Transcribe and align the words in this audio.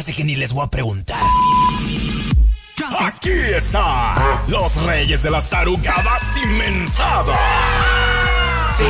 Hace 0.00 0.14
que 0.14 0.24
ni 0.24 0.34
les 0.34 0.52
voy 0.52 0.64
a 0.64 0.68
preguntar. 0.68 1.20
Aquí 3.00 3.30
está 3.30 4.42
los 4.48 4.82
reyes 4.82 5.22
de 5.22 5.30
las 5.30 5.50
tarugadas 5.50 6.22
inmensadas. 6.42 7.38
Sí. 8.78 8.84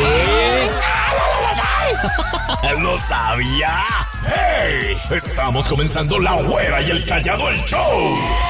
¿Lo 2.78 2.98
sabía? 3.00 3.82
¡Hey! 4.24 4.96
Estamos 5.10 5.66
comenzando 5.66 6.20
La 6.20 6.34
Güera 6.34 6.80
y 6.80 6.90
el 6.90 7.04
Callado 7.04 7.50
el 7.50 7.58
Show. 7.64 8.49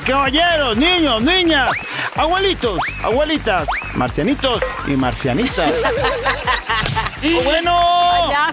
Damas, 0.00 0.04
caballeros, 0.04 0.76
niños, 0.76 1.22
niñas, 1.22 1.70
abuelitos, 2.16 2.78
abuelitas, 3.02 3.68
marcianitos 3.94 4.62
y 4.86 4.96
marcianitas. 4.96 5.74
Bueno, 7.44 7.78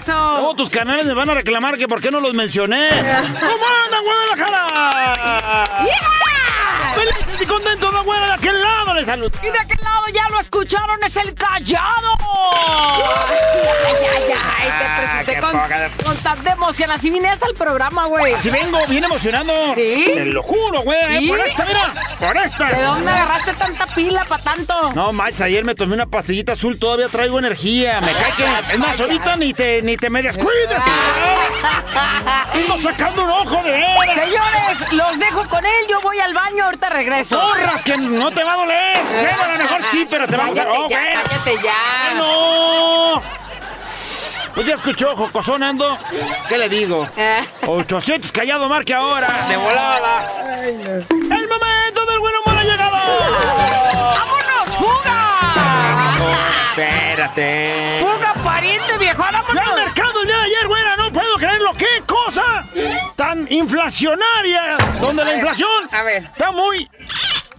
luego 0.10 0.56
tus 0.56 0.70
canales 0.70 1.06
me 1.06 1.14
van 1.14 1.30
a 1.30 1.36
reclamar 1.36 1.78
que 1.78 1.88
por 1.88 2.02
qué 2.02 2.12
no 2.12 2.20
los 2.20 2.34
mencioné. 2.34 2.90
¿Cómo 2.90 3.66
andan, 3.86 4.04
Guadalajara? 4.04 5.64
Felices 5.78 6.17
Y 9.08 9.10
de 9.10 9.58
aquel 9.58 9.80
lado 9.82 10.04
ya 10.14 10.28
lo 10.30 10.38
escucharon, 10.42 11.02
es 11.02 11.16
el 11.16 11.34
callado. 11.34 12.18
Ay, 13.88 13.96
ay, 14.06 14.34
ay, 14.36 14.70
te 14.80 15.02
presenté 15.02 15.34
qué 15.34 15.40
con, 15.40 15.52
poca 15.54 15.90
con 16.04 16.18
tanta 16.18 16.52
emoción. 16.52 16.92
Así 16.92 17.10
vienes 17.10 17.42
al 17.42 17.54
programa, 17.54 18.08
güey. 18.08 18.34
Así 18.34 18.50
vengo, 18.50 18.86
bien 18.88 19.06
emocionando. 19.06 19.54
¿Sí? 19.76 20.12
Te 20.14 20.26
lo 20.26 20.44
juro, 20.44 20.82
güey. 20.82 21.20
¿Sí? 21.20 21.28
Por 21.30 21.40
esta, 21.40 21.66
mira. 21.66 21.94
Por 22.20 22.38
esta. 22.38 22.66
¿De 22.66 22.82
dónde 22.82 23.10
agarraste 23.10 23.54
tanta 23.54 23.86
pila 23.88 24.26
para 24.26 24.44
tanto? 24.44 24.74
No, 24.94 25.14
Max, 25.14 25.40
ayer 25.40 25.64
me 25.64 25.74
tomé 25.74 25.94
una 25.94 26.08
pastillita 26.08 26.52
azul, 26.52 26.78
todavía 26.78 27.08
traigo 27.08 27.40
energía. 27.40 28.02
Me 28.02 28.12
cae 28.12 28.34
que. 28.34 28.74
Es 28.74 28.80
más, 28.80 29.00
ahorita 29.00 29.38
ni 29.38 29.54
te, 29.54 29.82
ni 29.84 29.96
te 29.96 30.10
me 30.10 30.22
descuides. 30.22 30.84
Ando 32.54 32.78
sacando 32.82 33.24
un 33.24 33.30
ojo 33.32 33.64
de 33.64 33.72
veras. 33.72 34.14
Señores, 34.14 34.94
los 34.94 35.20
dejo 35.20 35.48
con 35.48 35.66
él. 35.66 35.86
Yo 35.90 36.02
voy 36.02 36.20
al 36.20 36.34
baño, 36.34 36.66
ahorita 36.66 36.90
regreso. 36.90 37.40
¡Corras, 37.40 37.84
que 37.84 37.98
no 37.98 38.32
te 38.32 38.44
va 38.44 38.54
a 38.54 38.58
doler! 38.58 39.04
Bueno, 39.04 39.44
a 39.44 39.48
lo 39.50 39.58
mejor 39.64 39.82
sí, 39.92 40.08
pero 40.10 40.28
te 40.28 40.38
va 40.38 40.46
a 40.46 40.48
Cállate 40.48 40.70
gustar. 40.70 40.86
¡Oh, 40.86 40.90
ya, 40.90 41.24
cállate 41.24 41.56
ya. 41.64 42.14
¡No! 42.16 43.22
Pues 44.56 44.66
ya 44.68 44.74
escuchó, 44.74 45.16
Jocosón 45.16 45.62
ando. 45.62 45.98
¿Qué 46.50 46.58
le 46.58 46.68
digo? 46.70 47.08
Eh. 47.18 47.44
800 47.66 48.32
callado 48.32 48.68
marque 48.70 48.94
ahora, 48.94 49.46
de 49.48 49.58
volada. 49.58 50.32
¡El 50.66 51.48
momento 51.48 52.06
del 52.10 52.20
buen 52.20 52.34
humor 52.44 52.58
ha 52.58 52.64
llegado! 52.64 52.98
¡Vámonos, 54.16 54.70
fuga! 54.78 56.12
Espérate. 56.72 58.00
¡Fuga, 58.00 58.34
pariente 58.44 58.98
viejo! 58.98 59.18
Fui 59.24 59.28
al 59.28 59.44
¡Vámonos! 59.44 59.76
mercado 59.76 60.22
el 60.22 60.28
día 60.28 60.38
de 60.38 60.44
ayer, 60.44 60.68
güera. 60.68 60.97
¿Qué 61.78 62.04
cosa 62.06 62.66
tan 63.16 63.48
inflacionaria? 63.52 64.78
Donde 65.00 65.24
la 65.24 65.36
inflación 65.36 65.70
A 65.92 66.04
ver. 66.04 66.24
está 66.24 66.52
muy 66.52 66.90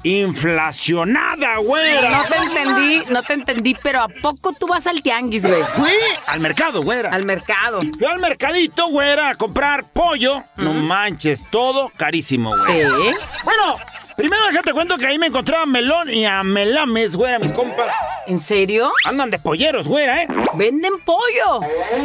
inflacionada, 0.02 1.58
güera. 1.58 2.10
No 2.10 2.24
te 2.24 2.36
entendí, 2.36 3.02
no 3.10 3.22
te 3.22 3.32
entendí, 3.34 3.76
pero 3.82 4.02
¿a 4.02 4.08
poco 4.08 4.52
tú 4.52 4.66
vas 4.66 4.86
al 4.86 5.02
tianguis, 5.02 5.44
güey? 5.46 5.62
Fui 5.76 5.92
al 6.26 6.40
mercado, 6.40 6.82
güera. 6.82 7.10
Al 7.10 7.24
mercado. 7.24 7.78
Fui 7.96 8.06
al 8.06 8.18
mercadito, 8.18 8.88
güera, 8.88 9.30
a 9.30 9.34
comprar 9.34 9.84
pollo. 9.92 10.44
No 10.56 10.72
manches, 10.74 11.44
todo 11.50 11.90
carísimo, 11.96 12.56
güey. 12.56 12.84
Sí. 12.86 13.16
Bueno, 13.44 13.76
primero 14.18 14.46
déjate 14.48 14.72
cuento 14.72 14.98
que 14.98 15.06
ahí 15.06 15.18
me 15.18 15.28
encontraba 15.28 15.64
melón 15.64 16.10
y 16.10 16.26
a 16.26 16.42
melames, 16.42 17.16
güera, 17.16 17.38
mis 17.38 17.52
compas. 17.52 17.94
¿En 18.26 18.38
serio? 18.38 18.90
Andan 19.04 19.30
de 19.30 19.38
polleros, 19.38 19.88
güera, 19.88 20.24
¿eh? 20.24 20.28
Venden 20.54 20.92
pollo. 21.04 21.60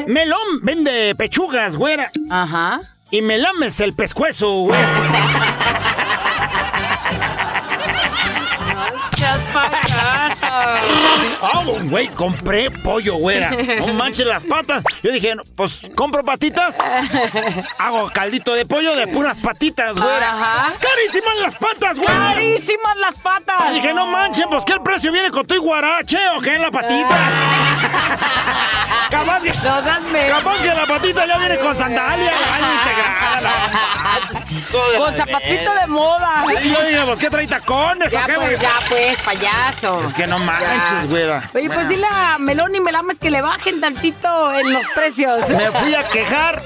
Melón 0.07 0.61
vende 0.61 1.15
pechugas, 1.15 1.75
güera. 1.75 2.11
Ajá. 2.29 2.79
Y 3.11 3.21
me 3.21 3.37
lames 3.39 3.79
el 3.79 3.93
pescuezo, 3.93 4.61
güey. 4.61 4.79
Ah, 9.55 10.79
güey, 11.89 12.07
compré 12.09 12.71
pollo, 12.71 13.15
güera. 13.15 13.51
No 13.79 13.93
manches 13.93 14.25
las 14.25 14.43
patas. 14.43 14.83
Yo 15.01 15.11
dije, 15.11 15.35
pues 15.55 15.81
compro 15.95 16.23
patitas. 16.23 16.77
Hago 17.77 18.09
caldito 18.11 18.53
de 18.53 18.65
pollo 18.65 18.95
de 18.95 19.07
puras 19.07 19.39
patitas, 19.39 19.95
güera. 19.95 20.33
Ajá. 20.33 20.73
¡Carísimas 20.79 21.37
las 21.41 21.55
patas, 21.55 21.97
güera! 21.97 22.33
¡Carísimas 22.33 22.97
las 22.97 23.19
patas! 23.19 23.71
Y 23.71 23.73
dije, 23.75 23.93
no 23.93 24.07
manches, 24.07 24.45
pues 24.49 24.65
que 24.65 24.73
el 24.73 24.81
precio 24.81 25.11
viene 25.11 25.31
con 25.31 25.45
tu 25.45 25.59
guarache 25.61 26.17
o 26.37 26.41
qué 26.41 26.55
en 26.55 26.61
la 26.61 26.71
patita. 26.71 27.17
capaz, 29.09 29.41
que, 29.41 29.49
No 29.49 30.35
capaz 30.35 30.61
que 30.61 30.73
la 30.73 30.85
patita 30.85 31.25
ya 31.25 31.37
viene 31.37 31.57
con 31.59 31.77
sandalia. 31.77 32.31
Ay, 32.53 32.63
integrada. 32.73 33.69
De 34.53 34.97
Con 34.97 35.15
zapatito 35.15 35.73
de 35.73 35.87
moda. 35.87 36.45
Y 36.63 36.69
yo 36.69 37.05
pues, 37.05 37.19
¿qué 37.19 37.29
trae 37.29 37.47
tacones 37.47 38.11
Ya 38.11 38.23
o 38.23 38.25
qué, 38.25 38.33
pues, 38.33 38.59
ya 38.59 38.79
pues, 38.89 39.21
payaso. 39.21 40.03
Es 40.03 40.13
que 40.13 40.27
no 40.27 40.39
manches, 40.39 41.09
güera. 41.09 41.49
Oye, 41.53 41.69
pues 41.69 41.87
dile 41.89 42.07
a 42.09 42.37
Melón 42.37 42.75
y 42.75 42.79
Melames 42.79 43.19
que 43.19 43.29
le 43.29 43.41
bajen 43.41 43.81
tantito 43.81 44.53
en 44.53 44.73
los 44.73 44.87
precios. 44.89 45.49
Me 45.49 45.71
fui 45.71 45.95
a 45.95 46.07
quejar 46.07 46.61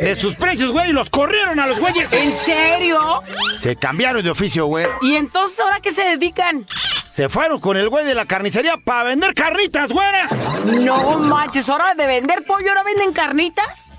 de 0.00 0.16
sus 0.16 0.34
precios, 0.36 0.70
güey, 0.70 0.90
y 0.90 0.92
los 0.92 1.10
corrieron 1.10 1.58
a 1.60 1.66
los 1.66 1.78
güeyes. 1.78 2.12
¿En 2.12 2.36
serio? 2.36 3.22
Se 3.56 3.76
cambiaron 3.76 4.22
de 4.22 4.30
oficio, 4.30 4.66
güey. 4.66 4.86
¿Y 5.02 5.16
entonces 5.16 5.58
ahora 5.60 5.80
qué 5.80 5.92
se 5.92 6.04
dedican? 6.04 6.66
Se 7.08 7.28
fueron 7.28 7.60
con 7.60 7.76
el 7.76 7.88
güey 7.88 8.04
de 8.04 8.14
la 8.14 8.26
carnicería 8.26 8.76
para 8.76 9.04
vender 9.04 9.34
carnitas, 9.34 9.90
güera. 9.90 10.28
No 10.64 11.18
manches, 11.18 11.68
hora 11.68 11.94
de 11.94 12.06
vender 12.06 12.44
pollo, 12.44 12.68
¿ahora 12.68 12.82
venden 12.82 13.12
carnitas? 13.12 13.94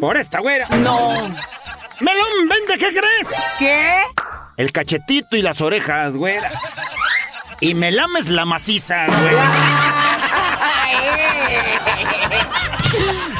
Por 0.00 0.16
esta, 0.16 0.40
güera. 0.40 0.68
No. 0.68 1.34
Melón, 2.00 2.48
vende, 2.48 2.78
¿qué 2.78 2.88
crees? 2.90 3.28
¿Qué? 3.58 4.02
El 4.56 4.72
cachetito 4.72 5.36
y 5.36 5.42
las 5.42 5.60
orejas, 5.60 6.14
güera. 6.14 6.50
Y 7.60 7.74
me 7.74 7.92
lames 7.92 8.28
la 8.28 8.44
maciza, 8.44 9.06
güera. 9.06 9.50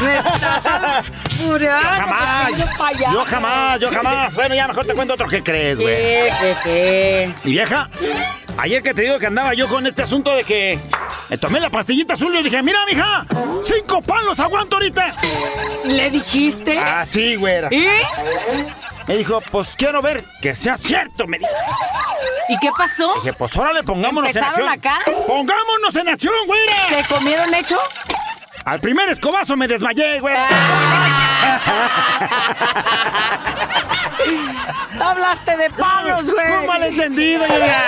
Me 0.01 0.17
estás 0.19 1.07
Yo 1.39 1.59
jamás. 1.59 2.51
Yo 3.13 3.25
jamás, 3.27 3.81
yo 3.81 3.91
jamás. 3.91 4.35
Bueno, 4.35 4.55
ya 4.55 4.69
mejor 4.69 4.87
te 4.87 4.95
cuento 4.95 5.15
otro 5.15 5.29
que 5.29 5.43
crees, 5.43 5.79
güey. 5.79 5.97
¿Qué, 5.97 6.33
qué, 6.41 6.57
qué? 6.63 7.35
Mi 7.45 7.53
vieja, 7.53 7.89
ayer 8.59 8.83
que 8.83 8.95
te 8.95 9.03
digo 9.03 9.19
que 9.19 9.27
andaba 9.27 9.55
yo 9.55 9.69
con 9.69 9.87
este 9.87 10.03
asunto 10.03 10.35
de 10.35 10.45
que 10.45 10.79
me 11.29 11.39
tomé 11.39 11.61
la 11.61 11.71
pastillita 11.71 12.15
azul 12.15 12.35
y 12.37 12.43
dije, 12.43 12.63
mira, 12.63 12.79
mija, 12.87 13.25
cinco 13.63 14.03
palos 14.03 14.39
aguanto 14.41 14.77
ahorita. 14.77 15.15
¿Le 15.85 16.11
dijiste? 16.11 16.79
Ah, 16.79 17.05
sí, 17.07 17.37
güera. 17.37 17.69
¿Y? 17.71 17.87
Me 19.07 19.17
dijo, 19.17 19.41
pues 19.51 19.75
quiero 19.77 20.03
ver 20.03 20.23
que 20.41 20.55
sea 20.55 20.77
cierto, 20.77 21.27
me 21.27 21.39
dijo. 21.39 21.51
¿Y 22.49 22.59
qué 22.59 22.71
pasó? 22.77 23.15
Dije, 23.17 23.33
pues 23.33 23.57
órale, 23.57 23.83
pongámonos 23.83 24.31
en 24.31 24.37
¿Empezaron 24.37 24.69
acción. 24.69 24.93
acá? 24.95 25.11
¡Pongámonos 25.27 25.97
en 25.97 26.09
acción, 26.09 26.35
güera! 26.47 26.89
¿Se 26.89 27.05
comieron 27.15 27.55
hecho? 27.55 27.79
Al 28.65 28.81
primer 28.81 29.09
escobazo 29.09 29.57
me 29.57 29.67
desmayé, 29.67 30.21
güera. 30.21 30.47
Hablaste 35.01 35.57
de 35.57 35.71
palos, 35.71 36.31
güey. 36.31 36.53
Un 36.61 36.67
malentendido, 36.67 37.45
güera. 37.47 37.83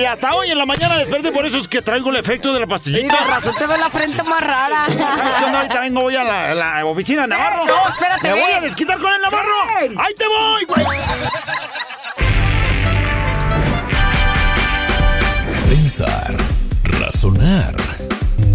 y 0.00 0.04
hasta 0.04 0.32
hoy 0.34 0.50
en 0.50 0.58
la 0.58 0.66
mañana 0.66 0.96
desperté, 0.96 1.32
por 1.32 1.44
eso 1.44 1.58
es 1.58 1.68
que 1.68 1.82
traigo 1.82 2.10
el 2.10 2.16
efecto 2.16 2.52
de 2.52 2.60
la 2.60 2.66
pastillita. 2.66 3.16
de 3.18 3.24
razón 3.24 3.54
te 3.58 3.66
ve 3.66 3.76
la 3.76 3.90
frente 3.90 4.22
más 4.22 4.40
rara. 4.40 4.86
¿Sabes 4.86 5.32
qué? 5.38 5.44
Ahorita 5.56 5.80
vengo, 5.80 6.02
voy 6.02 6.16
a 6.16 6.24
la, 6.24 6.54
la 6.54 6.86
oficina 6.86 7.22
de 7.22 7.28
Navarro. 7.28 7.66
No, 7.66 7.88
espérate, 7.88 8.22
Me 8.22 8.32
voy 8.40 8.52
a 8.52 8.60
desquitar 8.60 8.98
con 8.98 9.12
el 9.12 9.20
Navarro. 9.20 9.52
Ven. 9.80 9.94
¡Ahí 9.98 10.14
te 10.14 10.26
voy, 10.28 10.64
güey! 10.66 10.86
Pensar, 15.68 16.36
razonar, 16.84 17.74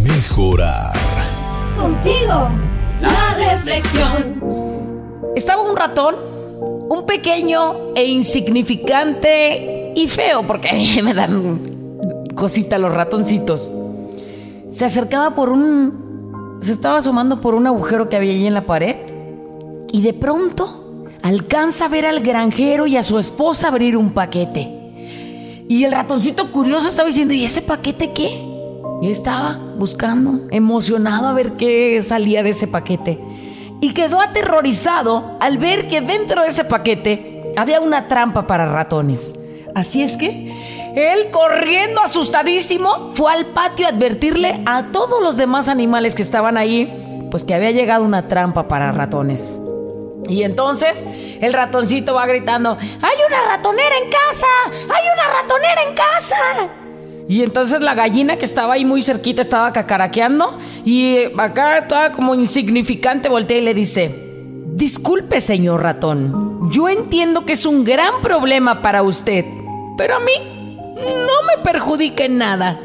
mejorar. 0.08 0.92
Contigo, 1.78 2.50
la 3.02 3.34
reflexión. 3.36 4.42
Estaba 5.36 5.64
un 5.64 5.76
ratón, 5.76 6.16
un 6.90 7.06
pequeño 7.06 7.94
e 7.96 8.06
insignificante 8.06 9.94
y 9.96 10.08
feo, 10.08 10.46
porque 10.46 10.70
a 10.70 10.74
mí 10.74 11.00
me 11.04 11.14
dan 11.14 12.30
cosita 12.36 12.78
los 12.78 12.94
ratoncitos. 12.94 13.72
Se 14.70 14.86
acercaba 14.86 15.36
por 15.36 15.50
un... 15.50 16.60
Se 16.62 16.72
estaba 16.72 16.98
asomando 16.98 17.42
por 17.42 17.54
un 17.54 17.68
agujero 17.68 18.10
que 18.10 18.16
había 18.16 18.32
ahí 18.32 18.48
en 18.48 18.54
la 18.54 18.66
pared 18.66 18.96
y 19.92 20.02
de 20.02 20.14
pronto 20.14 21.06
alcanza 21.22 21.86
a 21.86 21.90
ver 21.90 22.06
al 22.06 22.22
granjero 22.22 22.88
y 22.88 22.98
a 22.98 23.04
su 23.04 23.20
esposa 23.20 23.68
abrir 23.68 23.98
un 23.98 24.12
paquete. 24.12 25.66
Y 25.68 25.84
el 25.84 25.92
ratoncito 25.92 26.52
curioso 26.52 26.88
estaba 26.88 27.08
diciendo, 27.08 27.34
¿y 27.34 27.46
ese 27.46 27.62
paquete 27.62 28.14
qué? 28.14 28.55
Y 29.02 29.12
estaba 29.12 29.60
buscando, 29.78 30.48
emocionado 30.52 31.28
a 31.28 31.34
ver 31.34 31.54
qué 31.54 32.02
salía 32.02 32.44
de 32.44 32.50
ese 32.50 32.68
paquete. 32.68 33.20
Y 33.82 33.94
quedó 33.94 34.22
aterrorizado 34.22 35.38
al 35.40 35.58
ver 35.58 35.88
que 35.88 36.02
dentro 36.02 36.42
de 36.42 36.50
ese 36.50 36.64
paquete 36.64 37.54
había 37.58 37.82
una 37.82 38.08
trampa 38.08 38.48
para 38.48 38.66
ratones. 38.66 39.36
Así 39.76 40.02
es 40.02 40.16
que 40.18 40.94
él, 40.96 41.30
corriendo 41.30 42.02
asustadísimo, 42.02 43.12
fue 43.12 43.32
al 43.32 43.48
patio 43.48 43.86
a 43.86 43.90
advertirle 43.90 44.64
a 44.66 44.92
todos 44.94 45.22
los 45.22 45.36
demás 45.36 45.68
animales 45.68 46.16
que 46.16 46.22
estaban 46.22 46.58
ahí, 46.58 47.28
pues 47.30 47.44
que 47.44 47.54
había 47.54 47.72
llegado 47.72 48.06
una 48.06 48.30
trampa 48.30 48.70
para 48.70 48.94
ratones. 48.94 49.60
Y 50.30 50.44
entonces 50.44 51.06
el 51.42 51.52
ratoncito 51.52 52.14
va 52.14 52.26
gritando, 52.26 52.78
¡hay 52.80 53.18
una 53.28 53.56
ratonera 53.56 53.96
en 54.04 54.10
casa! 54.10 54.48
¡Hay 54.72 55.04
una 55.14 55.42
ratonera 55.42 55.82
en 55.84 55.96
casa! 55.96 56.85
Y 57.28 57.42
entonces 57.42 57.82
la 57.82 57.96
gallina 57.96 58.38
que 58.38 58.46
estaba 58.46 58.74
ahí 58.74 58.86
muy 58.86 59.02
cerquita 59.02 59.42
estaba 59.42 59.74
cacaraqueando 59.74 60.60
y 60.86 61.18
acá 61.38 61.80
estaba 61.80 62.12
como 62.12 62.36
insignificante 62.36 63.30
voltea 63.30 63.58
y 63.58 63.62
le 63.62 63.74
dice, 63.74 64.14
disculpe 64.74 65.42
señor 65.42 65.82
ratón, 65.82 66.70
yo 66.72 66.88
entiendo 66.88 67.46
que 67.46 67.54
es 67.54 67.66
un 67.66 67.84
gran 67.84 68.22
problema 68.22 68.82
para 68.84 69.02
usted, 69.02 69.44
pero 69.98 70.18
a 70.18 70.20
mí 70.20 70.78
no 70.96 71.48
me 71.48 71.64
perjudica 71.64 72.26
en 72.26 72.38
nada. 72.38 72.80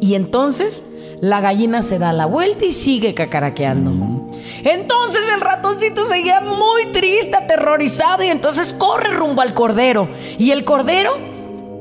Y 0.00 0.14
entonces 0.14 0.84
la 1.20 1.40
gallina 1.40 1.82
se 1.82 1.98
da 1.98 2.12
la 2.12 2.26
vuelta 2.26 2.64
y 2.64 2.72
sigue 2.72 3.14
cacaraqueando. 3.14 4.30
Entonces 4.64 5.22
el 5.32 5.40
ratoncito 5.40 6.04
seguía 6.04 6.40
muy 6.40 6.86
triste, 6.92 7.36
aterrorizado 7.36 8.24
y 8.24 8.28
entonces 8.28 8.72
corre 8.72 9.10
rumbo 9.10 9.42
al 9.42 9.54
cordero. 9.54 10.08
Y 10.38 10.50
el 10.50 10.64
cordero 10.64 11.33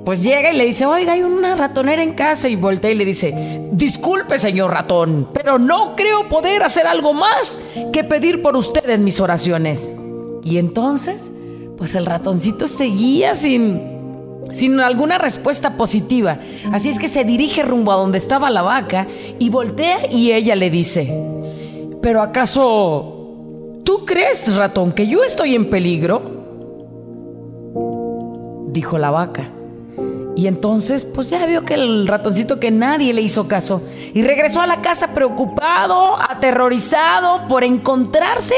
pues 0.05 0.21
llega 0.21 0.51
y 0.51 0.57
le 0.57 0.65
dice, 0.65 0.85
oiga, 0.85 1.13
hay 1.13 1.23
una 1.23 1.55
ratonera 1.55 2.03
en 2.03 2.13
casa 2.13 2.49
y 2.49 2.55
voltea 2.55 2.91
y 2.91 2.95
le 2.95 3.05
dice, 3.05 3.69
disculpe 3.71 4.37
señor 4.37 4.71
ratón, 4.71 5.29
pero 5.33 5.57
no 5.59 5.95
creo 5.95 6.27
poder 6.27 6.63
hacer 6.63 6.87
algo 6.87 7.13
más 7.13 7.59
que 7.93 8.03
pedir 8.03 8.41
por 8.41 8.57
usted 8.57 8.89
en 8.89 9.05
mis 9.05 9.21
oraciones. 9.21 9.95
Y 10.43 10.57
entonces, 10.57 11.31
pues 11.77 11.95
el 11.95 12.05
ratoncito 12.05 12.67
seguía 12.67 13.33
sin, 13.33 13.81
sin 14.51 14.79
alguna 14.81 15.17
respuesta 15.17 15.77
positiva. 15.77 16.39
Así 16.73 16.89
es 16.89 16.99
que 16.99 17.07
se 17.07 17.23
dirige 17.23 17.63
rumbo 17.63 17.93
a 17.93 17.95
donde 17.95 18.17
estaba 18.17 18.49
la 18.49 18.61
vaca 18.61 19.07
y 19.39 19.49
voltea 19.49 20.11
y 20.11 20.33
ella 20.33 20.57
le 20.57 20.69
dice, 20.69 21.17
¿pero 22.01 22.21
acaso 22.21 23.79
tú 23.85 24.03
crees, 24.03 24.53
ratón, 24.53 24.91
que 24.91 25.07
yo 25.07 25.23
estoy 25.23 25.55
en 25.55 25.69
peligro? 25.69 26.43
Dijo 28.67 28.97
la 28.97 29.09
vaca. 29.09 29.49
Y 30.35 30.47
entonces, 30.47 31.05
pues 31.05 31.29
ya 31.29 31.45
vio 31.45 31.63
que 31.63 31.75
el 31.75 32.07
ratoncito 32.07 32.59
que 32.59 32.71
nadie 32.71 33.13
le 33.13 33.21
hizo 33.21 33.47
caso. 33.47 33.83
Y 34.15 34.23
regresó 34.23 34.61
a 34.61 34.67
la 34.67 34.81
casa 34.81 35.13
preocupado, 35.13 36.19
aterrorizado 36.19 37.47
por 37.47 37.63
encontrarse 37.63 38.55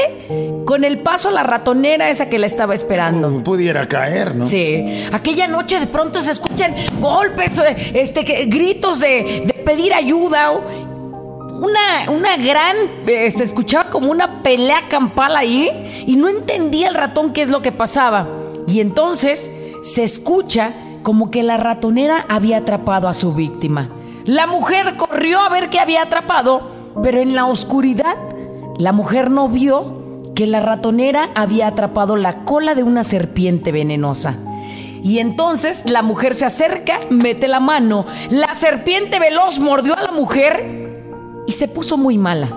con 0.64 0.84
el 0.84 1.00
paso 1.00 1.28
a 1.28 1.32
la 1.32 1.42
ratonera 1.42 2.08
esa 2.08 2.30
que 2.30 2.38
la 2.38 2.46
estaba 2.46 2.74
esperando. 2.74 3.42
Pudiera 3.44 3.86
caer, 3.88 4.34
¿no? 4.34 4.44
Sí, 4.44 5.04
aquella 5.12 5.48
noche 5.48 5.78
de 5.78 5.86
pronto 5.86 6.20
se 6.22 6.32
escuchan 6.32 6.74
golpes, 7.00 7.58
eh, 7.58 7.92
este, 7.94 8.24
que- 8.24 8.46
gritos 8.46 8.98
de, 9.00 9.42
de 9.46 9.52
pedir 9.64 9.92
ayuda. 9.92 10.52
Una, 10.52 12.10
una 12.10 12.36
gran, 12.36 12.76
eh, 13.06 13.30
se 13.30 13.44
escuchaba 13.44 13.90
como 13.90 14.10
una 14.10 14.42
pelea 14.42 14.82
campal 14.88 15.36
ahí 15.36 16.04
y 16.06 16.16
no 16.16 16.28
entendía 16.28 16.88
el 16.88 16.94
ratón 16.94 17.32
qué 17.32 17.42
es 17.42 17.48
lo 17.48 17.62
que 17.62 17.72
pasaba. 17.72 18.26
Y 18.66 18.80
entonces 18.80 19.50
se 19.82 20.02
escucha 20.04 20.72
como 21.06 21.30
que 21.30 21.44
la 21.44 21.56
ratonera 21.56 22.26
había 22.28 22.56
atrapado 22.56 23.06
a 23.06 23.14
su 23.14 23.32
víctima. 23.32 23.90
La 24.24 24.48
mujer 24.48 24.96
corrió 24.96 25.38
a 25.38 25.48
ver 25.48 25.70
qué 25.70 25.78
había 25.78 26.02
atrapado, 26.02 26.68
pero 27.00 27.20
en 27.20 27.36
la 27.36 27.46
oscuridad 27.46 28.16
la 28.76 28.90
mujer 28.90 29.30
no 29.30 29.48
vio 29.48 30.24
que 30.34 30.48
la 30.48 30.58
ratonera 30.58 31.30
había 31.36 31.68
atrapado 31.68 32.16
la 32.16 32.44
cola 32.44 32.74
de 32.74 32.82
una 32.82 33.04
serpiente 33.04 33.70
venenosa. 33.70 34.36
Y 35.04 35.20
entonces 35.20 35.88
la 35.88 36.02
mujer 36.02 36.34
se 36.34 36.44
acerca, 36.44 36.98
mete 37.08 37.46
la 37.46 37.60
mano, 37.60 38.04
la 38.28 38.52
serpiente 38.56 39.20
veloz 39.20 39.60
mordió 39.60 39.96
a 39.96 40.02
la 40.02 40.10
mujer 40.10 40.90
y 41.46 41.52
se 41.52 41.68
puso 41.68 41.96
muy 41.96 42.18
mala. 42.18 42.48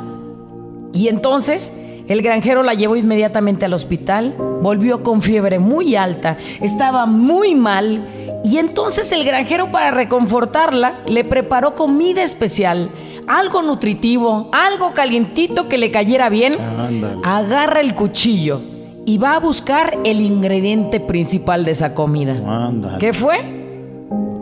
Y 0.91 1.10
entonces 1.10 1.72
el 2.08 2.24
granjero 2.24 2.63
la 2.63 2.74
llevó 2.74 2.96
inmediatamente 2.96 3.65
al 3.65 3.75
hospital, 3.75 4.34
volvió 4.63 5.03
con 5.03 5.22
fiebre 5.22 5.60
muy 5.60 5.96
alta, 5.96 6.38
estaba 6.60 7.06
muy 7.06 7.53
mal 7.53 8.01
y 8.43 8.58
entonces 8.58 9.12
el 9.12 9.24
granjero 9.25 9.72
para 9.72 9.91
reconfortarla 9.91 11.00
le 11.08 11.24
preparó 11.24 11.75
comida 11.75 12.24
especial, 12.24 12.89
algo 13.27 13.62
nutritivo, 13.62 14.50
algo 14.53 14.93
calientito 14.93 15.67
que 15.67 15.77
le 15.77 15.91
cayera 15.91 16.29
bien. 16.29 16.60
Ándale. 16.60 17.22
Agarra 17.24 17.81
el 17.81 17.93
cuchillo 17.96 18.62
y 19.05 19.17
va 19.17 19.36
a 19.36 19.39
buscar 19.39 19.98
el 20.03 20.22
ingrediente 20.22 21.00
principal 21.00 21.65
de 21.65 21.72
esa 21.72 21.93
comida. 21.93 22.41
Ándale. 22.46 22.98
¿Qué 23.00 23.13
fue? 23.13 23.59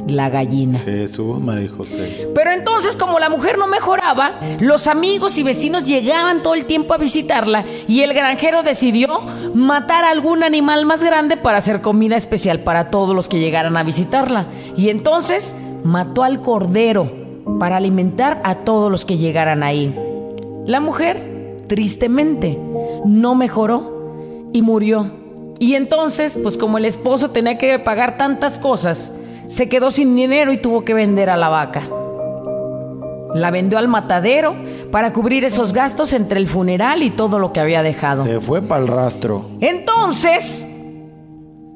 La 0.07 0.29
gallina. 0.29 0.79
Jesús, 0.79 1.39
María 1.39 1.69
José. 1.69 2.29
Pero 2.33 2.51
entonces, 2.51 2.95
como 2.95 3.19
la 3.19 3.29
mujer 3.29 3.57
no 3.57 3.67
mejoraba, 3.67 4.39
los 4.59 4.87
amigos 4.87 5.37
y 5.37 5.43
vecinos 5.43 5.83
llegaban 5.83 6.41
todo 6.41 6.55
el 6.55 6.65
tiempo 6.65 6.93
a 6.93 6.97
visitarla 6.97 7.65
y 7.87 8.01
el 8.01 8.13
granjero 8.13 8.63
decidió 8.63 9.21
matar 9.53 10.05
a 10.05 10.11
algún 10.11 10.43
animal 10.43 10.85
más 10.85 11.03
grande 11.03 11.35
para 11.35 11.57
hacer 11.57 11.81
comida 11.81 12.15
especial 12.15 12.59
para 12.59 12.89
todos 12.89 13.13
los 13.13 13.27
que 13.27 13.39
llegaran 13.39 13.75
a 13.75 13.83
visitarla. 13.83 14.47
Y 14.77 14.89
entonces 14.89 15.55
mató 15.83 16.23
al 16.23 16.41
cordero 16.41 17.11
para 17.59 17.77
alimentar 17.77 18.41
a 18.43 18.55
todos 18.55 18.91
los 18.91 19.05
que 19.05 19.17
llegaran 19.17 19.63
ahí. 19.63 19.95
La 20.65 20.79
mujer, 20.79 21.63
tristemente, 21.67 22.57
no 23.05 23.35
mejoró 23.35 24.49
y 24.53 24.61
murió. 24.61 25.11
Y 25.59 25.75
entonces, 25.75 26.39
pues 26.41 26.57
como 26.57 26.77
el 26.77 26.85
esposo 26.85 27.31
tenía 27.31 27.57
que 27.57 27.79
pagar 27.79 28.17
tantas 28.17 28.59
cosas, 28.59 29.11
se 29.47 29.69
quedó 29.69 29.91
sin 29.91 30.15
dinero 30.15 30.51
y 30.51 30.57
tuvo 30.57 30.83
que 30.83 30.93
vender 30.93 31.29
a 31.29 31.37
la 31.37 31.49
vaca. 31.49 31.87
La 33.33 33.51
vendió 33.51 33.77
al 33.77 33.87
matadero 33.87 34.55
para 34.91 35.13
cubrir 35.13 35.45
esos 35.45 35.73
gastos 35.73 36.13
entre 36.13 36.39
el 36.39 36.47
funeral 36.47 37.03
y 37.03 37.09
todo 37.09 37.39
lo 37.39 37.53
que 37.53 37.59
había 37.59 37.83
dejado. 37.83 38.23
Se 38.23 38.39
fue 38.39 38.61
para 38.61 38.81
el 38.81 38.87
rastro. 38.87 39.49
Entonces, 39.59 40.67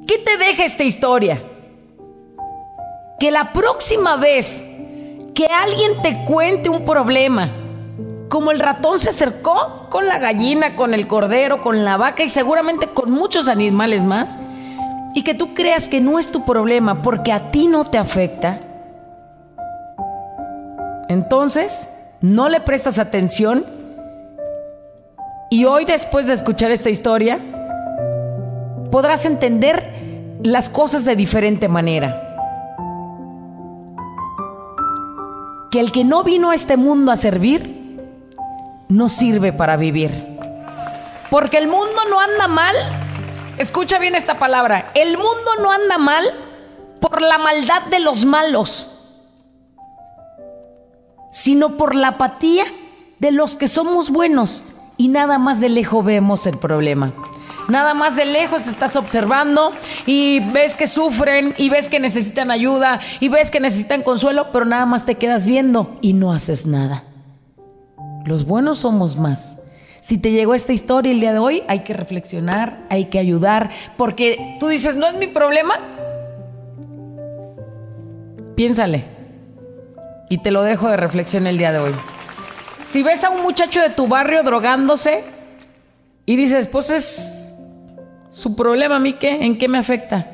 ¿qué 0.08 0.18
te 0.18 0.38
deja 0.38 0.66
esta 0.66 0.84
historia? 0.84 1.44
Que 3.20 3.32
la 3.32 3.54
próxima 3.54 4.16
vez 4.16 4.66
que 5.34 5.46
alguien 5.46 6.01
te 6.01 6.25
cuente 6.25 6.70
un 6.70 6.84
problema, 6.84 7.51
como 8.30 8.51
el 8.51 8.60
ratón 8.60 8.98
se 8.98 9.10
acercó 9.10 9.88
con 9.90 10.08
la 10.08 10.18
gallina, 10.18 10.75
con 10.75 10.94
el 10.94 11.08
cordero, 11.08 11.62
con 11.62 11.84
la 11.84 11.98
vaca 11.98 12.24
y 12.24 12.30
seguramente 12.30 12.88
con 12.88 13.12
muchos 13.12 13.48
animales 13.48 14.04
más, 14.04 14.38
y 15.13 15.24
que 15.24 15.34
tú 15.34 15.53
creas 15.53 15.88
que 15.88 16.01
no 16.01 16.20
es 16.20 16.32
tu 16.32 16.46
problema 16.46 17.01
porque 17.01 17.32
a 17.32 17.51
ti 17.51 17.68
no 17.68 17.86
te 17.86 17.98
afecta, 17.98 18.60
entonces 21.10 21.89
no 22.22 22.50
le 22.50 22.62
prestas 22.62 23.00
atención 23.00 23.65
y 25.50 25.65
hoy 25.65 25.84
después 25.86 26.27
de 26.27 26.34
escuchar 26.34 26.72
esta 26.72 26.89
historia 26.89 27.39
podrás 28.91 29.25
entender 29.25 30.39
las 30.44 30.70
cosas 30.70 31.06
de 31.06 31.15
diferente 31.15 31.68
manera. 31.68 32.27
Que 35.72 35.80
el 35.80 35.91
que 35.91 36.03
no 36.03 36.24
vino 36.24 36.51
a 36.51 36.56
este 36.56 36.77
mundo 36.77 37.12
a 37.12 37.18
servir, 37.18 37.82
no 38.89 39.10
sirve 39.10 39.53
para 39.53 39.77
vivir. 39.77 40.38
Porque 41.30 41.58
el 41.58 41.68
mundo 41.68 42.01
no 42.10 42.20
anda 42.20 42.48
mal, 42.48 42.75
escucha 43.62 44.00
bien 44.00 44.15
esta 44.15 44.38
palabra, 44.39 44.91
el 44.96 45.18
mundo 45.18 45.56
no 45.62 45.72
anda 45.72 45.98
mal 45.98 46.25
por 47.00 47.22
la 47.22 47.38
maldad 47.38 47.84
de 47.89 48.00
los 48.00 48.25
malos, 48.25 49.24
sino 51.32 51.77
por 51.77 51.96
la 51.96 52.10
apatía 52.10 52.65
de 53.20 53.32
los 53.32 53.56
que 53.56 53.68
somos 53.68 54.10
buenos 54.10 54.65
y 54.98 55.08
nada 55.08 55.38
más 55.38 55.60
de 55.60 55.70
lejos 55.70 56.03
vemos 56.03 56.46
el 56.46 56.58
problema. 56.58 57.13
Nada 57.70 57.94
más 57.94 58.15
de 58.15 58.25
lejos 58.25 58.68
estás 58.68 58.96
observando 58.96 59.72
y 60.06 60.39
ves 60.51 60.75
que 60.75 60.88
sufren 60.88 61.53
y 61.58 61.70
ves 61.70 61.88
que 61.88 62.00
necesitan 62.00 62.51
ayuda 62.51 63.00
y 63.20 63.30
ves 63.30 63.50
que 63.51 63.60
necesitan 63.60 64.01
consuelo, 64.01 64.48
pero 64.51 64.65
nada 64.65 64.86
más 64.86 65.06
te 65.06 65.15
quedas 65.15 65.46
viendo 65.46 65.98
y 66.01 66.13
no 66.13 66.34
haces 66.34 66.65
nada. 66.65 67.03
Los 68.25 68.46
buenos 68.46 68.80
somos 68.80 69.15
más. 69.15 69.61
Si 70.01 70.17
te 70.17 70.31
llegó 70.31 70.55
esta 70.55 70.74
historia 70.74 71.12
el 71.12 71.20
día 71.20 71.31
de 71.31 71.39
hoy, 71.39 71.63
hay 71.67 71.81
que 71.81 71.93
reflexionar, 71.93 72.79
hay 72.89 73.05
que 73.05 73.20
ayudar, 73.20 73.70
porque 73.98 74.58
tú 74.60 74.67
dices, 74.67 74.96
no 74.96 75.08
es 75.08 75.13
mi 75.13 75.27
problema. 75.27 75.75
Piénsale. 78.55 79.05
Y 80.29 80.39
te 80.39 80.50
lo 80.50 80.63
dejo 80.63 80.89
de 80.89 80.98
reflexión 80.98 81.46
el 81.46 81.58
día 81.58 81.72
de 81.72 81.79
hoy. 81.79 81.91
Si 82.84 83.03
ves 83.03 83.24
a 83.24 83.29
un 83.29 83.43
muchacho 83.43 83.79
de 83.79 83.91
tu 83.91 84.08
barrio 84.08 84.41
drogándose 84.41 85.24
y 86.25 86.36
dices, 86.36 86.67
pues 86.67 86.89
es 86.89 87.55
su 88.31 88.55
problema, 88.55 88.96
¿a 88.96 89.00
mí 89.00 89.13
qué? 89.13 89.46
¿En 89.46 89.60
qué 89.60 89.67
me 89.67 89.77
afecta? 89.77 90.31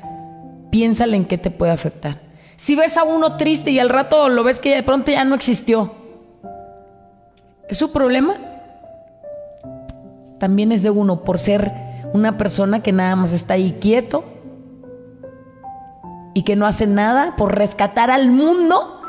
Piénsale 0.72 1.18
en 1.18 1.26
qué 1.26 1.38
te 1.38 1.52
puede 1.52 1.74
afectar. 1.74 2.22
Si 2.56 2.76
ves 2.76 2.96
a 2.96 3.04
uno 3.04 3.36
triste 3.36 3.70
y 3.72 3.80
al 3.80 3.90
rato 3.90 4.30
lo 4.30 4.44
ves 4.44 4.62
que 4.62 4.74
de 4.74 4.84
pronto 4.84 5.12
ya 5.12 5.26
no 5.26 5.36
existió, 5.36 5.94
¿Es 7.68 7.78
su 7.78 7.92
problema? 7.92 8.38
También 10.40 10.72
es 10.72 10.84
de 10.84 10.90
uno 10.90 11.24
por 11.24 11.40
ser 11.40 11.72
una 12.14 12.38
persona 12.38 12.82
que 12.82 12.92
nada 12.92 13.16
más 13.16 13.34
está 13.34 13.56
ahí 13.56 13.78
quieto 13.80 14.24
y 16.34 16.44
que 16.44 16.56
no 16.56 16.68
hace 16.68 16.86
nada 16.86 17.36
por 17.36 17.56
rescatar 17.58 18.12
al 18.12 18.30
mundo. 18.30 19.02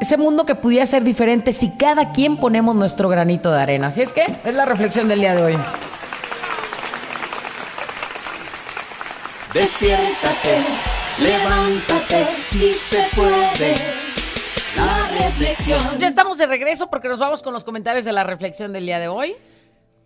Ese 0.00 0.16
mundo 0.16 0.46
que 0.46 0.54
pudiera 0.54 0.86
ser 0.86 1.04
diferente 1.04 1.52
si 1.52 1.76
cada 1.76 2.10
quien 2.10 2.38
ponemos 2.38 2.74
nuestro 2.74 3.08
granito 3.08 3.52
de 3.52 3.60
arena. 3.60 3.88
Así 3.88 4.02
es 4.02 4.12
que 4.12 4.24
es 4.44 4.54
la 4.54 4.64
reflexión 4.64 5.06
del 5.06 5.20
día 5.20 5.34
de 5.34 5.42
hoy. 5.42 5.58
Despiértate, 9.52 10.64
levántate, 11.20 12.26
si 12.46 12.72
se 12.72 13.06
puede. 13.14 13.74
La 14.74 15.08
reflexión. 15.24 15.98
Ya 15.98 16.08
estamos 16.08 16.38
de 16.38 16.46
regreso 16.46 16.88
porque 16.88 17.08
nos 17.08 17.18
vamos 17.18 17.42
con 17.42 17.52
los 17.52 17.62
comentarios 17.62 18.06
de 18.06 18.12
la 18.12 18.24
reflexión 18.24 18.72
del 18.72 18.86
día 18.86 18.98
de 18.98 19.08
hoy. 19.08 19.34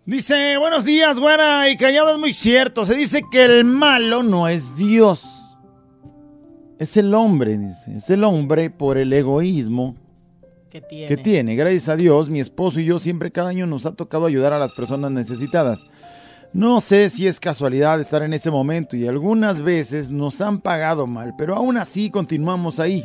Dice, 0.07 0.55
buenos 0.57 0.85
días, 0.85 1.19
buena, 1.19 1.69
y 1.69 1.75
callado 1.75 2.13
es 2.13 2.17
muy 2.17 2.31
cierto. 2.31 2.85
Se 2.85 2.95
dice 2.95 3.23
que 3.29 3.43
el 3.43 3.65
malo 3.65 4.23
no 4.23 4.47
es 4.47 4.77
Dios. 4.77 5.21
Es 6.79 6.95
el 6.95 7.13
hombre, 7.13 7.57
dice. 7.57 7.93
Es 7.93 8.09
el 8.09 8.23
hombre 8.23 8.69
por 8.69 8.97
el 8.97 9.11
egoísmo 9.11 9.97
¿Qué 10.69 10.79
tiene? 10.79 11.07
que 11.07 11.17
tiene. 11.17 11.57
Gracias 11.57 11.89
a 11.89 11.97
Dios, 11.97 12.29
mi 12.29 12.39
esposo 12.39 12.79
y 12.79 12.85
yo 12.85 12.99
siempre 12.99 13.31
cada 13.31 13.49
año 13.49 13.67
nos 13.67 13.85
ha 13.85 13.95
tocado 13.95 14.25
ayudar 14.25 14.53
a 14.53 14.59
las 14.59 14.71
personas 14.71 15.11
necesitadas. 15.11 15.85
No 16.53 16.79
sé 16.79 17.09
si 17.09 17.27
es 17.27 17.41
casualidad 17.41 17.99
estar 17.99 18.23
en 18.23 18.31
ese 18.31 18.49
momento 18.49 18.95
y 18.95 19.09
algunas 19.09 19.59
veces 19.59 20.09
nos 20.09 20.39
han 20.39 20.61
pagado 20.61 21.05
mal, 21.05 21.33
pero 21.37 21.53
aún 21.53 21.75
así 21.75 22.09
continuamos 22.09 22.79
ahí. 22.79 23.03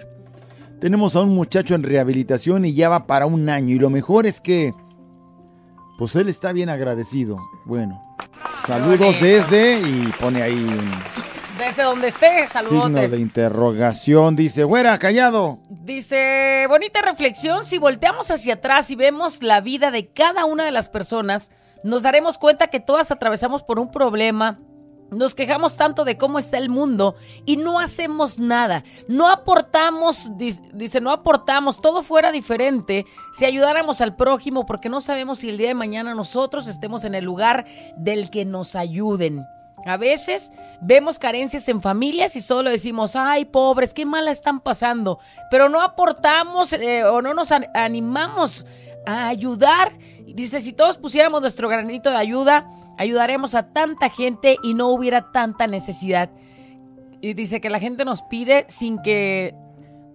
Tenemos 0.78 1.16
a 1.16 1.22
un 1.22 1.30
muchacho 1.30 1.74
en 1.74 1.82
rehabilitación 1.82 2.64
y 2.64 2.74
ya 2.74 2.88
va 2.88 3.08
para 3.08 3.26
un 3.26 3.48
año 3.48 3.74
y 3.74 3.80
lo 3.80 3.90
mejor 3.90 4.24
es 4.24 4.40
que, 4.40 4.72
pues 6.02 6.16
él 6.16 6.28
está 6.28 6.50
bien 6.50 6.68
agradecido. 6.68 7.38
Bueno, 7.64 8.02
saludos 8.66 9.14
desde 9.20 9.78
y 9.78 10.12
pone 10.18 10.42
ahí 10.42 10.52
un 10.54 10.90
Desde 11.56 11.84
donde 11.84 12.08
esté, 12.08 12.44
signo 12.48 12.88
saludos. 12.88 13.10
de 13.12 13.20
interrogación. 13.20 14.34
Dice, 14.34 14.64
güera, 14.64 14.98
callado. 14.98 15.60
Dice, 15.68 16.66
bonita 16.68 17.02
reflexión, 17.02 17.64
si 17.64 17.78
volteamos 17.78 18.32
hacia 18.32 18.54
atrás 18.54 18.90
y 18.90 18.96
vemos 18.96 19.44
la 19.44 19.60
vida 19.60 19.92
de 19.92 20.08
cada 20.08 20.44
una 20.44 20.64
de 20.64 20.72
las 20.72 20.88
personas, 20.88 21.52
nos 21.84 22.02
daremos 22.02 22.36
cuenta 22.36 22.66
que 22.66 22.80
todas 22.80 23.12
atravesamos 23.12 23.62
por 23.62 23.78
un 23.78 23.92
problema, 23.92 24.58
nos 25.12 25.34
quejamos 25.34 25.76
tanto 25.76 26.04
de 26.04 26.16
cómo 26.16 26.38
está 26.38 26.58
el 26.58 26.68
mundo 26.68 27.14
y 27.44 27.56
no 27.56 27.78
hacemos 27.78 28.38
nada, 28.38 28.84
no 29.08 29.28
aportamos, 29.28 30.30
dice, 30.36 31.00
no 31.00 31.10
aportamos, 31.10 31.80
todo 31.80 32.02
fuera 32.02 32.32
diferente 32.32 33.06
si 33.32 33.44
ayudáramos 33.44 34.00
al 34.00 34.16
prójimo 34.16 34.66
porque 34.66 34.88
no 34.88 35.00
sabemos 35.00 35.38
si 35.40 35.50
el 35.50 35.58
día 35.58 35.68
de 35.68 35.74
mañana 35.74 36.14
nosotros 36.14 36.66
estemos 36.66 37.04
en 37.04 37.14
el 37.14 37.24
lugar 37.24 37.64
del 37.96 38.30
que 38.30 38.44
nos 38.44 38.74
ayuden. 38.74 39.44
A 39.84 39.96
veces 39.96 40.52
vemos 40.80 41.18
carencias 41.18 41.68
en 41.68 41.82
familias 41.82 42.36
y 42.36 42.40
solo 42.40 42.70
decimos, 42.70 43.16
ay, 43.16 43.44
pobres, 43.46 43.92
qué 43.92 44.06
mala 44.06 44.30
están 44.30 44.60
pasando, 44.60 45.18
pero 45.50 45.68
no 45.68 45.80
aportamos 45.82 46.72
eh, 46.72 47.02
o 47.04 47.20
no 47.20 47.34
nos 47.34 47.50
an- 47.50 47.66
animamos 47.74 48.64
a 49.06 49.26
ayudar. 49.26 49.92
Dice, 50.24 50.60
si 50.60 50.72
todos 50.72 50.98
pusiéramos 50.98 51.40
nuestro 51.40 51.68
granito 51.68 52.10
de 52.10 52.16
ayuda, 52.16 52.64
ayudaremos 52.98 53.54
a 53.54 53.72
tanta 53.72 54.10
gente 54.10 54.56
y 54.62 54.74
no 54.74 54.88
hubiera 54.88 55.32
tanta 55.32 55.66
necesidad. 55.66 56.30
Y 57.20 57.34
dice 57.34 57.60
que 57.60 57.70
la 57.70 57.78
gente 57.78 58.04
nos 58.04 58.22
pide 58.22 58.66
sin 58.68 59.00
que, 59.00 59.54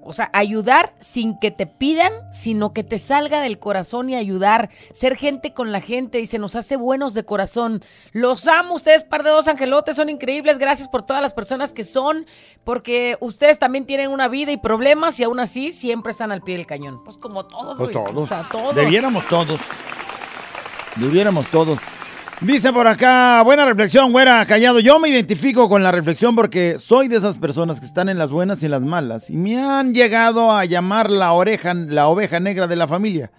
o 0.04 0.12
sea, 0.12 0.30
ayudar 0.34 0.94
sin 1.00 1.40
que 1.40 1.52
te 1.52 1.66
pidan, 1.66 2.12
sino 2.34 2.74
que 2.74 2.84
te 2.84 2.98
salga 2.98 3.40
del 3.42 3.60
corazón 3.60 4.10
y 4.10 4.16
ayudar, 4.16 4.70
ser 4.92 5.16
gente 5.16 5.54
con 5.54 5.72
la 5.72 5.80
gente 5.80 6.20
y 6.20 6.26
se 6.26 6.38
nos 6.38 6.56
hace 6.58 6.76
buenos 6.76 7.14
de 7.14 7.24
corazón. 7.24 7.82
Los 8.12 8.48
amo, 8.48 8.76
ustedes, 8.76 9.06
par 9.06 9.24
de 9.24 9.30
dos 9.30 9.48
angelotes, 9.48 9.96
son 9.96 10.10
increíbles. 10.10 10.58
Gracias 10.60 10.90
por 10.90 11.06
todas 11.06 11.22
las 11.22 11.34
personas 11.34 11.74
que 11.74 11.86
son, 11.86 12.26
porque 12.66 13.16
ustedes 13.22 13.58
también 13.58 13.86
tienen 13.86 14.12
una 14.12 14.28
vida 14.28 14.52
y 14.52 14.58
problemas 14.58 15.18
y 15.20 15.24
aún 15.24 15.40
así 15.40 15.72
siempre 15.72 16.12
están 16.12 16.34
al 16.34 16.42
pie 16.42 16.58
del 16.58 16.66
cañón. 16.66 17.04
Pues 17.06 17.16
como 17.18 17.46
todos, 17.46 17.78
Pues 17.78 17.92
todos. 17.92 18.16
o 18.16 18.28
sea, 18.28 18.46
todos. 18.52 18.76
Debiéramos 18.76 19.26
todos. 19.28 19.62
Debiéramos 20.98 21.48
todos. 21.48 21.80
Dice 22.42 22.72
por 22.72 22.86
acá, 22.86 23.42
buena 23.44 23.66
reflexión, 23.66 24.12
güera, 24.12 24.46
callado. 24.46 24.80
Yo 24.80 25.00
me 25.00 25.10
identifico 25.10 25.68
con 25.68 25.82
la 25.82 25.92
reflexión 25.92 26.36
porque 26.36 26.78
soy 26.78 27.08
de 27.08 27.16
esas 27.16 27.36
personas 27.40 27.80
que 27.80 27.88
están 27.88 28.10
en 28.10 28.20
las 28.20 28.30
buenas 28.30 28.62
y 28.62 28.66
en 28.66 28.72
las 28.72 28.84
malas. 28.84 29.32
Y 29.32 29.38
me 29.38 29.60
han 29.60 29.92
llegado 29.92 30.52
a 30.52 30.64
llamar 30.66 31.10
la 31.10 31.34
oreja, 31.34 31.74
la 31.74 32.08
oveja 32.08 32.40
negra 32.40 32.68
de 32.68 32.76
la 32.76 32.88
familia. 32.88 33.32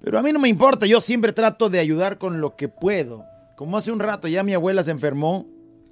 Pero 0.00 0.20
a 0.20 0.22
mí 0.22 0.32
no 0.32 0.38
me 0.38 0.48
importa, 0.48 0.86
yo 0.86 1.00
siempre 1.00 1.32
trato 1.32 1.68
de 1.68 1.80
ayudar 1.80 2.18
con 2.18 2.40
lo 2.40 2.54
que 2.54 2.68
puedo. 2.68 3.24
Como 3.56 3.76
hace 3.76 3.90
un 3.90 3.98
rato 3.98 4.28
ya 4.28 4.44
mi 4.44 4.54
abuela 4.54 4.84
se 4.84 4.92
enfermó 4.92 5.48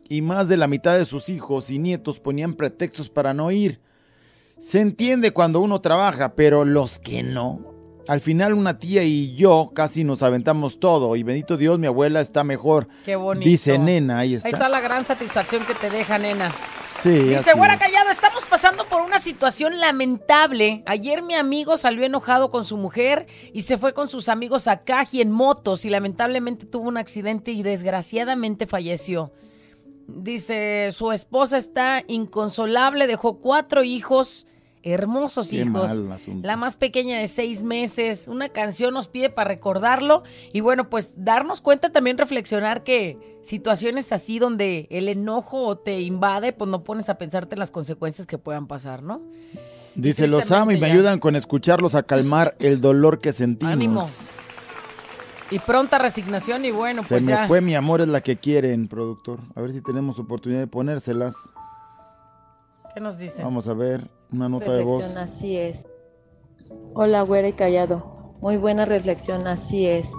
y 0.09 0.23
más 0.23 0.49
de 0.49 0.57
la 0.57 0.69
mitad 0.69 0.97
de 0.97 1.05
sus 1.05 1.29
hijos 1.29 1.69
y 1.69 1.81
nietos 1.81 2.21
ponían 2.21 2.55
pretextos 2.55 3.11
para 3.11 3.35
no 3.35 3.50
ir. 3.50 3.81
Se 4.61 4.81
entiende 4.81 5.33
cuando 5.33 5.59
uno 5.59 5.81
trabaja, 5.81 6.37
pero 6.37 6.65
los 6.65 7.00
que 7.00 7.25
no. 7.25 7.75
Al 8.08 8.20
final 8.20 8.54
una 8.54 8.78
tía 8.78 9.02
y 9.02 9.34
yo 9.34 9.72
casi 9.75 10.04
nos 10.04 10.22
aventamos 10.22 10.78
todo 10.78 11.16
y 11.16 11.22
bendito 11.22 11.56
Dios 11.56 11.78
mi 11.78 11.86
abuela 11.86 12.20
está 12.20 12.44
mejor. 12.44 12.88
Qué 13.04 13.16
bonito. 13.16 13.48
Dice 13.48 13.78
nena, 13.78 14.18
ahí 14.18 14.34
está. 14.34 14.48
Ahí 14.48 14.52
está 14.52 14.68
la 14.68 14.80
gran 14.80 15.04
satisfacción 15.04 15.64
que 15.64 15.75
te 15.75 15.90
deja, 15.90 16.18
nena. 16.18 16.52
Sí, 17.02 17.10
Dice, 17.10 17.52
güera 17.54 17.76
callado, 17.76 18.10
estamos 18.10 18.46
pasando 18.46 18.84
por 18.86 19.02
una 19.02 19.18
situación 19.18 19.78
lamentable. 19.80 20.82
Ayer 20.86 21.22
mi 21.22 21.34
amigo 21.34 21.76
salió 21.76 22.04
enojado 22.04 22.50
con 22.50 22.64
su 22.64 22.76
mujer 22.76 23.26
y 23.52 23.62
se 23.62 23.76
fue 23.76 23.92
con 23.92 24.08
sus 24.08 24.28
amigos 24.28 24.66
a 24.66 24.82
Caji 24.82 25.20
en 25.20 25.30
motos 25.30 25.84
y 25.84 25.90
lamentablemente 25.90 26.64
tuvo 26.64 26.88
un 26.88 26.96
accidente 26.96 27.52
y 27.52 27.62
desgraciadamente 27.62 28.66
falleció. 28.66 29.32
Dice, 30.08 30.90
su 30.92 31.12
esposa 31.12 31.58
está 31.58 32.02
inconsolable, 32.06 33.06
dejó 33.06 33.40
cuatro 33.40 33.82
hijos. 33.82 34.46
Hermosos 34.93 35.50
Qué 35.50 35.59
hijos. 35.59 35.73
mal 36.00 36.12
asunto. 36.12 36.47
La 36.47 36.57
más 36.57 36.76
pequeña 36.76 37.19
de 37.19 37.28
seis 37.28 37.62
meses. 37.62 38.28
Una 38.28 38.49
canción 38.49 38.95
nos 38.95 39.09
pide 39.09 39.28
para 39.31 39.49
recordarlo. 39.49 40.23
Y 40.52 40.61
bueno, 40.61 40.88
pues 40.88 41.11
darnos 41.16 41.61
cuenta 41.61 41.90
también, 41.90 42.16
reflexionar 42.19 42.85
que 42.85 43.37
situaciones 43.43 44.12
así 44.12 44.38
donde 44.38 44.87
el 44.90 45.09
enojo 45.09 45.76
te 45.78 46.00
invade, 46.00 46.52
pues 46.52 46.71
no 46.71 46.83
pones 46.85 47.09
a 47.09 47.19
pensarte 47.19 47.55
en 47.55 47.59
las 47.59 47.71
consecuencias 47.71 48.26
que 48.26 48.38
puedan 48.38 48.66
pasar, 48.66 49.02
¿no? 49.02 49.21
Dice, 49.95 50.28
los 50.28 50.50
amo 50.52 50.71
y 50.73 50.75
me 50.78 50.88
ya. 50.88 50.95
ayudan 50.95 51.19
con 51.21 51.37
escucharlos 51.37 51.95
a 51.95 52.02
calmar 52.02 52.55
el 52.59 52.81
dolor 52.81 53.21
que 53.21 53.33
sentimos. 53.33 53.73
Ánimo. 53.73 54.11
Y 55.50 55.59
pronta 55.61 55.99
resignación 55.99 56.64
y 56.64 56.71
bueno, 56.73 57.02
Se 57.02 57.09
pues 57.09 57.23
me 57.23 57.33
ya. 57.33 57.47
fue 57.47 57.61
mi 57.61 57.75
amor 57.76 58.00
es 58.00 58.09
la 58.09 58.21
que 58.21 58.37
quieren, 58.37 58.88
productor. 58.88 59.38
A 59.55 59.61
ver 59.61 59.73
si 59.73 59.81
tenemos 59.81 60.19
oportunidad 60.19 60.61
de 60.61 60.66
ponérselas. 60.66 61.35
¿Qué 62.97 63.03
nos 63.03 63.19
dice? 63.19 63.43
Vamos 63.43 63.69
a 63.69 63.75
ver 63.75 64.09
una 64.33 64.49
nota 64.49 64.73
de 64.73 64.83
voz. 64.83 65.03
Reflexión, 65.03 65.23
así 65.23 65.55
es. 65.55 65.87
Hola, 66.95 67.21
güera 67.21 67.47
y 67.47 67.53
callado. 67.53 68.38
Muy 68.41 68.57
buena 68.57 68.87
reflexión, 68.87 69.47
así 69.47 69.85
es. 69.85 70.15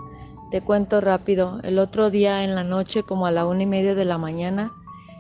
Te 0.52 0.62
cuento 0.62 1.02
rápido. 1.02 1.60
El 1.64 1.80
otro 1.80 2.12
día 2.12 2.44
en 2.44 2.54
la 2.54 2.64
noche, 2.64 3.02
como 3.02 3.26
a 3.26 3.32
la 3.32 3.48
una 3.48 3.64
y 3.64 3.66
media 3.66 3.96
de 3.96 4.06
la 4.06 4.20
mañana, 4.20 4.72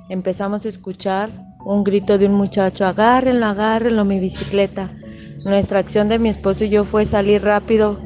empezamos 0.08 0.66
a 0.66 0.70
escuchar 0.70 1.32
un 1.66 1.84
grito 1.84 2.20
de 2.20 2.28
un 2.28 2.36
muchacho, 2.36 2.86
agárrenlo, 2.86 3.48
agárrenlo, 3.48 4.06
mi 4.06 4.20
bicicleta. 4.20 4.92
Nuestra 5.44 5.80
acción 5.80 6.10
de 6.10 6.20
mi 6.20 6.30
esposo 6.30 6.64
y 6.64 6.70
yo 6.70 6.86
fue 6.86 7.06
salir 7.06 7.44
rápido 7.44 8.00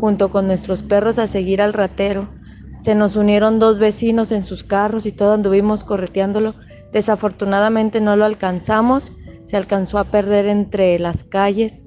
junto 0.00 0.30
con 0.30 0.46
nuestros 0.46 0.82
perros 0.82 1.18
a 1.18 1.26
seguir 1.26 1.60
al 1.60 1.74
ratero. 1.74 2.30
Se 2.78 2.94
nos 2.94 3.14
unieron 3.16 3.58
dos 3.58 3.78
vecinos 3.78 4.32
en 4.32 4.42
sus 4.42 4.64
carros 4.64 5.04
y 5.04 5.12
todos 5.12 5.34
anduvimos 5.34 5.84
correteándolo. 5.84 6.54
Desafortunadamente 6.92 8.00
no 8.00 8.16
lo 8.16 8.24
alcanzamos, 8.24 9.12
se 9.44 9.56
alcanzó 9.56 9.98
a 9.98 10.04
perder 10.04 10.46
entre 10.46 10.98
las 10.98 11.24
calles, 11.24 11.84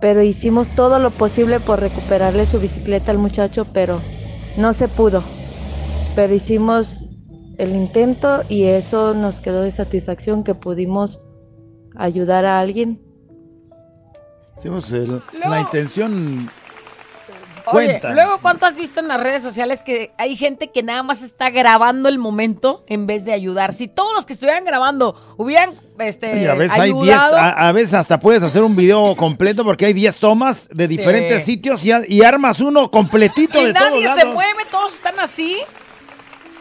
pero 0.00 0.22
hicimos 0.22 0.68
todo 0.74 0.98
lo 0.98 1.10
posible 1.10 1.60
por 1.60 1.80
recuperarle 1.80 2.44
su 2.46 2.60
bicicleta 2.60 3.12
al 3.12 3.18
muchacho, 3.18 3.66
pero 3.72 4.00
no 4.56 4.72
se 4.72 4.88
pudo. 4.88 5.22
Pero 6.14 6.34
hicimos 6.34 7.08
el 7.58 7.74
intento 7.74 8.42
y 8.48 8.64
eso 8.64 9.14
nos 9.14 9.40
quedó 9.40 9.62
de 9.62 9.70
satisfacción 9.70 10.44
que 10.44 10.54
pudimos 10.54 11.20
ayudar 11.94 12.44
a 12.44 12.60
alguien. 12.60 13.00
Hicimos 14.58 14.90
el- 14.92 15.22
la 15.46 15.60
intención 15.60 16.50
Oye, 17.66 18.00
luego, 18.14 18.38
¿cuánto 18.40 18.66
has 18.66 18.76
visto 18.76 19.00
en 19.00 19.08
las 19.08 19.20
redes 19.20 19.42
sociales 19.42 19.82
que 19.82 20.12
hay 20.18 20.36
gente 20.36 20.70
que 20.70 20.82
nada 20.82 21.02
más 21.02 21.22
está 21.22 21.50
grabando 21.50 22.08
el 22.08 22.18
momento 22.18 22.84
en 22.86 23.06
vez 23.06 23.24
de 23.24 23.32
ayudar? 23.32 23.72
Si 23.72 23.88
todos 23.88 24.14
los 24.14 24.26
que 24.26 24.34
estuvieran 24.34 24.64
grabando 24.64 25.14
hubieran 25.36 25.74
este, 25.98 26.48
a 26.48 26.54
veces 26.54 26.78
hay 26.78 26.92
10, 26.92 27.02
ayudado, 27.02 27.36
a, 27.36 27.68
a 27.68 27.72
veces 27.72 27.94
hasta 27.94 28.20
puedes 28.20 28.42
hacer 28.42 28.62
un 28.62 28.76
video 28.76 29.16
completo 29.16 29.64
porque 29.64 29.86
hay 29.86 29.92
10 29.92 30.16
tomas 30.18 30.68
de 30.68 30.86
diferentes 30.88 31.42
Sí. 31.44 31.52
sitios 31.52 31.84
y, 31.84 32.22
armas 32.22 32.60
uno 32.60 32.90
completito 32.90 33.60
y 33.60 33.66
de 33.66 33.72
todos 33.74 33.90
nadie 33.90 34.04
lados. 34.04 34.20
se 34.20 34.26
mueve, 34.26 34.64
todos 34.70 34.94
están 34.94 35.18
así, 35.20 35.56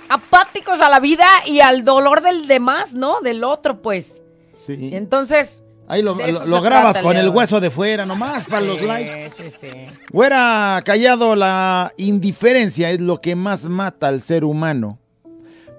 apáticos 0.10 0.82
a 0.82 0.90
la 0.90 1.00
vida 1.00 1.26
y 1.46 1.60
al 1.60 1.84
dolor 1.84 2.22
del 2.22 2.48
demás, 2.48 2.94
¿no? 2.94 3.22
Del 3.22 3.44
otro, 3.44 3.82
pues. 3.82 4.22
Sí. 4.66 4.92
Entonces... 4.94 5.65
Ahí 5.88 6.02
lo, 6.02 6.16
grabas 6.16 6.94
trata 6.94 7.02
con 7.02 7.16
el 7.16 7.30
hueso 7.30 7.60
de 7.60 7.70
fuera 7.70 8.06
nomás 8.06 8.46
para 8.46 8.62
los 8.62 8.82
likes. 8.82 9.30
sí, 9.30 9.52
sí. 9.52 9.68
Güera, 10.12 10.82
callado, 10.84 11.36
la 11.36 11.94
indiferencia 11.98 12.90
es 12.90 13.00
lo 13.00 13.22
que 13.22 13.36
más 13.36 13.66
mata 13.68 14.08
al 14.08 14.22
ser 14.22 14.44
humano. 14.44 14.98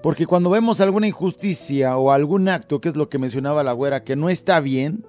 Porque 0.01 0.25
cuando 0.25 0.49
vemos 0.49 0.79
alguna 0.79 1.07
injusticia 1.07 1.97
o 1.97 2.11
algún 2.11 2.47
acto, 2.47 2.79
que 2.79 2.89
es 2.89 2.95
lo 2.95 3.09
que 3.09 3.19
mencionaba 3.19 3.63
la 3.63 3.73
güera, 3.73 4.03
que 4.03 4.15
no 4.15 4.29
está 4.29 4.61
bien, 4.61 5.05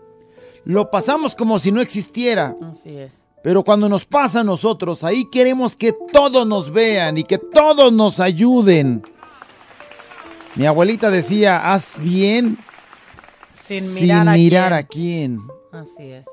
lo 0.64 0.90
pasamos 0.90 1.36
como 1.36 1.60
si 1.60 1.70
no 1.70 1.80
existiera. 1.80 2.56
Así 2.68 2.96
es. 2.96 3.28
Pero 3.42 3.62
cuando 3.62 3.88
nos 3.88 4.04
pasa 4.04 4.40
a 4.40 4.44
nosotros, 4.44 5.04
ahí 5.04 5.26
queremos 5.30 5.76
que 5.76 5.94
todos 6.12 6.44
nos 6.46 6.72
vean 6.72 7.18
y 7.18 7.24
que 7.24 7.38
todos 7.38 7.92
nos 7.92 8.18
ayuden. 8.18 9.02
Mi 10.56 10.66
abuelita 10.66 11.08
decía, 11.08 11.72
haz 11.72 12.00
bien 12.00 12.58
Sin 13.68 13.94
mirar, 13.94 14.28
a, 14.28 14.32
mirar 14.32 14.86
quién. 14.88 15.40
a 15.40 15.46
quién. 15.72 15.80
Así 15.80 16.10
es. 16.10 16.26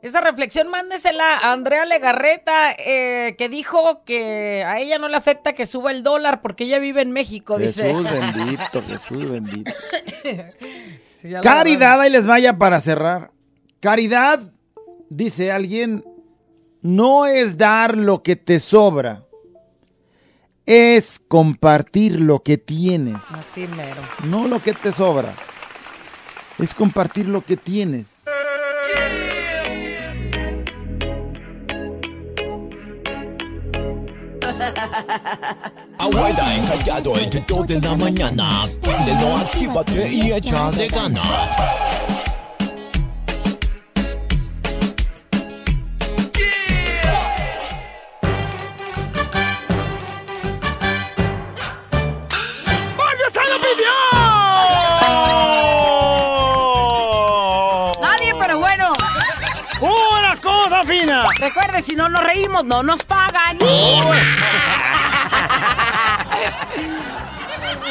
Esa 0.00 0.20
reflexión 0.20 0.68
mándesela 0.68 1.38
a 1.38 1.52
Andrea 1.52 1.84
Legarreta, 1.84 2.72
eh, 2.72 3.34
que 3.36 3.48
dijo 3.48 4.04
que 4.04 4.62
a 4.64 4.78
ella 4.78 4.96
no 4.98 5.08
le 5.08 5.16
afecta 5.16 5.54
que 5.54 5.66
suba 5.66 5.90
el 5.90 6.04
dólar 6.04 6.40
porque 6.40 6.64
ella 6.64 6.78
vive 6.78 7.02
en 7.02 7.10
México, 7.10 7.58
dice. 7.58 7.82
Jesús 7.82 8.04
bendito, 8.36 8.82
Jesús 8.82 9.28
bendito. 9.28 9.72
Sí, 11.20 11.30
Caridad, 11.42 12.00
ahí 12.00 12.10
les 12.10 12.26
vaya 12.26 12.58
para 12.58 12.80
cerrar. 12.80 13.32
Caridad, 13.80 14.40
dice 15.08 15.50
alguien, 15.50 16.04
no 16.80 17.26
es 17.26 17.56
dar 17.56 17.96
lo 17.96 18.22
que 18.22 18.36
te 18.36 18.60
sobra, 18.60 19.24
es 20.64 21.18
compartir 21.18 22.20
lo 22.20 22.44
que 22.44 22.56
tienes. 22.56 23.16
Así 23.30 23.66
mero. 23.66 24.00
no 24.24 24.46
lo 24.46 24.60
que 24.60 24.74
te 24.74 24.92
sobra, 24.92 25.34
es 26.58 26.74
compartir 26.74 27.26
lo 27.26 27.44
que 27.44 27.56
tienes. 27.56 28.06
Abuela 35.98 36.56
encallado 36.56 37.16
entre 37.18 37.44
2 37.46 37.66
de 37.66 37.80
la 37.80 37.96
mañana. 37.96 38.66
Préndelo, 38.82 39.36
actívate 39.36 40.08
y 40.12 40.32
échale 40.32 40.88
ganas. 40.88 42.17
Fina! 60.88 61.26
Recuerde, 61.38 61.82
si 61.82 61.94
no 61.94 62.08
nos 62.08 62.22
reímos, 62.24 62.64
no 62.64 62.82
nos 62.82 63.04
pagan. 63.04 63.58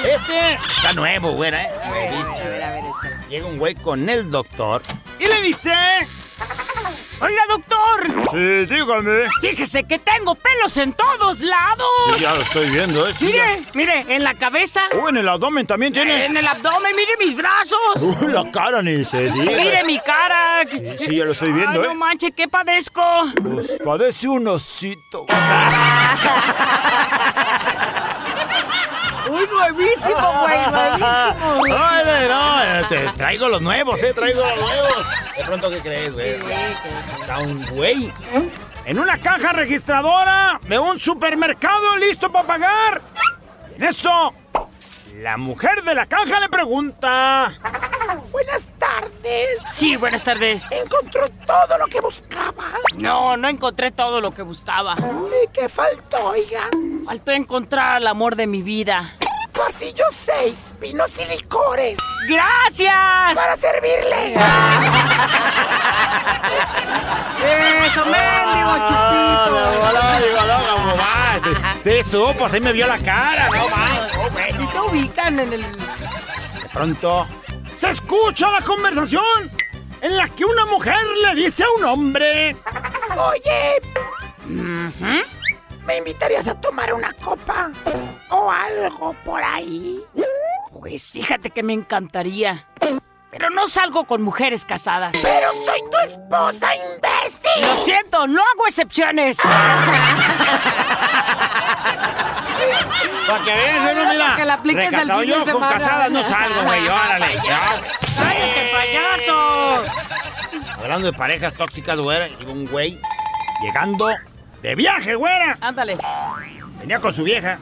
Este 0.04 0.54
está 0.54 0.94
nuevo, 0.94 1.32
güera, 1.32 1.64
¿eh? 1.64 1.72
A 1.84 1.90
ver, 1.92 2.10
a 2.10 2.24
ver, 2.24 2.64
a 2.64 2.72
ver, 2.72 2.84
échale. 2.86 3.18
Llega 3.30 3.46
un 3.46 3.58
güey 3.58 3.76
con 3.76 4.08
el 4.10 4.32
doctor 4.32 4.82
y 5.20 5.28
le 5.28 5.42
dice... 5.42 5.74
Oiga, 7.20 7.42
doctor, 7.50 8.06
Sí, 8.32 8.66
dígame. 8.66 9.28
fíjese 9.42 9.84
que 9.86 9.98
tengo 10.00 10.36
pelos 10.36 10.78
en 10.78 10.94
todos 10.94 11.40
lados. 11.42 11.88
Sí, 12.14 12.20
ya 12.22 12.34
lo 12.36 12.42
estoy 12.42 12.70
viendo, 12.70 13.08
¿eh? 13.08 13.14
Sí, 13.14 13.26
Mire, 13.26 13.66
mire, 13.74 14.06
en 14.16 14.24
la 14.24 14.36
cabeza. 14.36 14.82
Uh, 15.02 15.08
en 15.10 15.18
el 15.18 15.28
abdomen 15.28 15.66
también 15.66 15.94
tiene... 15.94 16.26
en 16.26 16.38
el 16.38 16.46
abdomen, 16.48 16.96
mire 16.96 17.14
mis 17.20 17.36
brazos. 17.36 18.02
Uh, 18.02 18.28
la 18.28 18.52
cara 18.52 18.82
ni 18.84 19.04
se 19.04 19.32
diga. 19.32 19.46
Mire 19.46 19.84
mi 19.84 20.00
cara. 20.00 20.62
Sí, 21.00 21.16
ya 21.16 21.26
lo 21.26 21.32
estoy 21.32 21.52
viendo, 21.54 21.82
Ay, 21.82 21.88
no 21.88 21.92
¿eh? 21.94 21.96
manche, 21.96 22.32
¿qué 22.32 22.48
padezco? 22.48 23.02
Pues 23.42 23.80
padece 23.84 24.28
un 24.28 24.48
osito. 24.48 25.26
Uy, 29.30 29.48
nuevísimo, 29.48 30.34
güey, 30.42 30.60
nuevísimo. 30.72 31.78
Ay, 31.78 32.28
no, 32.28 32.82
no, 32.82 32.88
te 32.88 33.08
traigo 33.16 33.50
los 33.50 33.62
nuevos, 33.62 34.02
¿eh? 34.04 34.14
Traigo 34.14 34.42
los 34.42 34.60
nuevos. 34.60 35.08
¿De 35.38 35.44
pronto 35.44 35.70
qué 35.70 35.80
crees, 35.80 36.14
güey? 36.14 36.40
Está 37.20 37.40
un 37.40 37.66
güey 37.68 38.12
en 38.86 39.00
una 39.00 39.18
caja 39.18 39.52
registradora 39.52 40.60
de 40.64 40.80
un 40.80 41.00
supermercado 41.00 41.98
listo 41.98 42.32
para 42.32 42.48
pagar. 42.48 43.02
Y 43.72 43.76
en 43.76 43.90
eso, 43.90 44.34
la 45.16 45.38
mujer 45.38 45.84
de 45.84 45.94
la 45.94 46.06
caja 46.06 46.40
le 46.40 46.50
pregunta... 46.50 47.54
Buenas 48.32 48.68
tardes. 49.02 49.48
Sí, 49.72 49.96
buenas 49.96 50.24
tardes. 50.24 50.64
¿Encontró 50.72 51.28
todo 51.46 51.78
lo 51.78 51.88
que 51.88 52.00
buscaba? 52.02 52.72
No, 52.98 53.38
no 53.38 53.48
encontré 53.50 53.92
todo 53.92 54.22
lo 54.22 54.34
que 54.34 54.42
buscaba. 54.42 54.96
¿Y 55.44 55.48
qué 55.50 55.70
faltó, 55.70 56.26
oiga? 56.26 56.70
Faltó 57.06 57.32
encontrar 57.32 57.98
al 57.98 58.08
amor 58.08 58.36
de 58.36 58.48
mi 58.48 58.62
vida. 58.62 59.16
Pasillo 59.54 60.06
6, 60.12 60.76
vinos 60.80 61.20
y 61.20 61.26
licores. 61.36 61.98
¡Gracias! 62.28 63.36
Para 63.36 63.56
servirle. 63.56 64.36
¡Eso, 67.86 68.06
mendigo 68.06 68.78
chupito! 68.88 69.38
Sí, 71.84 72.04
supo, 72.04 72.46
así 72.46 72.60
me 72.60 72.74
vio 72.74 72.86
la 72.86 72.98
cara, 73.00 73.50
no 73.50 73.70
mames. 73.70 74.14
no, 74.14 74.30
güey. 74.32 74.52
Si 74.52 74.68
te 74.68 74.80
ubican 74.80 75.40
en 75.40 75.54
el... 75.54 75.62
De 75.62 76.70
pronto, 76.74 77.28
se 77.78 77.90
escucha 77.92 78.50
la 78.52 78.62
conversación 78.62 79.52
en 80.02 80.18
la 80.18 80.28
que 80.30 80.46
una 80.46 80.66
mujer 80.66 80.98
le 81.24 81.36
dice 81.36 81.64
a 81.64 81.68
un 81.78 81.86
hombre... 81.86 82.56
Oye, 83.16 83.82
¿me 85.86 85.98
invitarías 85.98 86.48
a 86.48 86.60
tomar 86.60 86.94
una 86.94 87.14
copa? 87.14 87.72
¿O 88.30 88.52
algo 88.52 89.14
por 89.26 89.44
ahí? 89.44 90.00
Pues 90.80 91.12
fíjate 91.12 91.50
que 91.50 91.64
me 91.64 91.74
encantaría. 91.74 92.68
pero 93.32 93.50
no 93.50 93.68
salgo 93.68 94.06
con 94.06 94.22
mujeres 94.22 94.66
casadas. 94.66 95.16
Pero 95.22 95.52
soy 95.66 95.82
tu 95.92 95.98
esposa, 95.98 96.70
imbécil. 96.76 97.62
Lo 97.62 97.78
siento, 97.78 98.28
no 98.28 98.42
hago 98.42 98.68
excepciones. 98.68 99.38
Para 103.28 103.44
que 103.44 103.52
veas, 103.52 103.96
no, 103.96 104.10
mira. 104.10 104.36
Que 104.36 104.46
la 104.46 104.54
apliques 104.54 104.92
de 104.92 105.28
yo 105.28 105.36
con 105.38 105.46
semana. 105.46 105.70
casadas 105.70 106.12
no 106.12 106.24
salgo, 106.24 106.64
güey, 106.64 106.88
órale. 106.88 107.36
ya. 107.46 107.82
¡Cállate, 108.16 108.72
payaso! 108.74 109.84
Hablando 110.82 111.12
de 111.12 111.18
parejas 111.18 111.54
tóxicas, 111.56 111.98
güera, 112.00 112.28
un 112.48 112.66
güey 112.66 113.00
llegando 113.62 114.10
de 114.62 114.76
viaje, 114.76 115.16
güera. 115.16 115.58
Ándale. 115.60 115.98
Venía 116.80 117.00
con 117.00 117.12
su 117.12 117.24
vieja. 117.24 117.58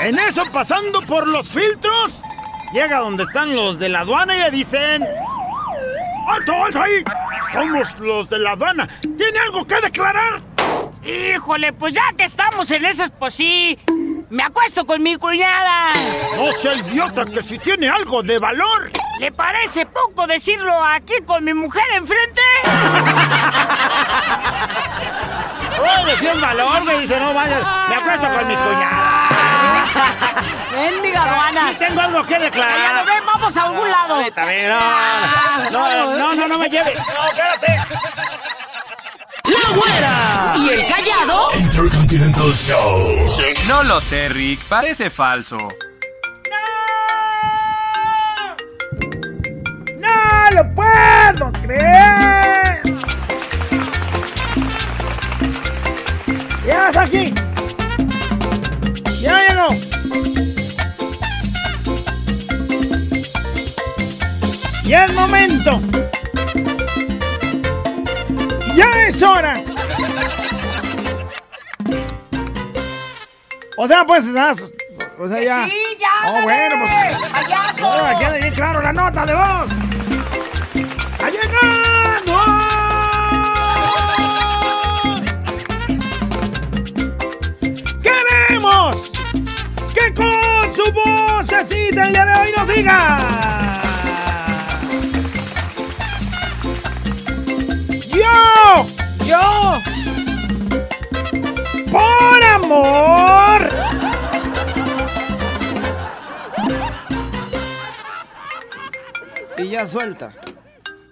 En 0.00 0.18
eso, 0.18 0.44
pasando 0.50 1.02
por 1.02 1.26
los 1.26 1.48
filtros, 1.48 2.22
llega 2.72 2.98
donde 2.98 3.24
están 3.24 3.54
los 3.54 3.78
de 3.78 3.88
la 3.88 4.00
aduana 4.00 4.36
y 4.36 4.40
le 4.40 4.50
dicen... 4.50 5.06
¡Alto, 6.26 6.52
alto 6.54 6.82
ahí! 6.82 7.04
Somos 7.52 7.98
los 8.00 8.30
de 8.30 8.38
la 8.38 8.52
aduana. 8.52 8.88
¿Tiene 9.18 9.38
algo 9.40 9.66
que 9.66 9.80
declarar? 9.80 10.40
Híjole, 11.04 11.72
pues 11.74 11.92
ya 11.92 12.02
que 12.16 12.24
estamos 12.24 12.70
en 12.70 12.86
esas, 12.86 13.10
pues 13.10 13.34
sí. 13.34 13.78
Me 14.34 14.42
acuesto 14.42 14.84
con 14.84 15.00
mi 15.00 15.14
cuñada. 15.16 15.90
No 16.34 16.50
sea 16.50 16.74
idiota 16.74 17.24
que 17.24 17.40
si 17.40 17.56
tiene 17.56 17.88
algo 17.88 18.20
de 18.20 18.36
valor. 18.40 18.90
¿Le 19.20 19.30
parece 19.30 19.86
poco 19.86 20.26
decirlo 20.26 20.84
aquí 20.84 21.14
con 21.24 21.44
mi 21.44 21.54
mujer 21.54 21.84
enfrente? 21.94 22.42
Oye, 25.78 26.16
si 26.16 26.26
es 26.26 26.40
valor, 26.40 26.82
me 26.82 26.98
dice, 26.98 27.20
no 27.20 27.32
vayas. 27.32 27.62
Me 27.88 27.94
acuesto 27.94 28.28
con 28.28 28.48
mi 28.48 28.56
cuñada. 28.56 29.84
Mendiga 30.72 31.22
aduana. 31.22 31.70
Sí 31.70 31.76
tengo 31.78 32.00
algo 32.00 32.26
que 32.26 32.38
declarar. 32.40 33.06
ven, 33.06 33.24
vamos 33.24 33.56
a 33.56 33.62
algún 33.62 33.88
lado. 33.88 34.14
Ahorita, 34.16 34.44
ven, 34.46 34.68
no, 35.70 35.70
no, 35.70 36.34
no, 36.34 36.48
no, 36.48 36.58
me 36.58 36.68
lleve. 36.68 36.92
No, 36.96 37.28
espérate. 37.28 37.78
¡La 39.64 39.76
güera! 39.76 40.54
¿Y 40.58 40.68
el 40.68 40.86
callado? 40.86 41.48
Intercontinental 41.58 42.52
Show. 42.52 43.38
No 43.66 43.82
lo 43.84 43.98
sé, 44.00 44.28
Rick, 44.28 44.60
parece 44.68 45.08
falso. 45.08 45.56
¡No 49.96 50.50
lo 50.52 50.74
puedo 50.74 51.52
creer! 51.62 52.82
¡Ya 56.66 56.88
está 56.88 57.02
aquí! 57.02 57.32
¡Ya 59.22 59.38
llegó! 59.48 59.68
¡Ya 64.84 65.04
es 65.06 65.14
momento! 65.14 65.80
¡Ya 68.74 68.90
es 69.06 69.22
hora! 69.22 69.62
O 73.76 73.88
sea, 73.88 74.04
pues, 74.06 74.24
estás- 74.26 74.64
o 75.18 75.28
sea, 75.28 75.42
ya. 75.42 75.66
Sí, 75.66 75.82
ya. 75.98 76.08
Oh, 76.32 76.42
bueno, 76.42 76.76
pues. 76.80 77.32
Payaso. 77.32 77.86
Ahora 77.86 78.18
quede 78.18 78.38
bien 78.40 78.54
claro 78.54 78.80
la 78.82 78.92
nota 78.92 79.26
de 79.26 79.34
voz. 79.34 79.72
¡Ha 81.22 81.30
llegado! 81.30 82.34
¡Queremos 88.02 89.10
que 89.94 90.14
con 90.14 90.74
su 90.74 90.84
vocecita 90.92 92.04
el 92.04 92.12
día 92.12 92.24
de 92.26 92.40
hoy 92.40 92.52
nos 92.56 92.68
diga! 92.68 93.83
¡Yo! 99.24 99.72
¡Por 101.90 102.44
amor! 102.44 103.68
Y 109.58 109.68
ya 109.68 109.86
suelta. 109.86 110.30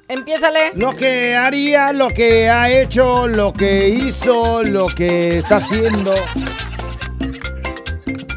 Empiézale. 0.08 0.72
Lo 0.74 0.90
que 0.90 1.36
haría, 1.36 1.92
lo 1.92 2.08
que 2.08 2.50
ha 2.50 2.68
hecho, 2.70 3.26
lo 3.28 3.52
que 3.52 3.88
hizo, 3.88 4.62
lo 4.62 4.86
que 4.86 5.38
está 5.38 5.56
haciendo. 5.56 6.12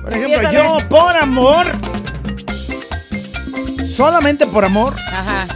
Por 0.01 0.13
ejemplo, 0.13 0.35
Empiézale. 0.41 0.53
yo 0.55 0.77
por 0.87 1.17
amor, 1.17 1.65
solamente 3.87 4.45
por 4.45 4.63
amor, 4.63 4.93
Ajá. 5.11 5.47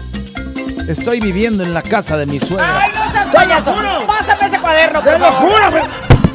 estoy 0.89 1.19
viviendo 1.21 1.63
en 1.63 1.73
la 1.73 1.83
casa 1.83 2.17
de 2.17 2.25
mi 2.25 2.39
suegra. 2.39 2.81
Ay, 2.81 2.91
no 2.95 3.11
seas 3.11 3.27
payaso. 3.27 3.75
Pásame 4.29 4.47
ese 4.47 4.59
cuaderno, 4.59 5.01
por 5.01 5.11
¡Te 5.13 5.19
lo 5.19 5.25
favor. 5.25 5.49
juro! 5.51 5.71
pues. 5.71 5.83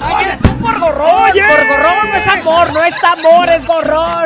Ay, 0.03 0.27
tú 0.43 0.59
por 0.59 0.81
gorrón. 0.81 1.23
Oye. 1.31 1.43
Por 1.47 1.69
gorrón 1.69 2.09
no 2.11 2.15
es 2.17 2.27
amor, 2.29 2.73
no 2.73 2.83
es 2.85 3.05
amor, 3.05 3.49
es 3.51 3.67
gorrón. 3.67 4.25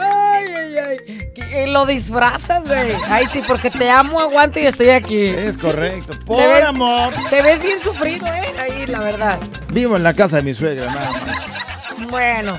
Ay, 0.00 0.44
ay, 0.58 0.76
ay. 0.88 0.96
Que- 1.34 1.66
Lo 1.66 1.86
disfrazas, 1.86 2.64
güey. 2.66 2.92
Ay, 3.08 3.26
sí, 3.32 3.42
porque 3.46 3.70
te 3.70 3.90
amo, 3.90 4.20
aguanto 4.20 4.58
y 4.58 4.66
estoy 4.66 4.90
aquí. 4.90 5.22
Es 5.24 5.58
correcto, 5.58 6.18
por 6.26 6.36
Te 6.38 6.46
ves- 6.46 6.64
amor. 6.64 7.12
Te 7.30 7.42
ves 7.42 7.62
bien 7.62 7.80
sufrido, 7.80 8.26
¿eh? 8.26 8.52
Ahí, 8.60 8.86
la 8.86 9.00
verdad. 9.00 9.38
Vivo 9.68 9.96
en 9.96 10.02
la 10.02 10.14
casa 10.14 10.36
de 10.36 10.42
mi 10.42 10.54
suegra, 10.54 10.86
nada 10.86 11.10
más. 11.10 12.08
Bueno, 12.10 12.58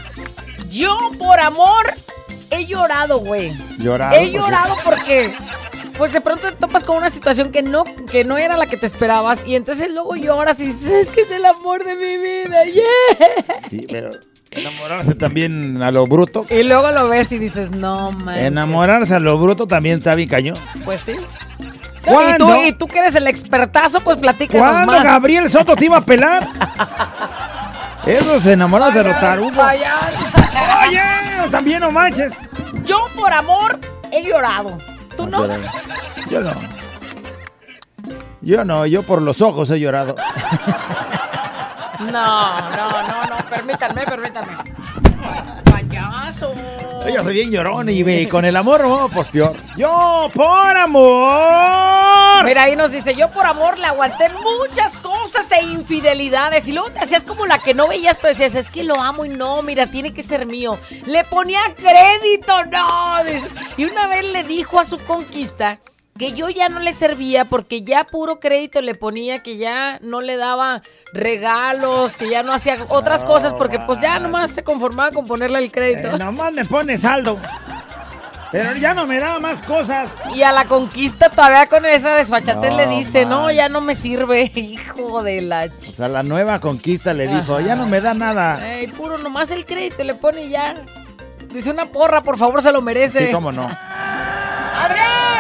yo 0.70 0.98
por 1.20 1.40
amor 1.40 1.94
he 2.50 2.66
llorado, 2.66 3.20
güey. 3.20 3.52
Llorado. 3.80 4.16
He 4.16 4.20
porque- 4.20 4.32
llorado 4.32 4.76
porque, 4.84 5.36
pues 5.98 6.12
de 6.14 6.22
pronto 6.22 6.48
te 6.48 6.56
topas 6.56 6.84
con 6.84 6.98
una 6.98 7.10
situación 7.10 7.52
que 7.52 7.62
no, 7.62 7.84
que 8.12 8.24
no 8.24 8.38
era 8.38 8.58
la 8.58 8.66
que 8.66 8.78
te 8.78 8.86
esperabas 8.86 9.46
y 9.46 9.56
entonces 9.56 9.92
luego 9.92 10.16
lloras 10.16 10.60
y 10.60 10.68
dices, 10.68 10.92
es 10.92 11.10
que 11.10 11.22
es 11.22 11.32
el 11.32 11.46
amor 11.46 11.84
de 11.84 11.96
mi 11.96 12.18
vida, 12.18 12.64
yeah. 12.66 13.60
Sí, 13.70 13.86
pero 13.90 14.12
enamorarse 14.52 15.16
también 15.16 15.82
a 15.82 15.92
lo 15.92 16.06
bruto. 16.06 16.46
Y 16.50 16.64
luego 16.64 16.92
lo 16.92 17.08
ves 17.08 17.32
y 17.32 17.40
dices, 17.40 17.72
no 17.72 18.12
manches. 18.12 18.46
Enamorarse 18.46 19.16
a 19.16 19.20
lo 19.20 19.38
bruto 19.38 19.68
también 19.68 20.00
está 20.00 20.16
bien 20.16 20.30
cañón. 20.30 20.58
Pues 20.86 21.02
sí. 21.02 21.14
Y, 21.14 22.06
¿Cuándo? 22.06 22.48
tú, 22.48 22.56
y 22.66 22.72
tú 22.74 22.88
que 22.88 23.00
eres 23.00 23.16
el 23.16 23.28
expertazo, 23.28 24.02
pues 24.02 24.18
platícanos 24.18 24.68
¿Cuándo 24.68 24.92
más. 24.92 25.04
Gabriel 25.04 25.50
Soto 25.50 25.76
te 25.76 25.86
iba 25.86 25.98
a 25.98 26.02
pelar? 26.06 26.48
Eso 28.06 28.42
se 28.42 28.54
enamoró 28.54 28.92
de 28.92 29.04
los 29.04 29.18
tarugos. 29.20 29.66
Oye, 30.86 31.00
también 31.50 31.80
no 31.80 31.90
manches. 31.92 32.34
Yo 32.84 33.06
por 33.16 33.32
amor 33.32 33.80
he 34.12 34.24
llorado. 34.26 34.78
¿Tú 35.18 35.28
no? 35.28 35.48
Yo 36.30 36.42
no. 36.42 36.54
Yo 38.42 38.66
no, 38.66 38.86
yo 38.86 39.04
por 39.04 39.22
los 39.22 39.42
ojos 39.42 39.70
he 39.72 39.80
llorado. 39.80 40.16
No, 42.00 42.70
no, 42.70 42.92
no, 43.08 43.26
no, 43.30 43.46
permítanme, 43.50 44.04
permítanme. 44.04 44.58
Payaso. 45.94 46.54
Yo 47.14 47.22
soy 47.22 47.34
bien 47.34 47.52
llorón 47.52 47.90
y 47.90 48.02
ve, 48.02 48.28
con 48.28 48.46
el 48.46 48.56
amor, 48.56 48.82
no, 48.82 49.10
pues 49.14 49.28
peor. 49.28 49.56
Yo 49.78 50.30
por 50.34 50.76
amor. 50.76 52.46
Mira, 52.46 52.64
ahí 52.64 52.76
nos 52.76 52.92
dice, 52.92 53.14
yo 53.14 53.30
por 53.30 53.46
amor 53.46 53.78
le 53.78 53.86
aguanté 53.86 54.28
muchas 54.30 54.98
cosas 55.00 55.52
e 55.52 55.62
infidelidades. 55.64 56.68
Y 56.68 56.72
luego 56.72 56.90
te 56.90 57.00
hacías 57.00 57.24
como 57.24 57.46
la 57.46 57.60
que 57.60 57.74
no 57.74 57.88
veías, 57.88 58.18
pero 58.18 58.30
decías, 58.30 58.56
es 58.56 58.70
que 58.70 58.84
lo 58.84 59.00
amo 59.00 59.26
y 59.26 59.30
no, 59.30 59.62
mira, 59.62 59.86
tiene 59.86 60.14
que 60.14 60.24
ser 60.24 60.46
mío. 60.46 60.80
Le 61.06 61.24
ponía 61.26 61.62
crédito, 61.76 62.66
no. 62.66 63.18
Y 63.78 63.86
una 63.86 64.08
vez 64.08 64.24
le 64.26 64.44
dijo 64.44 64.80
a 64.80 64.86
su 64.86 64.98
conquista 64.98 65.80
que 66.18 66.34
yo 66.34 66.50
ya 66.50 66.70
no 66.70 66.80
le 66.80 66.94
servía 66.94 67.46
porque 67.46 67.82
ya 67.82 68.04
puro 68.06 68.40
crédito 68.40 68.82
le 68.82 68.94
ponía, 68.96 69.40
que 69.42 69.58
ya 69.58 70.00
no 70.02 70.22
le 70.22 70.38
daba 70.38 70.82
regalos, 71.14 72.18
que 72.18 72.30
ya 72.30 72.44
no 72.44 72.54
hacía 72.54 72.86
otras 72.90 73.24
cosas 73.24 73.54
porque 73.54 73.80
pues 73.80 74.00
ya 74.00 74.20
nomás 74.20 74.52
se 74.52 74.64
conformaba 74.64 75.12
con 75.12 75.26
ponerle 75.26 75.60
el 75.60 75.72
crédito. 75.72 76.16
Eh, 76.16 76.20
nomás 76.20 76.54
me 76.54 76.66
pone 76.66 76.98
saldo. 76.98 77.40
Pero 78.52 78.76
ya 78.76 78.94
no 78.94 79.08
me 79.08 79.20
da 79.20 79.40
más 79.40 79.64
cosas. 79.64 80.12
Y 80.36 80.44
a 80.44 80.52
la 80.52 80.66
conquista 80.66 81.30
todavía 81.30 81.66
con 81.66 81.88
esa 81.88 82.14
desfachatez 82.14 82.70
No, 82.70 82.78
le 82.78 82.86
dice, 82.86 83.26
no, 83.26 83.50
ya 83.50 83.68
no 83.68 83.82
me 83.82 83.96
sirve, 83.96 84.44
hijo 84.54 85.24
de 85.24 85.42
la 85.42 85.70
ch... 85.70 85.90
O 85.90 85.96
sea, 85.96 86.08
la 86.08 86.22
nueva 86.22 86.60
conquista 86.60 87.16
le 87.16 87.28
dijo, 87.28 87.60
ya 87.62 87.76
no 87.76 87.88
me 87.88 88.00
da 88.00 88.14
nada. 88.14 88.76
Ey, 88.76 88.90
puro 88.90 89.18
nomás 89.18 89.50
el 89.50 89.66
crédito 89.66 90.04
le 90.04 90.14
pone 90.14 90.50
ya. 90.50 90.76
Dice 91.52 91.72
una 91.72 91.88
porra, 91.88 92.22
por 92.22 92.38
favor, 92.38 92.62
se 92.62 92.72
lo 92.72 92.84
merece. 92.84 93.26
Sí, 93.26 93.32
cómo 93.32 93.52
no. 93.52 93.64
¡Adrián! 94.76 95.33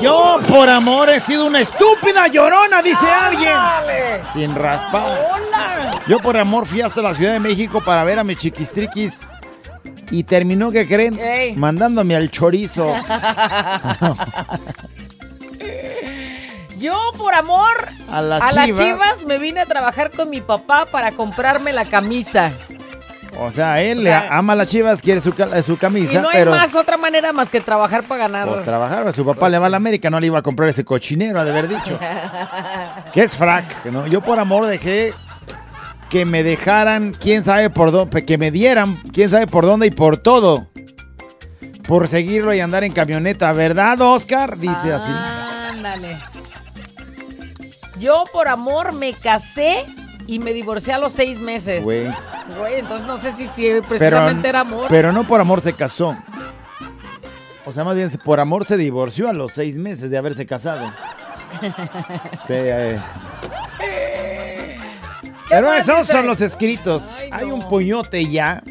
Yo 0.00 0.40
por 0.48 0.68
amor 0.68 1.10
he 1.10 1.20
sido 1.20 1.46
una 1.46 1.60
estúpida 1.60 2.26
llorona, 2.28 2.82
dice 2.82 3.06
alguien. 3.06 3.52
¡Dale! 3.52 4.22
Sin 4.32 4.54
raspar. 4.54 5.28
¡Hola! 5.32 5.90
Yo 6.06 6.18
por 6.18 6.36
amor 6.36 6.66
fui 6.66 6.80
hasta 6.80 7.02
la 7.02 7.14
Ciudad 7.14 7.32
de 7.34 7.40
México 7.40 7.80
para 7.84 8.02
ver 8.04 8.18
a 8.18 8.24
mi 8.24 8.34
chiquistriquis. 8.36 9.18
Y 10.10 10.24
terminó, 10.24 10.72
¿qué 10.72 10.88
creen? 10.88 11.18
Ey. 11.18 11.54
Mandándome 11.56 12.16
al 12.16 12.30
chorizo. 12.30 12.94
Yo, 16.78 16.98
por 17.18 17.34
amor, 17.34 17.68
A 18.10 18.22
las 18.22 18.42
a 18.42 18.52
las 18.52 18.66
chivas 18.66 19.26
me 19.26 19.38
vine 19.38 19.60
a 19.60 19.66
trabajar 19.66 20.10
con 20.10 20.30
mi 20.30 20.40
papá 20.40 20.86
para 20.86 21.12
comprarme 21.12 21.74
la 21.74 21.84
camisa. 21.84 22.52
O 23.42 23.50
sea, 23.50 23.80
él 23.80 24.00
O 24.00 24.02
le 24.02 24.12
ama 24.12 24.52
a 24.52 24.56
las 24.56 24.68
chivas, 24.68 25.00
quiere 25.00 25.20
su, 25.22 25.32
ca- 25.34 25.62
su 25.62 25.72
Y 25.72 25.76
camisa, 25.76 26.20
no 26.20 26.28
hay 26.28 26.36
pero 26.38 26.50
más 26.50 26.74
otra 26.76 26.96
manera 26.98 27.32
más 27.32 27.48
que 27.48 27.60
trabajar 27.60 28.02
para 28.04 28.24
ganar. 28.28 28.46
pues 28.48 28.64
trabajar. 28.64 29.02
pues, 29.04 29.16
Su 29.16 29.24
papá 29.24 29.48
le 29.48 29.58
va 29.58 29.66
a 29.66 29.70
la 29.70 29.78
América, 29.78 30.10
no 30.10 30.20
le 30.20 30.26
iba 30.26 30.38
a 30.38 30.42
comprar 30.42 30.68
ese 30.68 30.84
cochinero, 30.84 31.40
ha 31.40 31.44
de 31.44 31.50
haber 31.50 31.68
dicho. 31.68 31.98
que 33.12 33.22
es 33.22 33.34
frac, 33.36 33.86
¿no? 33.86 34.06
Yo 34.06 34.20
por 34.20 34.38
amor 34.38 34.66
dejé 34.66 35.14
que 36.10 36.24
me 36.26 36.42
dejaran, 36.42 37.12
quién 37.18 37.42
sabe 37.42 37.70
por 37.70 37.92
dónde, 37.92 38.24
que 38.26 38.36
me 38.36 38.50
dieran, 38.50 38.96
quién 39.12 39.30
sabe 39.30 39.46
por 39.46 39.64
dónde 39.64 39.86
y 39.86 39.90
por 39.90 40.18
todo. 40.18 40.66
Por 41.88 42.08
seguirlo 42.08 42.52
y 42.52 42.60
andar 42.60 42.84
en 42.84 42.92
camioneta, 42.92 43.52
¿verdad, 43.52 44.00
Oscar? 44.02 44.58
Dice 44.58 44.92
así. 44.92 45.10
Ándale. 45.10 46.18
Yo 47.98 48.24
por 48.32 48.48
amor 48.48 48.92
me 48.92 49.12
casé 49.12 49.84
y 50.26 50.38
me 50.38 50.52
divorcié 50.52 50.92
a 50.92 50.98
los 50.98 51.12
seis 51.12 51.38
meses. 51.38 51.82
Güey. 51.82 52.06
Güey, 52.58 52.80
entonces 52.80 53.06
no 53.06 53.16
sé 53.16 53.32
si, 53.32 53.46
si 53.46 53.62
Pero, 53.62 53.82
precisamente 53.82 54.48
era 54.48 54.60
amor. 54.60 54.86
pero 54.88 55.12
no 55.12 55.24
por 55.24 55.40
amor 55.40 55.60
se 55.60 55.72
casó. 55.72 56.16
O 57.66 57.72
sea, 57.72 57.84
más 57.84 57.94
bien 57.94 58.10
por 58.24 58.40
amor 58.40 58.64
se 58.64 58.76
divorció 58.76 59.28
a 59.28 59.32
los 59.32 59.52
seis 59.52 59.76
meses 59.76 60.10
de 60.10 60.18
haberse 60.18 60.46
casado. 60.46 60.92
Sí, 62.46 62.54
eh. 62.54 62.98
Pero 65.48 65.72
esos 65.72 65.98
dice? 65.98 66.12
son 66.12 66.26
los 66.26 66.40
escritos. 66.40 67.10
Ay, 67.18 67.28
Hay 67.32 67.44
un 67.50 67.60
puñote 67.60 68.24
ya. 68.30 68.62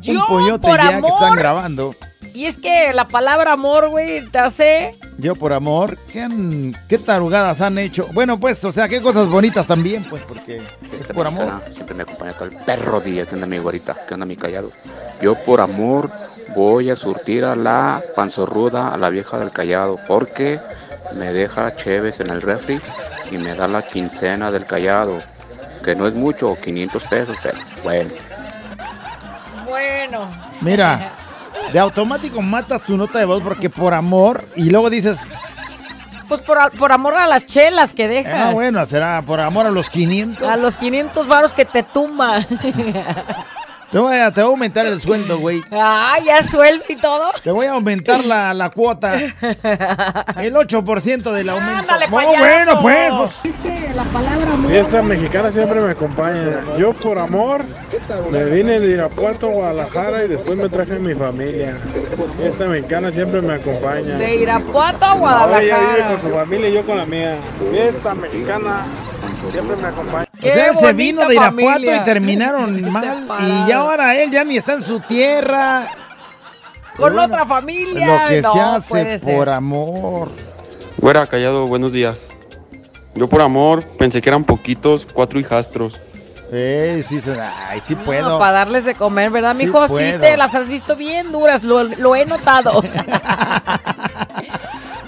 Yo 0.00 0.20
un 0.20 0.26
puñote 0.26 0.68
por 0.68 0.76
ya 0.76 1.00
que 1.00 1.08
están 1.08 1.36
grabando. 1.36 1.94
Y 2.34 2.46
es 2.46 2.58
que 2.58 2.92
la 2.92 3.06
palabra 3.06 3.52
amor, 3.52 3.88
güey, 3.90 4.26
te 4.26 4.38
hace... 4.40 4.96
Yo 5.18 5.36
por 5.36 5.52
amor, 5.52 5.96
¿qué, 6.12 6.20
han- 6.20 6.76
qué 6.88 6.98
tarugadas 6.98 7.60
han 7.60 7.78
hecho? 7.78 8.08
Bueno, 8.12 8.40
pues, 8.40 8.64
o 8.64 8.72
sea, 8.72 8.88
qué 8.88 9.00
cosas 9.00 9.28
bonitas 9.28 9.68
también, 9.68 10.04
pues, 10.10 10.22
porque 10.22 10.56
es 10.92 11.06
por 11.14 11.28
amor. 11.28 11.62
Siempre 11.72 11.94
me 11.94 12.02
acompaña 12.02 12.32
todo 12.32 12.46
el 12.48 12.56
perro 12.56 13.00
día. 13.00 13.24
¿Qué 13.24 13.36
onda 13.36 13.46
mi 13.46 13.58
güerita? 13.58 13.94
¿Qué 14.08 14.14
onda 14.14 14.26
mi 14.26 14.36
callado? 14.36 14.72
Yo 15.22 15.36
por 15.36 15.60
amor 15.60 16.10
voy 16.56 16.90
a 16.90 16.96
surtir 16.96 17.44
a 17.44 17.54
la 17.54 18.02
panzorruda, 18.16 18.88
a 18.92 18.98
la 18.98 19.10
vieja 19.10 19.38
del 19.38 19.52
callado, 19.52 20.00
porque 20.08 20.58
me 21.14 21.32
deja 21.32 21.76
cheves 21.76 22.18
en 22.18 22.30
el 22.30 22.42
refri 22.42 22.80
y 23.30 23.38
me 23.38 23.54
da 23.54 23.68
la 23.68 23.82
quincena 23.82 24.50
del 24.50 24.66
callado. 24.66 25.22
Que 25.84 25.94
no 25.94 26.08
es 26.08 26.14
mucho, 26.14 26.56
500 26.60 27.04
pesos, 27.04 27.36
pero 27.44 27.58
bueno. 27.84 28.10
Bueno. 29.68 30.28
Mira, 30.60 31.12
de 31.72 31.78
automático 31.78 32.40
matas 32.42 32.82
tu 32.82 32.96
nota 32.96 33.18
de 33.18 33.24
voz 33.24 33.42
porque 33.42 33.68
por 33.70 33.94
amor 33.94 34.44
y 34.56 34.70
luego 34.70 34.90
dices, 34.90 35.18
Pues 36.28 36.40
por, 36.40 36.58
por 36.72 36.92
amor 36.92 37.16
a 37.18 37.26
las 37.26 37.46
chelas 37.46 37.92
que 37.92 38.08
dejas. 38.08 38.48
ah, 38.48 38.50
bueno, 38.52 38.84
será 38.86 39.22
por 39.22 39.40
amor 39.40 39.66
a 39.66 39.70
los 39.70 39.90
500. 39.90 40.48
A 40.48 40.56
los 40.56 40.76
500 40.76 41.26
varos 41.26 41.52
que 41.52 41.64
te 41.64 41.82
tumba. 41.82 42.38
Te 43.94 44.00
voy 44.00 44.16
a, 44.16 44.32
te 44.32 44.40
voy 44.42 44.48
a 44.48 44.50
aumentar 44.50 44.86
el 44.86 45.00
sueldo, 45.00 45.38
güey. 45.38 45.62
ah, 45.70 46.16
ya 46.26 46.42
sueldo 46.42 46.84
y 46.88 46.96
todo. 46.96 47.30
Te 47.44 47.52
voy 47.52 47.66
a 47.66 47.74
aumentar 47.74 48.24
la, 48.24 48.52
la 48.52 48.68
cuota. 48.70 49.14
El 49.14 50.52
8% 50.56 51.30
del 51.30 51.48
aumento. 51.48 51.78
Ándale, 51.78 52.06
Oh, 52.10 52.10
bueno, 52.10 52.80
pues, 52.82 53.10
pues, 53.14 53.54
Fiesta 54.66 55.00
mexicana 55.00 55.52
siempre 55.52 55.80
me 55.80 55.92
acompaña. 55.92 56.60
Yo 56.76 56.92
por 56.92 57.20
amor 57.20 57.64
me 58.32 58.44
vine 58.46 58.80
de 58.80 58.94
Irapuato 58.94 59.46
a 59.48 59.52
Guadalajara 59.52 60.24
y 60.24 60.28
después 60.28 60.58
me 60.58 60.68
traje 60.68 60.94
a 60.96 60.98
mi 60.98 61.14
familia. 61.14 61.76
Fiesta 62.36 62.66
mexicana 62.66 63.12
siempre 63.12 63.40
me 63.42 63.54
acompaña. 63.54 64.18
De 64.18 64.34
Irapuato 64.34 65.04
a 65.04 65.10
Ahora 65.12 65.62
ella 65.62 65.78
vive 65.78 65.86
Guadalajara. 65.92 66.08
con 66.08 66.20
su 66.20 66.36
familia 66.36 66.68
y 66.68 66.72
yo 66.72 66.84
con 66.84 66.96
la 66.98 67.06
mía. 67.06 67.36
Fiesta 67.70 68.14
mexicana 68.16 68.86
siempre 69.50 69.76
me 69.76 69.88
acompaña. 69.88 70.26
O 70.38 70.42
sea, 70.42 70.74
se 70.74 70.92
vino 70.92 71.26
de 71.26 71.34
Irapuato 71.34 71.66
familia. 71.66 71.96
y 71.96 72.02
terminaron 72.04 72.92
mal. 72.92 73.24
Y 73.40 73.68
ya 73.68 73.78
ahora 73.78 74.16
él 74.16 74.30
ya 74.30 74.44
ni 74.44 74.56
está 74.56 74.74
en 74.74 74.82
su 74.82 75.00
tierra. 75.00 75.86
Con 76.96 77.12
Bueno, 77.14 77.24
otra 77.24 77.44
familia. 77.46 78.06
Lo 78.22 78.28
que 78.28 78.42
no, 78.42 78.52
se 78.52 78.60
hace 78.60 78.88
puede 78.88 79.18
ser. 79.18 79.34
por 79.36 79.48
amor. 79.48 80.28
Güera, 80.98 81.26
callado, 81.26 81.66
buenos 81.66 81.92
días. 81.92 82.30
Yo 83.14 83.28
por 83.28 83.40
amor 83.42 83.84
pensé 83.96 84.20
que 84.20 84.28
eran 84.28 84.44
poquitos, 84.44 85.06
cuatro 85.12 85.38
hijastros. 85.40 86.00
Eh, 86.52 87.04
sí, 87.08 87.20
se- 87.20 87.40
ay, 87.40 87.80
sí 87.84 87.94
puedo. 87.96 88.38
para 88.38 88.52
darles 88.52 88.84
de 88.84 88.94
comer, 88.94 89.30
¿verdad, 89.30 89.56
Sí 89.56 89.66
mijo? 89.66 89.88
Sí, 89.88 90.12
te 90.20 90.36
las 90.36 90.54
has 90.54 90.68
visto 90.68 90.94
bien 90.94 91.32
duras, 91.32 91.64
lo, 91.64 91.82
lo 91.84 92.14
he 92.14 92.26
notado. 92.26 92.80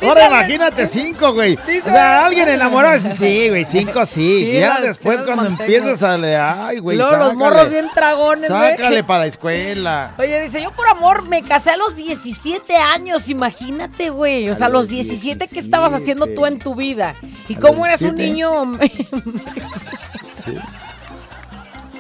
Ahora 0.03 0.27
imagínate 0.27 0.87
cinco, 0.87 1.33
güey. 1.33 1.55
O 1.57 1.85
sea, 1.85 2.27
alguien 2.27 2.49
enamorado 2.49 2.95
dice, 2.95 3.17
sí, 3.17 3.49
güey, 3.49 3.65
cinco 3.65 4.05
sí. 4.07 4.45
Sí, 4.45 4.53
ya 4.61 4.81
después 4.81 5.23
cuando 5.23 5.45
mantengo. 5.45 5.63
empiezas 5.63 6.03
a 6.03 6.19
le, 6.19 6.37
ay, 6.37 6.79
güey, 6.79 6.97
Luego 6.99 7.17
los 7.17 7.35
morros 7.35 7.71
bien 7.71 7.87
dragones, 7.95 8.51
güey. 8.51 8.71
Sácale 8.71 9.05
para 9.05 9.21
la 9.21 9.27
escuela. 9.27 10.15
Oye, 10.19 10.41
dice, 10.43 10.61
yo 10.63 10.71
por 10.73 10.87
amor 10.89 11.29
me 11.29 11.43
casé 11.43 11.71
a 11.71 11.77
los 11.77 11.97
17 11.97 12.77
años, 12.77 13.29
imagínate, 13.29 14.11
güey. 14.11 14.49
O 14.49 14.53
A 14.53 14.57
sea, 14.57 14.67
a 14.67 14.71
los 14.71 14.83
los 14.83 14.89
17, 14.89 15.47
¿qué 15.53 15.59
estabas 15.61 15.93
haciendo 15.95 16.27
tú 16.27 16.45
en 16.47 16.59
tu 16.59 16.75
vida? 16.75 17.15
¿Y 17.49 17.55
cómo 17.55 17.87
eras 17.87 18.03
un 18.03 18.17
17? 18.17 18.23
niño? 18.33 18.63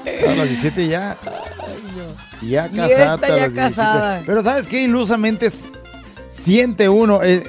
A 0.06 0.34
los 0.34 0.48
17 0.48 0.86
ya. 0.88 1.16
Ya 2.42 2.66
Y 2.72 2.76
casarte 2.76 3.26
esta 3.26 3.26
a 3.26 3.36
ya 3.36 3.42
los 3.44 3.54
17. 3.54 3.54
casada. 3.54 4.22
Pero 4.24 4.42
¿sabes 4.42 4.66
qué? 4.66 4.82
Ilusamente 4.82 5.50
siente 6.28 6.88
uno. 6.88 7.22
eh, 7.24 7.42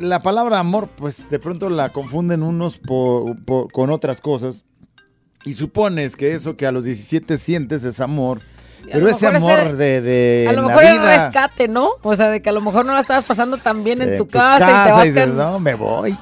la 0.00 0.22
palabra 0.22 0.58
amor, 0.58 0.88
pues 0.96 1.28
de 1.30 1.38
pronto 1.38 1.68
la 1.70 1.88
confunden 1.90 2.42
unos 2.42 2.78
po- 2.78 3.34
po- 3.46 3.68
con 3.72 3.90
otras 3.90 4.20
cosas. 4.20 4.64
Y 5.44 5.54
supones 5.54 6.16
que 6.16 6.34
eso 6.34 6.56
que 6.56 6.66
a 6.66 6.72
los 6.72 6.84
17 6.84 7.38
sientes 7.38 7.84
es 7.84 8.00
amor. 8.00 8.40
Pero 8.90 9.08
ese 9.08 9.26
amor 9.26 9.58
ese- 9.58 9.74
de, 9.76 10.00
de 10.00 10.46
a 10.48 10.52
lo 10.52 10.62
la 10.62 10.68
mejor 10.68 10.84
era 10.84 10.92
vida, 10.94 11.24
rescate, 11.24 11.68
¿no? 11.68 11.90
O 12.02 12.16
sea, 12.16 12.28
de 12.30 12.40
que 12.42 12.48
a 12.48 12.52
lo 12.52 12.60
mejor 12.60 12.84
no 12.86 12.92
la 12.94 13.00
estabas 13.00 13.24
pasando 13.24 13.56
tan 13.56 13.84
bien 13.84 14.00
en 14.02 14.10
en 14.10 14.18
tu, 14.18 14.26
casa, 14.28 14.58
y 14.58 14.86
te 14.86 14.92
vas 14.92 15.04
dices, 15.04 15.28
no, 15.28 15.58
me 15.60 15.74
voy. 15.74 16.16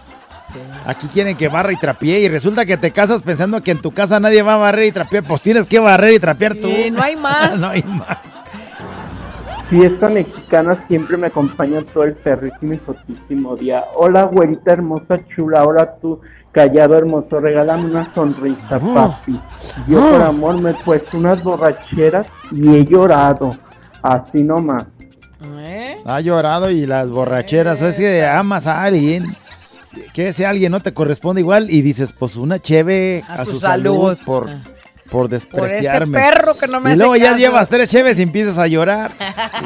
Aquí 0.87 1.09
quieren 1.09 1.37
que 1.37 1.49
barra 1.49 1.73
y 1.73 1.77
trapee 1.77 2.21
y 2.21 2.29
resulta 2.29 2.65
que 2.65 2.77
te 2.77 2.91
casas 2.91 3.23
pensando 3.23 3.62
que 3.62 3.73
en 3.73 3.81
tu 3.83 3.91
casa 3.93 4.19
nadie 4.21 4.43
va 4.43 4.55
a 4.55 4.59
barrer 4.59 4.87
y 4.87 4.93
trapear, 4.93 5.23
pues 5.25 5.43
tienes 5.43 5.67
que 5.67 5.79
barrer 5.79 6.15
y 6.15 6.19
trapear 6.19 6.55
tú. 6.55 6.69
Y 6.69 6.91
no 6.91 7.03
hay 7.03 7.17
más. 7.21 7.59
no 7.59 7.69
hay 7.69 7.83
más. 7.83 8.19
Fiesta 9.68 10.09
mexicana 10.09 10.85
siempre 10.87 11.16
me 11.16 11.26
acompaña 11.26 11.83
todo 11.92 12.05
el 12.05 12.14
perrísimo 12.14 12.74
y 12.74 12.79
fotísimo 12.79 13.57
día. 13.57 13.83
Hola, 13.96 14.24
güerita 14.24 14.72
hermosa, 14.72 15.16
chula. 15.35 15.64
Hola, 15.64 15.96
tú, 16.00 16.20
callado 16.52 16.96
hermoso. 16.96 17.40
Regálame 17.40 17.87
una 17.87 18.12
sonrisa, 18.14 18.79
Oh. 18.81 18.94
papi. 18.94 19.40
Yo, 19.88 20.09
por 20.09 20.22
amor, 20.22 20.61
me 20.61 20.70
he 20.70 20.74
puesto 20.74 21.18
unas 21.18 21.42
borracheras 21.42 22.29
y 22.52 22.76
he 22.76 22.85
llorado. 22.85 23.57
Así 24.02 24.44
nomás. 24.44 24.85
¿Eh? 25.59 25.96
Ha 26.05 26.20
llorado 26.20 26.70
y 26.70 26.87
las 26.87 27.11
borracheras, 27.11 27.83
es 27.83 27.96
que 27.96 28.24
amas 28.24 28.68
a 28.68 28.85
alguien, 28.85 29.37
que 30.14 30.29
ese 30.29 30.46
alguien 30.46 30.70
no 30.70 30.79
te 30.81 30.94
corresponde 30.94 31.40
igual 31.40 31.68
y 31.70 31.83
dices, 31.83 32.12
pues 32.16 32.37
una 32.37 32.61
cheve 32.61 33.24
A 33.29 33.42
a, 33.42 33.44
su 33.44 33.52
su, 33.52 33.61
salud, 33.61 34.14
salud. 34.14 34.18
por, 34.24 34.48
Ah. 34.48 34.62
Por 35.11 35.29
Por 35.29 35.35
ese 35.35 35.47
despreciarme. 35.47 36.19
perro 36.19 36.55
que 36.57 36.66
no 36.66 36.81
me 36.81 36.90
y 36.90 36.92
hace 36.92 36.99
luego 36.99 37.16
ya 37.16 37.25
caso. 37.27 37.37
llevas 37.38 37.69
tres 37.69 37.88
cheves 37.88 38.19
y 38.19 38.23
empiezas 38.23 38.59
a 38.59 38.66
llorar 38.66 39.12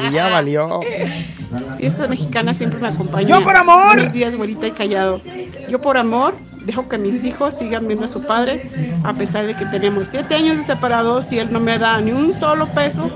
y 0.08 0.12
ya 0.12 0.28
valió. 0.30 0.80
Fiesta 1.78 2.06
mexicana 2.08 2.54
siempre 2.54 2.78
me 2.80 2.88
acompaña. 2.88 3.26
¡Yo 3.28 3.42
por 3.42 3.56
amor! 3.56 3.96
Buenos 3.96 4.12
días, 4.12 4.36
güerita 4.36 4.66
y 4.66 4.70
callado. 4.72 5.20
Yo 5.68 5.80
por 5.80 5.96
amor 5.96 6.34
dejo 6.64 6.88
que 6.88 6.98
mis 6.98 7.24
hijos 7.24 7.54
sigan 7.54 7.86
viendo 7.88 8.04
a 8.04 8.08
su 8.08 8.22
padre, 8.26 8.70
a 9.02 9.12
pesar 9.14 9.46
de 9.46 9.54
que 9.54 9.64
tenemos 9.66 10.06
siete 10.06 10.34
años 10.34 10.58
de 10.58 10.64
separados 10.64 11.32
y 11.32 11.38
él 11.38 11.52
no 11.52 11.58
me 11.60 11.78
da 11.78 12.00
ni 12.00 12.12
un 12.12 12.32
solo 12.32 12.66
peso 12.68 13.10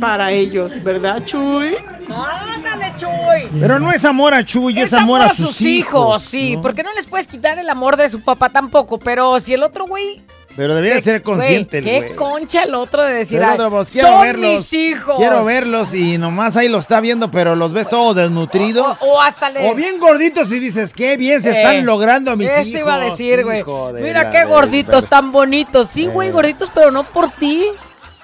para 0.00 0.32
ellos, 0.32 0.82
¿verdad, 0.82 1.24
Chuy? 1.24 1.76
Ándale, 2.08 2.92
Chuy. 2.96 3.48
Pero 3.60 3.78
no 3.78 3.92
es 3.92 4.04
amor 4.04 4.34
a 4.34 4.44
Chuy, 4.44 4.78
es, 4.80 4.92
amor 4.92 5.22
a 5.22 5.28
sus, 5.32 5.60
hijos. 5.62 6.22
sí, 6.24 6.56
¿no? 6.56 6.62
porque 6.62 6.82
no 6.82 6.92
les 6.94 7.06
puedes 7.06 7.26
quitar 7.28 7.58
el 7.58 7.70
amor 7.70 7.96
de 7.96 8.08
su 8.08 8.20
papá 8.20 8.48
tampoco, 8.50 8.98
pero 8.98 9.38
si 9.40 9.54
el 9.54 9.62
otro 9.62 9.86
güey... 9.86 10.20
Pero 10.56 10.74
debía 10.76 11.00
ser 11.00 11.20
consciente 11.22 11.80
Güey. 11.80 12.00
Qué 12.10 12.14
concha 12.14 12.62
el 12.62 12.74
otro 12.76 13.02
de 13.02 13.12
decir, 13.14 13.42
"Ay, 13.42 13.54
otro, 13.54 13.70
pues, 13.70 13.88
quiero 13.90 14.08
son 14.08 14.22
verlos. 14.22 14.50
mis 14.52 14.72
hijos. 14.72 15.16
Quiero 15.18 15.44
verlos 15.44 15.92
y 15.92 16.16
nomás 16.16 16.56
ahí 16.56 16.68
lo 16.68 16.78
está 16.78 17.00
viendo, 17.00 17.28
pero 17.30 17.56
los 17.56 17.72
ves 17.72 17.88
todos 17.88 18.14
desnutridos. 18.14 18.98
O, 19.00 19.14
o 19.14 19.20
hasta 19.20 19.50
le... 19.50 19.68
O 19.68 19.74
bien 19.74 19.98
gorditos 19.98 20.52
y 20.52 20.60
dices, 20.60 20.92
qué 20.94 21.16
bien 21.16 21.42
se 21.42 21.50
Eh, 21.50 21.56
están 21.60 21.84
logrando 21.84 22.36
mis 22.36 22.48
Eso 22.48 22.60
hijos. 22.68 22.80
iba 22.80 22.94
a 22.94 22.98
decir, 23.00 23.42
güey. 23.42 23.64
de 23.94 24.00
Mira 24.02 24.22
la 24.24 24.30
qué 24.30 24.44
gorditos, 24.44 25.00
ver- 25.02 25.10
tan 25.10 25.32
bonitos. 25.32 25.88
Sí, 25.88 26.06
güey, 26.06 26.28
Eh. 26.28 26.32
gorditos, 26.32 26.70
pero 26.72 26.92
no 26.92 27.02
por 27.02 27.30
ti. 27.32 27.66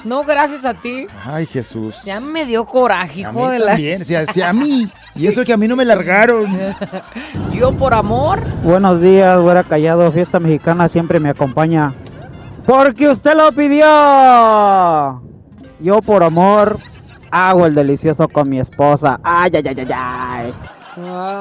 No 0.05 0.23
gracias 0.23 0.65
a 0.65 0.73
ti. 0.73 1.07
Ay, 1.27 1.45
Jesús. 1.47 1.95
Ya 2.05 2.21
me 2.21 2.47
dio 2.47 2.65
coraje, 2.65 3.19
a 3.19 3.31
hijo 3.31 3.33
mí 3.45 3.51
de 3.51 3.59
la... 3.59 3.67
también, 3.73 4.05
si 4.07 4.15
a, 4.15 4.25
si 4.27 4.41
a 4.41 4.51
mí. 4.53 4.89
Y 5.15 5.27
eso 5.27 5.45
que 5.45 5.53
a 5.53 5.59
mí 5.59 5.69
no 5.69 5.77
me 5.77 5.85
largaron. 5.85 6.47
Yo 7.53 7.73
por 7.73 7.93
amor. 7.93 8.41
Buenos 8.63 9.03
días, 9.03 9.39
güera 9.41 9.63
callado. 9.65 10.11
Fiesta 10.13 10.41
mexicana 10.41 10.89
siempre 10.89 11.21
me 11.21 11.29
acompaña. 11.31 11.93
Porque 12.71 13.09
usted 13.09 13.35
lo 13.35 13.51
pidió. 13.51 13.85
Yo 15.81 16.01
por 16.07 16.23
amor 16.23 16.79
hago 17.33 17.67
el 17.67 17.75
delicioso 17.75 18.29
con 18.29 18.49
mi 18.49 18.61
esposa. 18.61 19.19
Ay, 19.25 19.51
ay, 19.57 19.63
ay, 19.67 19.77
ay, 19.81 19.89
ay. 19.93 20.55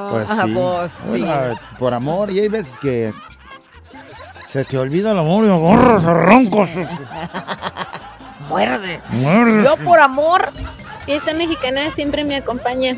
Pues 0.09 0.27
Ah, 0.31 0.43
sí. 0.45 0.53
pues, 0.55 0.91
sí. 0.91 1.19
Bueno, 1.21 1.55
por 1.77 1.93
amor, 1.93 2.31
y 2.31 2.39
hay 2.39 2.47
veces 2.47 2.79
que 2.79 3.13
se 4.47 4.65
te 4.65 4.79
olvida 4.79 5.11
el 5.11 5.19
amor 5.19 5.45
y 5.45 5.49
agarras 5.49 6.03
a 6.05 6.15
roncos. 6.15 6.71
Muerde. 8.49 8.99
Muerde. 9.09 9.63
Yo 9.63 9.77
por 9.85 9.99
amor. 9.99 10.49
Fiesta 11.05 11.35
mexicana 11.35 11.91
siempre 11.91 12.23
me 12.23 12.37
acompaña. 12.37 12.95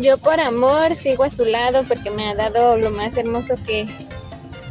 Yo 0.00 0.18
por 0.18 0.40
amor 0.40 0.96
sigo 0.96 1.22
a 1.22 1.30
su 1.30 1.44
lado 1.44 1.84
porque 1.84 2.10
me 2.10 2.26
ha 2.28 2.34
dado 2.34 2.76
lo 2.78 2.90
más 2.90 3.16
hermoso 3.16 3.54
que, 3.64 3.86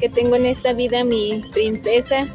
que 0.02 0.10
tengo 0.10 0.36
en 0.36 0.46
esta 0.48 0.74
vida, 0.74 1.06
mi 1.06 1.42
princesa. 1.54 2.26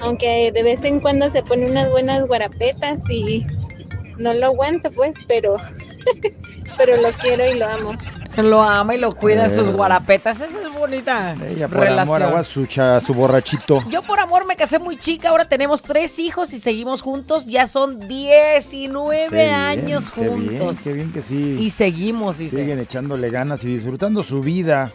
Aunque 0.00 0.52
de 0.52 0.62
vez 0.62 0.84
en 0.84 1.00
cuando 1.00 1.28
se 1.30 1.42
pone 1.42 1.68
unas 1.70 1.90
buenas 1.90 2.26
guarapetas 2.26 3.00
y 3.10 3.44
no 4.18 4.32
lo 4.32 4.46
aguanto 4.46 4.90
pues, 4.92 5.14
pero, 5.26 5.56
pero 6.76 6.96
lo 6.96 7.10
quiero 7.20 7.44
y 7.48 7.54
lo 7.58 7.66
amo. 7.66 7.94
Lo 8.36 8.62
ama 8.62 8.94
y 8.94 8.98
lo 8.98 9.10
cuida 9.10 9.46
Eh. 9.46 9.50
sus 9.50 9.68
guarapetas. 9.68 10.36
Esa 10.40 10.44
es 10.62 10.72
bonita 10.72 11.34
Ella 11.44 11.66
por 11.66 11.78
relación. 11.80 12.00
amor 12.02 12.22
agua 12.22 12.44
su, 12.44 12.66
cha- 12.66 13.00
su 13.00 13.12
borrachito. 13.12 13.82
Yo 13.90 14.02
por 14.02 14.20
amor 14.20 14.46
me 14.46 14.54
casé 14.54 14.78
muy 14.78 14.96
chica, 14.96 15.30
ahora 15.30 15.44
tenemos 15.46 15.82
tres 15.82 16.20
hijos 16.20 16.52
y 16.52 16.60
seguimos 16.60 17.02
juntos. 17.02 17.46
Ya 17.46 17.66
son 17.66 17.98
19 18.06 19.26
Qué 19.30 19.34
bien, 19.34 19.50
años 19.54 20.08
qué 20.12 20.20
bien, 20.28 20.58
juntos. 20.60 20.76
qué 20.84 20.92
bien 20.92 21.12
que 21.12 21.20
sí. 21.20 21.56
Y 21.58 21.70
seguimos, 21.70 22.38
dice. 22.38 22.58
Siguen 22.58 22.78
echándole 22.78 23.28
ganas 23.30 23.64
y 23.64 23.74
disfrutando 23.74 24.22
su 24.22 24.40
vida. 24.40 24.92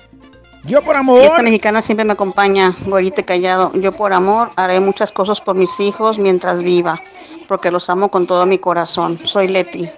Yo 0.66 0.82
por 0.82 0.96
amor. 0.96 1.20
Fiesta 1.20 1.44
mexicana 1.44 1.82
siempre 1.82 2.06
me 2.06 2.14
acompaña, 2.14 2.74
güerita 2.86 3.22
y 3.22 3.24
callado. 3.26 3.72
Yo 3.74 3.92
por 3.92 4.14
amor 4.14 4.50
haré 4.56 4.80
muchas 4.80 5.12
cosas 5.12 5.42
por 5.42 5.56
mis 5.56 5.80
hijos 5.80 6.20
mientras 6.20 6.64
viva, 6.64 7.02
porque 7.48 7.70
los 7.70 7.90
amo 7.90 8.10
con 8.10 8.28
todo 8.28 8.46
mi 8.46 8.58
corazón. 8.60 9.20
Soy 9.26 9.50
Leti. 9.50 9.90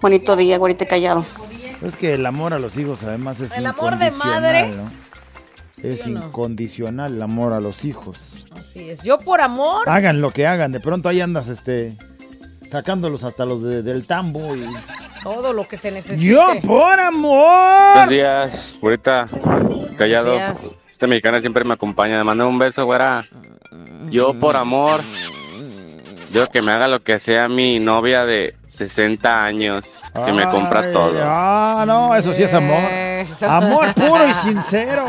Bonito 0.00 0.34
día, 0.34 0.56
güerita 0.56 0.84
y 0.84 0.86
callado. 0.86 1.26
Es 1.82 1.96
que 1.96 2.14
el 2.14 2.24
amor 2.24 2.54
a 2.54 2.58
los 2.58 2.78
hijos 2.78 3.02
además 3.02 3.40
es 3.40 3.52
El 3.52 3.66
amor 3.66 3.98
de 3.98 4.06
incondicional, 4.06 4.42
madre. 4.42 4.68
¿no? 4.68 4.90
Es 5.76 6.06
no? 6.06 6.26
incondicional 6.26 7.14
el 7.14 7.22
amor 7.22 7.52
a 7.52 7.60
los 7.60 7.84
hijos. 7.84 8.44
Así 8.58 8.88
es. 8.88 9.02
Yo 9.02 9.18
por 9.18 9.42
amor. 9.42 9.86
Hagan 9.86 10.22
lo 10.22 10.30
que 10.30 10.46
hagan, 10.46 10.72
de 10.72 10.80
pronto 10.80 11.10
ahí 11.10 11.20
andas 11.20 11.48
este 11.48 11.96
sacándolos 12.70 13.24
hasta 13.24 13.44
los 13.44 13.62
de- 13.62 13.82
del 13.82 14.06
tambo 14.06 14.54
y 14.56 14.64
Todo 15.22 15.52
lo 15.52 15.64
que 15.64 15.76
se 15.76 15.90
necesite. 15.90 16.22
Yo 16.22 16.54
por 16.62 17.00
amor. 17.00 17.94
Buenos 17.94 18.10
días, 18.10 18.74
güerita, 18.80 19.24
callado. 19.98 20.32
Buenos 20.32 20.58
Esta 20.92 21.06
mexicana 21.08 21.40
siempre 21.40 21.64
me 21.64 21.74
acompaña. 21.74 22.16
Me 22.18 22.24
manda 22.24 22.46
un 22.46 22.58
beso, 22.58 22.84
güera. 22.84 23.24
Yo 24.08 24.34
por 24.38 24.56
amor, 24.56 25.00
yo 26.32 26.46
que 26.46 26.62
me 26.62 26.70
haga 26.72 26.86
lo 26.86 27.02
que 27.02 27.18
sea 27.18 27.48
mi 27.48 27.80
novia 27.80 28.24
de 28.24 28.54
60 28.66 29.42
años, 29.42 29.84
que 30.24 30.32
me 30.32 30.44
compra 30.48 30.80
Ay, 30.80 30.92
todo. 30.92 31.18
Ah, 31.24 31.84
no, 31.86 32.14
eso 32.14 32.32
sí 32.32 32.44
es 32.44 32.54
amor. 32.54 32.78
Eso. 32.90 33.50
Amor 33.50 33.92
puro 33.94 34.28
y 34.28 34.32
sincero. 34.48 35.06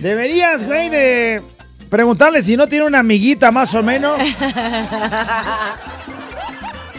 Deberías, 0.00 0.64
güey, 0.66 0.88
de 0.90 1.42
preguntarle 1.88 2.42
si 2.42 2.56
no 2.56 2.66
tiene 2.66 2.86
una 2.86 2.98
amiguita 3.00 3.50
más 3.50 3.74
o 3.74 3.82
menos. 3.82 4.20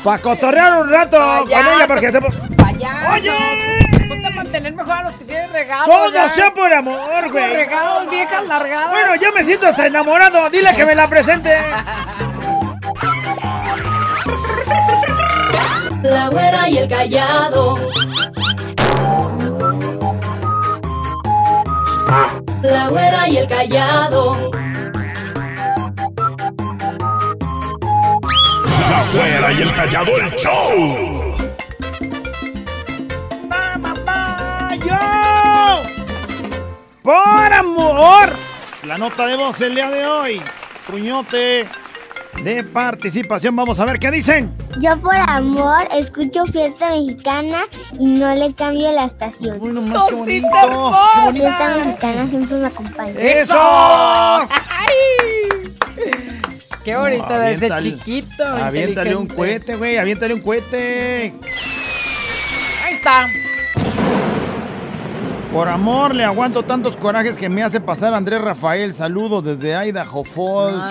Para 0.03 0.21
cotorrear 0.21 0.81
un 0.81 0.89
rato 0.89 1.17
con 1.17 1.51
ella 1.51 1.85
porque 1.87 2.11
te... 2.11 2.19
Payaso. 2.21 3.11
¡Oye! 3.13 3.33
Ponte 4.07 4.29
mantener 4.29 4.73
mejor 4.73 4.93
a 4.93 5.03
los 5.03 5.13
que 5.13 5.25
tienen 5.25 5.51
regalos. 5.51 5.85
Todo 5.85 6.29
sea 6.29 6.53
por 6.53 6.73
amor, 6.73 7.29
güey. 7.31 7.53
regalos, 7.53 8.09
viejas 8.09 8.47
largadas. 8.47 8.89
Bueno, 8.91 9.15
ya 9.15 9.31
me 9.31 9.43
siento 9.43 9.67
hasta 9.67 9.87
enamorado. 9.87 10.49
Dile 10.49 10.73
que 10.73 10.85
me 10.85 10.95
la 10.95 11.09
presente. 11.09 11.51
La 16.01 16.29
güera 16.29 16.69
y 16.69 16.77
el 16.77 16.87
callado. 16.87 17.75
La 22.61 22.87
güera 22.87 23.27
y 23.27 23.37
el 23.37 23.47
callado. 23.47 24.49
Güera 29.13 29.51
y 29.51 29.61
el 29.61 29.73
callado 29.73 30.11
el 30.17 30.31
show. 30.37 31.49
¡Yo! 34.85 35.81
¡Por 37.01 37.53
amor! 37.53 38.29
La 38.85 38.97
nota 38.97 39.25
de 39.27 39.35
voz 39.35 39.59
el 39.61 39.75
día 39.75 39.89
de 39.89 40.05
hoy. 40.05 40.41
Puñote 40.87 41.67
de 42.43 42.63
participación. 42.63 43.55
Vamos 43.55 43.79
a 43.79 43.85
ver 43.85 43.99
qué 43.99 44.11
dicen. 44.11 44.53
Yo 44.79 44.99
por 45.01 45.15
amor 45.15 45.87
escucho 45.91 46.45
fiesta 46.45 46.91
mexicana 46.91 47.63
y 47.99 48.05
no 48.05 48.33
le 48.35 48.53
cambio 48.53 48.91
la 48.91 49.05
estación. 49.05 49.57
Uy, 49.59 49.73
qué 49.73 49.79
bonito, 49.79 50.07
qué 50.09 50.15
bonito. 50.15 51.33
Fiesta 51.33 51.69
mexicana 51.69 52.27
siempre 52.27 52.57
me 52.57 52.67
acompaña. 52.67 53.19
¡Eso! 53.19 53.59
Qué 56.89 56.97
bonito, 56.97 57.29
No, 57.29 57.39
desde 57.39 57.69
chiquito. 57.81 58.43
Aviéntale 58.43 59.15
un 59.15 59.27
cohete, 59.27 59.75
güey. 59.75 59.97
Aviéntale 59.97 60.33
un 60.33 60.41
cohete. 60.41 61.35
Ahí 62.83 62.95
está. 62.95 63.27
Por 65.53 65.69
amor, 65.69 66.15
le 66.15 66.23
aguanto 66.25 66.63
tantos 66.63 66.97
corajes 66.97 67.37
que 67.37 67.47
me 67.47 67.61
hace 67.61 67.79
pasar 67.79 68.15
Andrés 68.15 68.41
Rafael. 68.41 68.91
Saludos 68.95 69.43
desde 69.43 69.87
Idaho 69.87 70.23
Falls. 70.23 70.81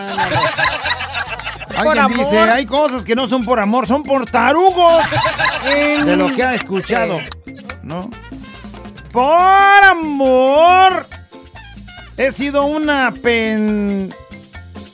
Por 1.66 1.76
Alguien 1.88 2.04
amor. 2.04 2.18
dice, 2.18 2.38
hay 2.38 2.64
cosas 2.64 3.04
que 3.04 3.16
no 3.16 3.26
son 3.26 3.44
por 3.44 3.58
amor, 3.58 3.88
son 3.88 4.04
por 4.04 4.24
tarugos. 4.24 5.02
de 5.64 6.14
lo 6.16 6.32
que 6.32 6.44
ha 6.44 6.54
escuchado, 6.54 7.18
¿no? 7.82 8.08
Por 9.11 9.84
amor. 9.84 11.06
He 12.16 12.30
sido 12.30 12.66
una 12.66 13.12
pen... 13.20 14.14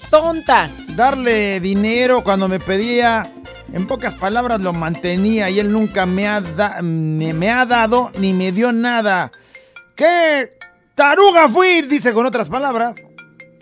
Tonta. 0.08 0.70
Darle 0.96 1.59
dinero 1.61 2.22
cuando 2.22 2.48
me 2.48 2.61
pedía, 2.61 3.30
en 3.72 3.87
pocas 3.87 4.14
palabras 4.14 4.61
lo 4.61 4.72
mantenía 4.72 5.50
y 5.50 5.59
él 5.59 5.72
nunca 5.72 6.07
me 6.07 6.28
ha, 6.28 6.40
da- 6.40 6.80
me, 6.83 7.33
me 7.35 7.50
ha 7.50 7.66
dado 7.66 8.12
ni 8.18 8.33
me 8.33 8.52
dio 8.52 8.72
nada. 8.72 9.33
¡Qué 9.96 10.57
taruga 10.94 11.48
fui! 11.48 11.83
Dice 11.83 12.12
con 12.12 12.26
otras 12.26 12.48
palabras. 12.48 12.94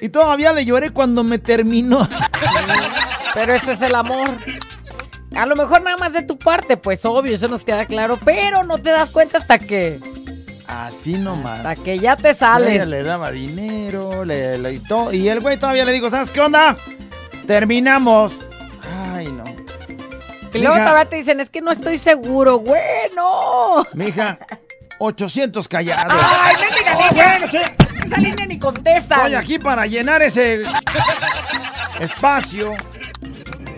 Y 0.00 0.08
todavía 0.10 0.52
le 0.52 0.64
lloré 0.64 0.90
cuando 0.90 1.24
me 1.24 1.38
terminó. 1.38 2.06
Pero 3.34 3.54
ese 3.54 3.72
es 3.72 3.80
el 3.82 3.94
amor. 3.94 4.28
A 5.34 5.46
lo 5.46 5.56
mejor 5.56 5.80
nada 5.82 5.96
más 5.96 6.12
de 6.12 6.22
tu 6.22 6.38
parte, 6.38 6.76
pues 6.76 7.04
obvio, 7.06 7.34
eso 7.34 7.48
nos 7.48 7.62
queda 7.62 7.86
claro. 7.86 8.18
Pero 8.22 8.62
no 8.64 8.76
te 8.76 8.90
das 8.90 9.08
cuenta 9.10 9.38
hasta 9.38 9.58
que. 9.58 10.00
Así 10.66 11.14
nomás. 11.14 11.64
Hasta 11.64 11.82
que 11.82 11.98
ya 11.98 12.16
te 12.16 12.28
Ella 12.30 12.34
sales. 12.38 12.86
le 12.88 13.02
daba 13.02 13.30
dinero, 13.30 14.24
le, 14.24 14.58
le- 14.58 14.74
y, 14.74 14.82
y 15.16 15.28
el 15.28 15.40
güey 15.40 15.56
todavía 15.56 15.84
le 15.86 15.92
dijo, 15.92 16.10
¿sabes 16.10 16.30
qué 16.30 16.40
onda? 16.40 16.76
Terminamos. 17.52 18.48
Ay, 19.12 19.26
no. 19.26 19.44
Y 20.54 20.58
luego 20.58 20.74
todavía 20.74 21.04
te 21.06 21.16
dicen, 21.16 21.38
es 21.38 21.50
que 21.50 21.60
no 21.60 21.70
estoy 21.70 21.98
seguro, 21.98 22.56
güey, 22.56 22.80
no. 23.14 23.84
Mija, 23.92 24.38
800 24.98 25.68
callados. 25.68 26.14
Ay, 26.18 26.56
Oh, 26.56 27.10
niña. 27.10 27.10
bueno, 27.12 27.46
sí. 27.50 27.58
Esa 28.06 28.16
línea 28.16 28.46
ni 28.46 28.58
contesta. 28.58 29.16
Estoy 29.16 29.34
aquí 29.34 29.58
para 29.58 29.84
llenar 29.84 30.22
ese 30.22 30.62
espacio. 32.00 32.72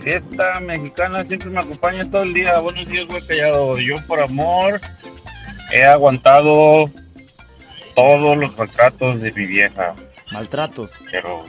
Fiesta 0.01 0.57
mexicana 0.61 1.25
siempre 1.25 1.49
me 1.49 1.59
acompaña 1.59 2.09
todo 2.09 2.23
el 2.23 2.33
día. 2.33 2.57
Buenos 2.59 2.87
días, 2.87 3.05
güey 3.07 3.27
callado. 3.27 3.77
Yo 3.77 3.97
por 4.07 4.21
amor 4.21 4.79
he 5.73 5.83
aguantado 5.83 6.85
todos 7.93 8.37
los 8.37 8.57
maltratos 8.57 9.19
de 9.19 9.33
mi 9.33 9.45
vieja. 9.45 9.93
Maltratos. 10.31 10.91
Pero 11.11 11.43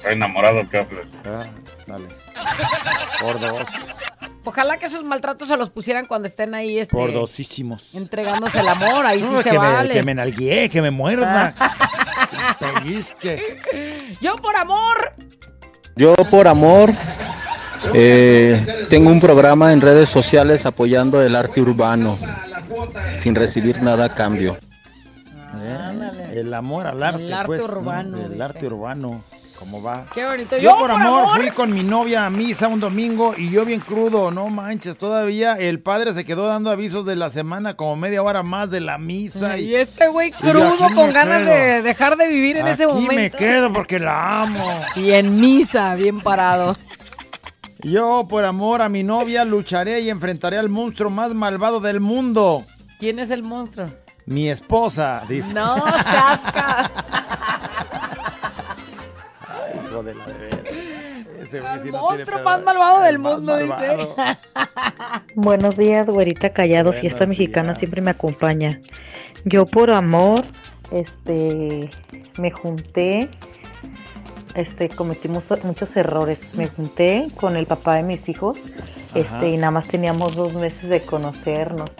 estoy 0.00 0.12
enamorado, 0.14 0.62
¿qué 0.70 0.78
hablas? 0.78 1.06
Ah, 1.26 1.44
dale. 1.86 2.06
Por 3.20 3.38
dos. 3.40 3.68
Ojalá 4.44 4.78
que 4.78 4.86
esos 4.86 5.04
maltratos 5.04 5.48
se 5.48 5.56
los 5.56 5.68
pusieran 5.70 6.06
cuando 6.06 6.26
estén 6.26 6.54
ahí 6.54 6.78
este, 6.78 6.96
Por 6.96 7.12
dosísimos. 7.12 7.94
entregándose 7.94 8.58
el 8.60 8.68
amor. 8.68 9.04
Ahí 9.06 9.20
No, 9.20 9.36
sí 9.38 9.42
se 9.44 9.50
que, 9.50 9.58
vale. 9.58 9.88
me, 9.88 9.94
que 9.94 10.02
me 10.02 10.14
nalguee, 10.14 10.68
que 10.70 10.82
me 10.82 10.90
muerda. 10.90 11.54
Pellizque. 12.58 13.60
Yo 14.20 14.34
por 14.36 14.56
amor. 14.56 15.12
Yo 15.96 16.14
por 16.14 16.48
amor 16.48 16.92
eh, 17.94 18.86
tengo 18.88 19.10
un 19.10 19.20
programa 19.20 19.72
en 19.72 19.80
redes 19.82 20.08
sociales 20.08 20.64
apoyando 20.66 21.22
el 21.22 21.36
arte 21.36 21.60
urbano 21.60 22.18
sin 23.14 23.34
recibir 23.34 23.82
nada 23.82 24.06
a 24.06 24.14
cambio. 24.14 24.56
Eh, 25.56 26.30
el 26.40 26.54
amor 26.54 26.86
al 26.86 27.02
arte, 27.02 27.26
El 27.26 27.32
arte 27.34 27.46
pues. 27.46 27.60
¿no? 27.60 27.66
urbano, 27.66 28.16
El 28.24 28.30
dice. 28.32 28.42
arte 28.42 28.66
urbano. 28.66 29.22
¿Cómo 29.60 29.82
va? 29.82 30.06
Qué 30.14 30.24
bonito. 30.24 30.56
Yo, 30.56 30.76
por 30.78 30.90
amor, 30.90 31.36
fui 31.36 31.50
con 31.50 31.70
mi 31.72 31.82
novia 31.82 32.24
a 32.24 32.30
misa 32.30 32.66
un 32.66 32.80
domingo 32.80 33.34
y 33.36 33.50
yo 33.50 33.66
bien 33.66 33.80
crudo, 33.80 34.30
no 34.30 34.48
manches, 34.48 34.96
todavía 34.96 35.52
el 35.52 35.80
padre 35.80 36.14
se 36.14 36.24
quedó 36.24 36.46
dando 36.46 36.70
avisos 36.70 37.04
de 37.04 37.14
la 37.14 37.28
semana 37.28 37.76
como 37.76 37.94
media 37.94 38.22
hora 38.22 38.42
más 38.42 38.70
de 38.70 38.80
la 38.80 38.96
misa. 38.96 39.58
Y 39.58 39.74
este 39.74 40.08
güey 40.08 40.30
y 40.30 40.32
crudo 40.32 40.78
con 40.94 41.12
ganas 41.12 41.42
quedo. 41.42 41.50
de 41.54 41.82
dejar 41.82 42.16
de 42.16 42.28
vivir 42.28 42.56
en 42.56 42.68
ese 42.68 42.84
Aquí 42.84 42.94
momento. 42.94 43.12
me 43.14 43.30
quedo 43.30 43.70
porque 43.70 43.98
la 44.00 44.42
amo. 44.44 44.80
Y 44.96 45.10
en 45.12 45.38
misa, 45.38 45.94
bien 45.94 46.20
parado. 46.20 46.72
Yo, 47.82 48.26
por 48.28 48.46
amor 48.46 48.80
a 48.80 48.88
mi 48.88 49.02
novia, 49.02 49.44
lucharé 49.44 50.00
y 50.00 50.08
enfrentaré 50.08 50.56
al 50.56 50.70
monstruo 50.70 51.10
más 51.10 51.34
malvado 51.34 51.80
del 51.80 52.00
mundo. 52.00 52.64
¿Quién 52.98 53.18
es 53.18 53.30
el 53.30 53.42
monstruo? 53.42 53.88
Mi 54.24 54.48
esposa, 54.48 55.22
dice. 55.28 55.52
No, 55.52 55.76
Sasca. 56.02 56.90
Hijo 60.00 60.02
de 60.02 60.14
la 60.14 60.26
de 60.26 60.38
veras. 60.38 61.82
sí 61.82 61.90
no 61.90 62.08
tiene 62.08 62.24
Monstruo 62.24 62.42
más 62.42 62.64
malvado 62.64 63.00
del 63.02 63.14
El 63.14 63.18
mundo, 63.20 63.56
dice. 63.58 64.08
Buenos 65.34 65.76
días, 65.76 66.06
güerita 66.06 66.50
callado, 66.50 66.86
Buenos 66.90 67.00
fiesta 67.00 67.26
mexicana 67.26 67.76
siempre 67.76 68.00
me 68.00 68.10
acompaña. 68.10 68.80
Yo 69.44 69.66
por 69.66 69.90
amor, 69.90 70.44
este, 70.90 71.90
me 72.38 72.50
junté, 72.50 73.28
este, 74.54 74.88
cometí 74.88 75.28
mucho- 75.28 75.56
muchos 75.64 75.88
errores. 75.96 76.38
Me 76.54 76.66
junté 76.68 77.28
con 77.36 77.56
el 77.56 77.66
papá 77.66 77.96
de 77.96 78.02
mis 78.02 78.28
hijos, 78.28 78.58
Ajá. 79.10 79.18
este, 79.18 79.48
y 79.50 79.56
nada 79.56 79.70
más 79.70 79.88
teníamos 79.88 80.36
dos 80.36 80.54
meses 80.54 80.88
de 80.88 81.00
conocernos. 81.02 81.90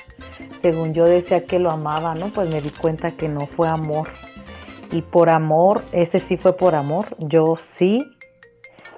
Según 0.63 0.93
yo 0.93 1.05
decía 1.05 1.45
que 1.45 1.59
lo 1.59 1.71
amaba, 1.71 2.15
¿no? 2.15 2.29
Pues 2.29 2.51
me 2.51 2.61
di 2.61 2.71
cuenta 2.71 3.11
que 3.13 3.29
no 3.29 3.47
fue 3.47 3.69
amor. 3.69 4.09
Y 4.93 5.03
por 5.03 5.31
amor, 5.31 5.83
ese 5.93 6.19
sí 6.19 6.37
fue 6.37 6.57
por 6.57 6.75
amor. 6.75 7.07
Yo 7.19 7.55
sí 7.79 7.99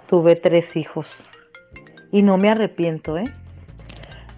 tuve 0.09 0.37
tres 0.37 0.75
hijos. 0.77 1.07
Y 2.11 2.23
no 2.23 2.37
me 2.37 2.49
arrepiento, 2.49 3.17
¿eh? 3.17 3.25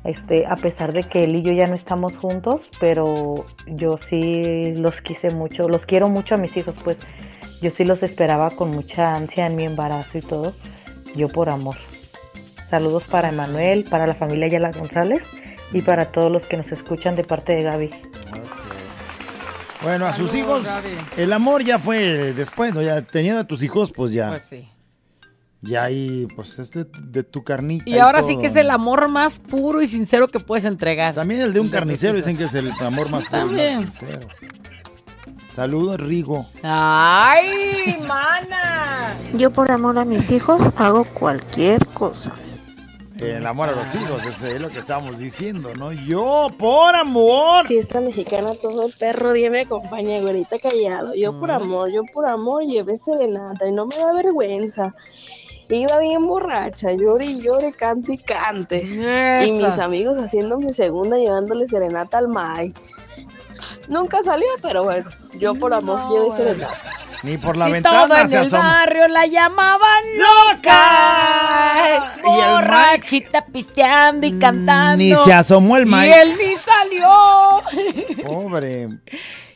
Este, 0.05 0.44
a 0.46 0.57
pesar 0.57 0.92
de 0.92 1.02
que 1.02 1.24
él 1.24 1.36
y 1.36 1.42
yo 1.42 1.52
ya 1.52 1.66
no 1.66 1.74
estamos 1.74 2.12
juntos, 2.14 2.68
pero 2.78 3.46
yo 3.66 3.98
sí 4.11 4.74
los 4.76 5.00
quise 5.00 5.34
mucho, 5.34 5.66
los 5.66 5.80
quiero 5.86 6.11
mucho 6.11 6.34
a 6.34 6.38
mis 6.38 6.55
hijos, 6.59 6.74
pues 6.84 6.98
yo 7.62 7.70
sí 7.70 7.84
los 7.84 8.02
esperaba 8.02 8.50
con 8.50 8.70
mucha 8.70 9.14
ansia 9.14 9.46
en 9.46 9.57
mi 9.57 9.64
embarazo 9.64 10.18
y 10.18 10.20
todo, 10.20 10.55
yo 11.16 11.28
por 11.28 11.48
amor. 11.48 11.76
Saludos 12.68 13.05
para 13.05 13.30
Emanuel, 13.30 13.84
para 13.88 14.07
la 14.07 14.14
familia 14.14 14.46
Ayala 14.46 14.72
González 14.72 15.22
y 15.72 15.80
para 15.80 16.12
todos 16.12 16.30
los 16.30 16.46
que 16.46 16.59
nos 16.59 16.70
escuchan 16.70 17.16
de 17.16 17.24
parte 17.24 17.57
de 17.57 17.62
Gaby. 17.62 17.90
Bueno, 19.85 20.07
a 20.07 20.16
sus 20.16 20.35
hijos, 20.35 20.64
Gaby. 20.64 20.89
el 21.16 21.32
amor 21.32 21.62
ya 21.62 21.78
fue 21.78 22.32
después, 22.32 22.74
¿no? 22.74 22.82
Ya 22.82 23.03
teniendo 23.03 23.41
a 23.41 23.45
tus 23.45 23.62
hijos, 23.62 23.93
pues 23.93 24.12
ya. 24.12 24.30
Pues 24.30 24.43
sí. 24.43 24.68
Ya 25.61 25.85
ahí, 25.85 26.26
pues 26.37 26.59
es 26.59 26.70
de, 26.72 26.85
de 27.03 27.22
tu 27.22 27.43
carnita. 27.43 27.85
Y 27.89 27.99
ahora 27.99 28.20
sí 28.22 28.37
que 28.37 28.47
es 28.49 28.55
¿no? 28.55 28.61
el 28.61 28.70
amor 28.70 29.11
más 29.11 29.39
puro 29.39 29.80
y 29.80 29.87
sincero 29.87 30.28
que 30.28 30.39
puedes 30.41 30.64
entregar. 30.66 31.14
También 31.14 31.41
el 31.41 31.53
de 31.55 31.61
un 31.61 31.70
carnicero 31.70 32.16
dicen 32.16 32.37
que 32.37 32.45
es 32.45 32.55
el 32.55 32.70
amor 32.80 33.09
más 33.09 33.24
puro 33.28 33.45
y 33.45 33.47
También. 33.47 33.85
más 33.87 33.95
sincero. 33.95 34.28
Saludos, 35.55 36.01
Rigo. 36.01 36.47
¡Ay, 36.64 37.97
mana! 38.07 39.14
Yo 39.35 39.53
por 39.53 39.70
amor 39.70 39.99
a 39.99 40.05
mis 40.05 40.30
hijos 40.32 40.62
hago 40.76 41.05
cualquier 41.05 41.87
cosa. 41.87 42.35
El 43.20 43.46
amor 43.46 43.68
a 43.68 43.72
los 43.72 43.94
hijos, 43.94 44.24
ese 44.26 44.56
es 44.56 44.60
lo 44.60 44.68
que 44.70 44.80
estamos 44.80 45.18
diciendo, 45.18 45.72
¿no? 45.78 45.92
Yo, 45.92 46.48
por 46.58 46.96
amor. 46.96 47.66
Fiesta 47.68 48.00
mexicana, 48.00 48.52
todo 48.60 48.86
el 48.86 48.92
perro 48.98 49.32
día 49.32 49.50
me 49.50 49.60
acompaña, 49.60 50.20
güerita 50.20 50.58
callado. 50.58 51.14
Yo 51.14 51.38
por 51.38 51.50
amor, 51.52 51.90
yo 51.92 52.02
por 52.12 52.26
amor 52.26 52.64
llevé 52.64 52.98
serenata 52.98 53.68
y 53.68 53.72
no 53.72 53.86
me 53.86 53.96
da 53.96 54.12
vergüenza. 54.12 54.94
Iba 55.70 55.98
bien 55.98 56.26
borracha, 56.26 56.92
llore 56.92 57.26
y 57.26 57.40
llore, 57.40 57.72
cante 57.72 58.14
y 58.14 58.18
cante. 58.18 58.76
Y 59.46 59.52
mis 59.52 59.78
amigos 59.78 60.18
haciendo 60.18 60.58
mi 60.58 60.72
segunda 60.74 61.16
llevándole 61.16 61.66
serenata 61.66 62.18
al 62.18 62.28
May. 62.28 62.72
Nunca 63.88 64.22
salió, 64.22 64.46
pero 64.62 64.84
bueno, 64.84 65.08
yo 65.38 65.54
por 65.54 65.72
amor 65.72 66.00
llevé 66.10 66.30
serenata. 66.30 66.78
Ni 67.22 67.38
por 67.38 67.56
la 67.56 67.70
y 67.70 67.72
ventana 67.72 68.06
todo 68.06 68.18
en 68.18 68.28
se 68.28 68.34
el 68.36 68.42
asoma. 68.42 68.62
barrio 68.80 69.08
la 69.08 69.26
llamaban 69.26 70.04
loca. 70.18 71.34
Y 72.26 72.40
el 72.40 73.44
pisteando 73.52 74.26
y 74.26 74.38
cantando. 74.38 74.96
Ni 74.96 75.12
se 75.24 75.32
asomó 75.32 75.76
el 75.76 75.84
Y 75.86 75.90
Mike. 75.90 76.22
él 76.22 76.34
ni 76.38 76.57
salió. 76.57 78.24
Pobre. 78.24 78.88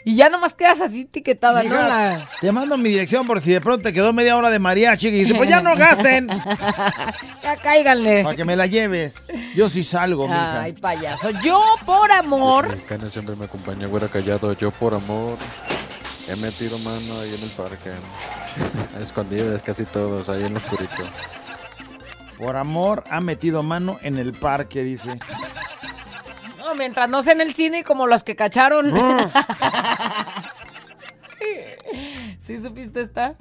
y 0.04 0.16
ya 0.16 0.30
nomás 0.30 0.54
quedas 0.54 0.80
así 0.80 1.02
etiquetada, 1.02 1.62
¿no? 1.62 1.74
La- 1.74 2.28
Te 2.40 2.50
mando 2.50 2.78
mi 2.78 2.88
dirección 2.88 3.26
por 3.26 3.40
si 3.42 3.52
de 3.52 3.60
pronto 3.60 3.82
te 3.82 3.92
quedó 3.92 4.12
media 4.14 4.36
hora 4.36 4.48
de 4.50 4.58
mariachi 4.58 5.08
y 5.08 5.10
dice, 5.10 5.34
pues 5.34 5.48
ya 5.50 5.60
no 5.60 5.76
gasten. 5.76 6.28
ya 7.42 7.56
cáiganle. 7.62 8.22
Para 8.22 8.36
que 8.36 8.44
me 8.44 8.56
la 8.56 8.66
lleves. 8.66 9.26
Yo 9.54 9.68
sí 9.68 9.84
salgo, 9.84 10.26
mija. 10.26 10.62
Ay, 10.62 10.72
payaso. 10.72 11.30
Yo 11.42 11.62
por 11.84 12.10
amor. 12.10 12.68
Mexicana 12.68 13.10
siempre 13.10 13.36
me 13.36 13.44
acompaña, 13.44 13.86
güera 13.86 14.08
callado. 14.08 14.52
Yo 14.54 14.70
por 14.70 14.94
amor 14.94 15.36
he 16.30 16.36
metido 16.36 16.78
mano 16.78 17.20
ahí 17.20 17.34
en 17.34 17.42
el 17.42 17.50
parque. 17.56 17.90
Escondidas 19.02 19.62
casi 19.62 19.84
todos, 19.84 20.28
ahí 20.28 20.44
en 20.44 20.54
lo 20.54 20.58
oscurito. 20.60 21.04
Por 22.38 22.56
amor, 22.56 23.04
ha 23.10 23.20
metido 23.20 23.62
mano 23.62 23.98
en 24.02 24.16
el 24.16 24.32
parque, 24.32 24.82
dice. 24.84 25.18
No, 26.58 26.74
mientras 26.76 27.08
no 27.08 27.20
sea 27.22 27.32
en 27.32 27.40
el 27.40 27.54
cine 27.54 27.82
como 27.82 28.06
los 28.06 28.22
que 28.22 28.36
cacharon. 28.36 28.92
¿Sí 32.38 32.56
supiste 32.58 33.00
esta? 33.00 33.34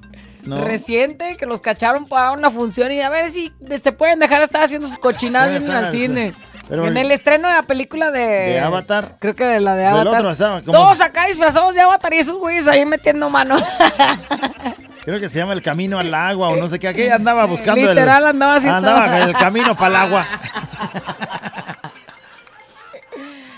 No. 0.43 0.64
Reciente, 0.64 1.38
que 1.38 1.45
los 1.45 1.62
cacharon 1.62 2.08
para 2.08 2.32
una 2.32 2.50
función 2.50 2.91
y 2.91 3.02
a 3.02 3.10
ver 3.10 3.32
si 3.32 3.54
se 3.82 3.91
pueden 3.91 4.20
dejar 4.20 4.39
de 4.39 4.45
estar 4.45 4.64
haciendo 4.64 4.88
sus 4.88 4.98
cochinadas 5.00 5.50
al 5.58 5.64
estar, 5.64 5.91
cine. 5.91 6.34
pero- 6.68 6.88
en 6.88 6.98
el 6.98 7.12
estreno 7.12 7.48
de 7.50 7.56
la 7.56 7.64
película 7.64 8.12
de... 8.12 8.20
¿De 8.20 8.60
Avatar? 8.60 9.18
Creo 9.20 9.36
que 9.36 9.45
de 9.45 9.60
la 9.60 9.76
de 9.76 9.84
el 9.88 9.93
Avatar. 10.08 10.26
otro 10.26 10.72
Todos 10.72 11.02
acá 11.02 11.28
disfrazados 11.28 11.76
de 11.76 11.82
Avatar 11.82 12.14
y 12.14 12.18
esos 12.20 12.38
güeyes 12.38 12.68
ahí 12.68 12.86
metiendo 12.86 13.30
mano. 13.30 13.58
Creo 15.08 15.22
que 15.22 15.30
se 15.30 15.39
llama 15.39 15.53
el 15.53 15.62
camino 15.62 15.97
al 15.99 16.14
agua 16.14 16.49
o 16.49 16.58
no 16.58 16.68
sé 16.68 16.80
qué. 16.80 16.89
Aquella 16.89 17.16
andaba 17.16 17.45
buscando 17.45 17.80
el- 17.80 17.95
Literal, 17.95 18.28
andaba 18.28 18.55
así 18.55 18.68
Andaba 18.68 19.20
el 19.20 19.32
camino 19.32 19.74
para 19.74 19.88
el 19.88 19.95
agua. 19.95 20.28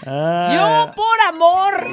Yo 0.54 0.92
por 0.96 1.22
amor. 1.28 1.88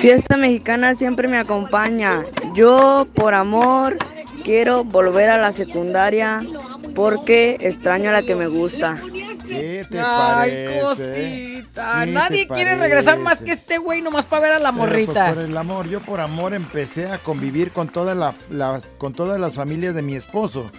Fiesta 0.00 0.36
mexicana 0.36 0.94
siempre 0.94 1.28
me 1.28 1.38
acompaña. 1.38 2.26
Yo, 2.54 3.06
por 3.14 3.32
amor, 3.32 3.96
quiero 4.44 4.84
volver 4.84 5.30
a 5.30 5.38
la 5.38 5.50
secundaria 5.50 6.42
porque 6.94 7.56
extraño 7.60 8.10
a 8.10 8.12
la 8.12 8.20
que 8.22 8.34
me 8.34 8.48
gusta. 8.48 8.98
¿Qué 9.48 9.86
te 9.90 10.00
Ay, 10.00 10.04
parece? 10.06 10.80
cosita. 10.80 12.04
¿Qué 12.04 12.10
Nadie 12.12 12.48
quiere 12.48 12.76
regresar 12.76 13.18
más 13.18 13.42
que 13.42 13.52
este 13.52 13.78
güey 13.78 14.00
nomás 14.02 14.24
para 14.24 14.42
ver 14.42 14.52
a 14.52 14.58
la 14.58 14.72
Pero, 14.72 14.84
pues, 14.84 14.90
morrita. 15.06 15.34
por 15.34 15.42
el 15.42 15.56
amor, 15.56 15.88
yo 15.88 16.00
por 16.00 16.20
amor 16.20 16.54
empecé 16.54 17.10
a 17.10 17.18
convivir 17.18 17.70
con 17.72 17.88
todas 17.88 18.16
la- 18.16 18.34
las, 18.50 18.94
con 18.98 19.12
todas 19.12 19.38
las 19.38 19.54
familias 19.54 19.94
de 19.94 20.02
mi 20.02 20.14
esposo. 20.14 20.70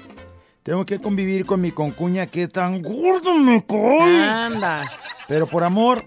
Tengo 0.63 0.85
que 0.85 0.99
convivir 0.99 1.45
con 1.45 1.61
mi 1.61 1.71
concuña 1.71 2.25
que 2.25 2.47
tan 2.47 2.81
gordo 2.81 3.35
me 3.35 3.63
cae. 3.65 4.23
Anda. 4.29 4.83
Pero 5.27 5.45
por 5.47 5.63
amor, 5.63 6.03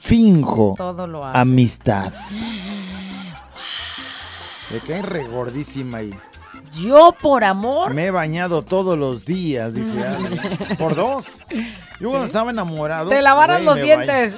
finjo 0.00 0.74
Todo 0.78 1.06
lo 1.06 1.24
hace. 1.26 1.38
amistad. 1.38 2.12
Me 4.70 4.80
cae 4.80 5.02
regordísima 5.02 5.98
ahí. 5.98 6.14
Yo 6.74 7.14
por 7.20 7.44
amor. 7.44 7.92
Me 7.92 8.06
he 8.06 8.10
bañado 8.10 8.62
todos 8.62 8.98
los 8.98 9.24
días, 9.24 9.74
dice 9.74 10.06
alguien. 10.06 10.40
Por 10.78 10.94
dos. 10.94 11.26
Yo 12.00 12.08
cuando 12.08 12.26
estaba 12.26 12.50
enamorado. 12.50 13.10
Te 13.10 13.20
lavaron 13.20 13.64
los 13.64 13.76
me 13.76 13.82
dientes. 13.82 14.34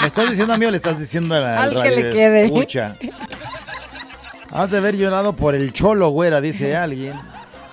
¿Me 0.00 0.06
estás 0.06 0.28
diciendo 0.28 0.54
a 0.54 0.58
mí 0.58 0.66
o 0.66 0.70
le 0.70 0.76
estás 0.76 0.98
diciendo 0.98 1.34
a 1.34 1.40
la 1.40 1.62
Al 1.62 1.82
que 1.82 1.90
le 1.90 2.10
quede. 2.10 2.44
escucha? 2.44 2.94
Has 4.50 4.70
de 4.70 4.76
haber 4.76 4.96
llorado 4.96 5.34
por 5.34 5.54
el 5.54 5.72
cholo, 5.72 6.10
güera, 6.10 6.40
dice 6.40 6.76
alguien. 6.76 7.14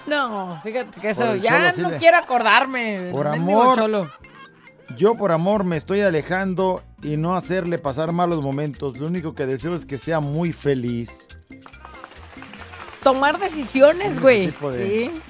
No, 0.07 0.59
fíjate 0.63 0.99
que 0.99 1.09
eso. 1.09 1.35
Ya 1.35 1.71
cholo 1.73 1.89
no 1.89 1.97
quiero 1.97 2.17
acordarme. 2.17 3.09
Por 3.11 3.27
amor. 3.27 3.77
cholo. 3.77 4.09
Yo 4.97 5.15
por 5.15 5.31
amor 5.31 5.63
me 5.63 5.77
estoy 5.77 6.01
alejando 6.01 6.81
y 7.03 7.17
no 7.17 7.35
hacerle 7.35 7.79
pasar 7.79 8.11
malos 8.11 8.41
momentos. 8.41 8.97
Lo 8.97 9.07
único 9.07 9.35
que 9.35 9.45
deseo 9.45 9.75
es 9.75 9.85
que 9.85 9.97
sea 9.97 10.19
muy 10.19 10.53
feliz. 10.53 11.27
Tomar 13.03 13.35
Sí, 13.37 13.41
decisiones, 13.41 14.19
güey. 14.19 14.47
tipo 14.47 14.71
de- 14.71 14.85
Sí. 14.87 15.21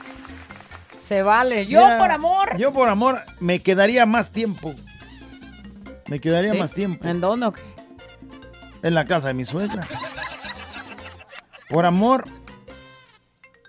Se 1.08 1.24
vale. 1.24 1.68
Yo 1.68 1.84
Mira, 1.84 1.98
por 1.98 2.12
amor. 2.12 2.58
Yo 2.58 2.72
por 2.74 2.88
amor 2.90 3.22
me 3.40 3.62
quedaría 3.62 4.06
más 4.06 4.32
tiempo. 4.32 4.74
Me 6.08 6.20
quedaría 6.20 6.52
¿Sí? 6.52 6.58
más 6.58 6.72
tiempo. 6.72 7.08
¿En 7.08 7.20
dónde 7.22 7.48
o 7.48 7.52
qué? 7.52 7.62
En 8.84 8.94
la 8.96 9.06
casa 9.06 9.28
de 9.30 9.34
mi 9.34 9.46
suegra. 9.46 9.88
Por 11.70 11.86
amor 11.86 12.26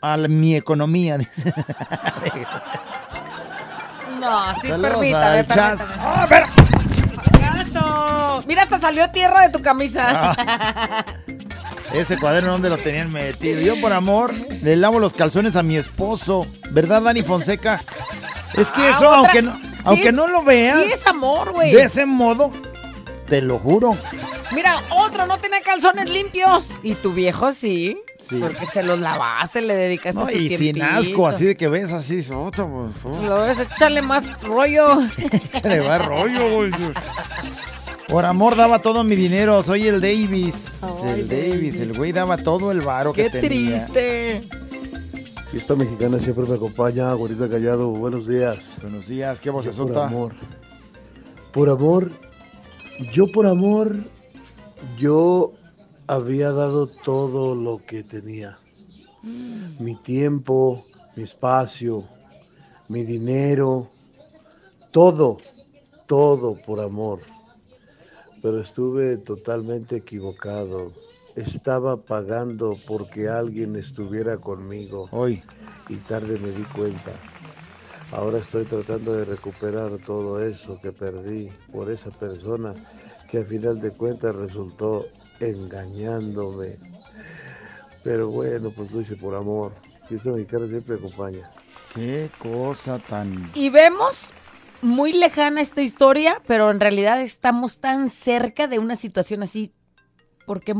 a 0.01 0.17
la- 0.17 0.29
mi 0.29 0.55
economía. 0.57 1.19
dice. 1.19 1.53
No, 4.21 4.55
sí, 4.61 4.69
Saludos 4.69 4.91
permítame, 4.93 5.45
permítame. 5.45 5.93
¡Ah, 5.99 6.27
pero! 6.29 6.47
Mira, 8.47 8.63
hasta 8.63 8.79
salió 8.79 9.11
tierra 9.11 9.43
de 9.43 9.51
tu 9.51 9.61
camisa. 9.61 10.05
Ah. 10.09 11.05
Ese 11.95 12.19
cuaderno 12.19 12.53
donde 12.53 12.71
lo 12.71 12.79
tenían 12.79 13.13
metido. 13.13 13.61
Yo 13.61 13.81
por 13.81 13.93
amor 13.93 14.33
le 14.63 14.77
lavo 14.77 14.99
los 14.99 15.13
calzones 15.15 15.57
a 15.57 15.63
mi 15.63 15.77
esposo. 15.77 16.47
¿Verdad, 16.71 17.03
Dani 17.03 17.23
Fonseca? 17.23 17.83
Es 18.55 18.69
que 18.69 18.81
Ah, 18.83 18.91
eso, 18.91 19.09
aunque 19.13 19.43
no, 19.43 19.55
Sí 19.57 19.63
aunque 19.85 20.09
es- 20.09 20.15
no 20.15 20.27
lo 20.29 20.43
veas. 20.45 20.83
Sí 20.85 20.93
es 20.93 21.07
amor, 21.07 21.53
güey. 21.53 21.73
De 21.73 21.83
ese 21.83 22.07
modo, 22.07 22.51
te 23.27 23.43
lo 23.43 23.59
juro. 23.59 23.97
Mira, 24.53 24.81
otro 24.91 25.27
no 25.27 25.39
tiene 25.41 25.61
calzones 25.63 26.09
limpios. 26.11 26.79
Y 26.83 26.95
tu 26.95 27.13
viejo 27.13 27.53
sí. 27.53 27.99
Sí. 28.19 28.37
Porque 28.37 28.67
se 28.67 28.83
los 28.83 28.99
lavaste, 28.99 29.61
le 29.63 29.75
dedicaste 29.75 30.21
No, 30.21 30.27
su 30.27 30.37
y 30.37 30.49
sin 30.51 30.73
tiempito. 30.75 30.87
asco, 30.87 31.27
así 31.27 31.45
de 31.47 31.57
que 31.57 31.69
ves 31.69 31.93
así. 31.93 32.25
otra, 32.33 32.67
pues, 32.67 32.93
oh. 33.05 33.23
Lo 33.23 33.43
ves, 33.43 33.59
échale 33.59 34.01
más 34.03 34.41
rollo. 34.43 34.99
Échale 35.55 35.81
va 35.81 35.99
rollo, 35.99 36.55
güey. 36.55 36.71
Por 38.13 38.27
amor 38.27 38.57
daba 38.57 38.83
todo 38.83 39.05
mi 39.05 39.17
dinero, 39.17 39.63
soy 39.63 39.87
el 39.87 39.99
Davis. 39.99 40.83
Ay, 41.03 41.21
el 41.21 41.29
Davis, 41.29 41.81
el 41.81 41.97
güey 41.97 42.13
daba 42.13 42.37
todo 42.37 42.71
el 42.71 42.83
varo 42.83 43.15
Qué 43.15 43.23
que 43.23 43.31
tenía. 43.41 43.87
triste. 43.87 44.43
Fiesta 45.51 45.75
mexicana 45.75 46.19
siempre 46.19 46.45
me 46.45 46.57
acompaña, 46.57 47.11
Güerita 47.15 47.49
Callado. 47.49 47.89
Buenos 47.89 48.27
días. 48.29 48.59
Buenos 48.83 49.09
días, 49.09 49.41
¿qué 49.41 49.49
voz 49.49 49.67
Por 49.67 49.97
amor. 49.97 50.35
Por 51.55 51.71
amor, 51.71 52.11
yo 53.15 53.33
por 53.33 53.47
amor, 53.47 54.05
yo 54.99 55.55
había 56.07 56.53
dado 56.53 56.89
todo 56.89 57.55
lo 57.55 57.79
que 57.79 58.03
tenía. 58.03 58.59
Mi 59.23 59.95
tiempo, 60.03 60.85
mi 61.17 61.23
espacio, 61.23 62.05
mi 62.89 63.05
dinero, 63.05 63.89
todo, 64.91 65.39
todo 66.07 66.59
por 66.67 66.81
amor. 66.81 67.21
Pero 68.43 68.61
estuve 68.61 69.17
totalmente 69.19 69.97
equivocado. 69.97 70.93
Estaba 71.37 71.97
pagando 71.97 72.77
porque 72.87 73.29
alguien 73.29 73.77
estuviera 73.77 74.37
conmigo. 74.37 75.09
Hoy. 75.13 75.43
Y 75.89 75.97
tarde 75.97 76.39
me 76.39 76.51
di 76.51 76.65
cuenta. 76.65 77.13
Ahora 78.11 78.39
estoy 78.39 78.65
tratando 78.65 79.15
de 79.15 79.25
recuperar 79.25 79.97
todo 80.05 80.43
eso 80.43 80.79
que 80.83 80.93
perdí 80.93 81.51
por 81.73 81.91
esa 81.91 82.11
persona 82.11 82.75
que 83.31 83.39
a 83.39 83.45
final 83.45 83.81
de 83.81 83.91
cuentas 83.91 84.35
resultó 84.35 85.07
engañándome. 85.41 86.79
Pero 88.05 88.29
bueno, 88.29 88.71
pues 88.71 88.91
lo 88.91 89.01
hice 89.01 89.17
por 89.17 89.35
amor. 89.35 89.73
Fiesta 90.09 90.31
mexicana 90.31 90.67
siempre 90.67 90.97
acompaña. 90.97 91.51
Qué 91.95 92.31
cosa 92.39 92.99
tan... 92.99 93.51
Y 93.55 93.71
vemos 93.71 94.33
muy 94.83 95.13
lejana 95.13 95.61
esta 95.61 95.83
historia, 95.83 96.41
pero 96.47 96.71
en 96.71 96.81
realidad 96.81 97.21
estamos 97.21 97.81
tan 97.81 98.09
cerca 98.11 98.67
de 98.67 98.79
una 98.79 98.97
situación 98.97 99.43
así, 99.43 99.73
porque 100.47 100.75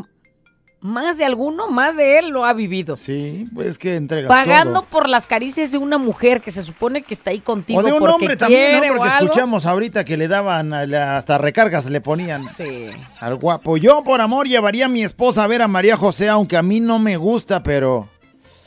más 0.81 1.17
de 1.17 1.25
alguno, 1.25 1.69
más 1.69 1.97
de 1.97 2.19
él 2.19 2.31
lo 2.31 2.45
ha 2.45 2.53
vivido. 2.55 2.97
Sí, 2.97 3.47
pues 3.55 3.79
que 3.79 3.95
entregas 3.95 4.29
Pagando 4.29 4.81
todo. 4.81 4.89
por 4.91 5.09
las 5.09 5.29
caricias 5.29 5.71
de 5.71 5.79
una 5.79 5.97
mujer 5.97 6.41
que 6.41 6.51
se 6.51 6.65
supone 6.65 7.03
que 7.03 7.15
está 7.15 7.31
ahí 7.31 7.39
contigo. 7.39 7.79
O 7.79 7.83
de 7.85 7.93
un 7.93 8.07
hombre 8.09 8.37
también, 8.37 8.73
¿no? 8.81 8.97
Porque 8.97 9.09
escuchamos 9.09 9.65
ahorita 9.65 10.05
que 10.05 10.17
le 10.17 10.27
daban 10.27 10.73
hasta 10.75 11.39
recargas 11.39 11.89
le 11.89 12.01
ponían 12.01 12.49
Sí. 12.57 12.87
al 13.21 13.37
guapo. 13.37 13.77
Yo 13.77 14.03
por 14.03 14.21
amor 14.21 14.49
llevaría 14.49 14.87
a 14.87 14.89
mi 14.89 15.05
esposa 15.05 15.45
a 15.45 15.47
ver 15.47 15.63
a 15.63 15.69
María 15.69 15.97
José, 15.97 16.29
aunque 16.29 16.57
a 16.57 16.63
mí 16.65 16.81
no 16.81 16.99
me 16.99 17.17
gusta, 17.17 17.63
pero 17.63 18.09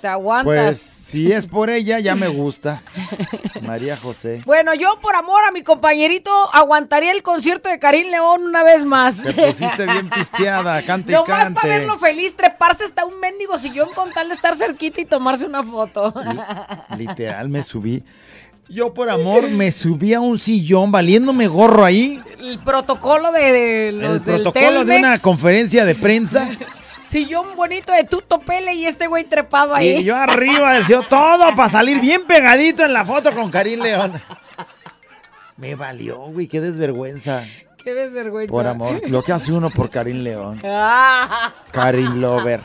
Te 0.05 0.09
aguantas. 0.09 0.45
pues 0.45 0.79
si 0.79 1.31
es 1.31 1.47
por 1.47 1.71
ella 1.71 1.97
ya 1.97 2.13
me 2.13 2.27
gusta. 2.41 2.83
María 3.63 3.97
José. 3.97 4.43
Bueno, 4.45 4.75
yo 4.75 4.99
por 5.01 5.15
amor 5.15 5.43
a 5.45 5.51
mi 5.51 5.63
compañerito 5.63 6.29
aguantaría 6.53 7.11
el 7.11 7.23
concierto 7.23 7.69
de 7.69 7.79
Karim 7.79 8.11
León 8.11 8.43
una 8.43 8.63
vez 8.63 8.85
más. 8.85 9.23
Te 9.23 9.33
pusiste 9.33 9.83
bien 9.91 10.07
pisteada, 10.07 10.79
cante 10.83 11.11
y 11.11 11.15
Nomás 11.15 11.51
para 11.53 11.79
verlo 11.79 11.97
feliz, 11.97 12.35
treparse 12.35 12.83
hasta 12.83 13.03
un 13.03 13.19
mendigo 13.19 13.57
sillón 13.57 13.89
con 13.95 14.11
tal 14.13 14.29
de 14.29 14.35
estar 14.35 14.55
cerquita 14.55 15.01
y 15.01 15.05
tomarse 15.05 15.43
una 15.43 15.63
foto. 15.63 16.13
Literal 16.99 17.49
me 17.49 17.63
subí. 17.63 18.03
Yo 18.69 18.93
por 18.93 19.09
amor 19.09 19.49
me 19.49 19.71
subí 19.71 20.13
a 20.13 20.19
un 20.19 20.37
sillón 20.37 20.91
valiéndome 20.91 21.47
gorro 21.47 21.83
ahí. 21.83 22.21
El 22.37 22.59
protocolo 22.59 23.31
de, 23.31 23.51
de 23.51 23.91
los 23.91 24.17
El 24.17 24.23
del 24.23 24.41
protocolo 24.43 24.85
de 24.85 24.97
una 24.99 25.17
conferencia 25.17 25.83
de 25.83 25.95
prensa. 25.95 26.51
Sillón 27.15 27.55
bonito 27.55 27.93
de 27.93 28.03
Tuto 28.03 28.39
Pele 28.39 28.73
y 28.73 28.85
este 28.85 29.07
güey 29.07 29.23
trepado 29.23 29.73
ahí. 29.73 29.99
Y 29.99 30.03
yo 30.03 30.17
arriba 30.17 30.73
del 30.73 30.83
sillón, 30.83 31.05
todo 31.09 31.55
para 31.55 31.69
salir 31.69 32.01
bien 32.01 32.25
pegadito 32.27 32.83
en 32.83 32.91
la 32.91 33.05
foto 33.05 33.33
con 33.33 33.49
Karim 33.49 33.79
León. 33.79 34.21
Me 35.55 35.75
valió, 35.75 36.17
güey, 36.17 36.49
qué 36.49 36.59
desvergüenza. 36.59 37.45
Qué 37.81 37.93
desvergüenza. 37.93 38.51
Por 38.51 38.67
amor, 38.67 38.99
lo 39.09 39.23
que 39.23 39.31
hace 39.31 39.53
uno 39.53 39.69
por 39.69 39.89
Karim 39.89 40.23
León. 40.23 40.59
Ah, 40.65 41.53
Karim 41.71 42.19
Lover. 42.19 42.59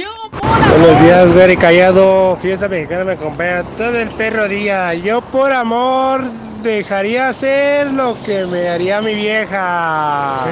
Yo 0.00 0.30
Buenos 0.78 1.02
días, 1.02 1.32
Gary 1.34 1.56
Callado. 1.56 2.36
Fiesta 2.40 2.68
mexicana 2.68 3.04
me 3.04 3.12
acompaña 3.12 3.62
todo 3.76 3.98
el 3.98 4.08
perro 4.10 4.48
día. 4.48 4.94
Yo 4.94 5.20
por 5.20 5.52
amor 5.52 6.22
dejaría 6.62 7.28
hacer 7.28 7.90
lo 7.92 8.16
que 8.24 8.44
me 8.46 8.68
haría 8.68 9.00
mi 9.00 9.14
vieja. 9.14 10.46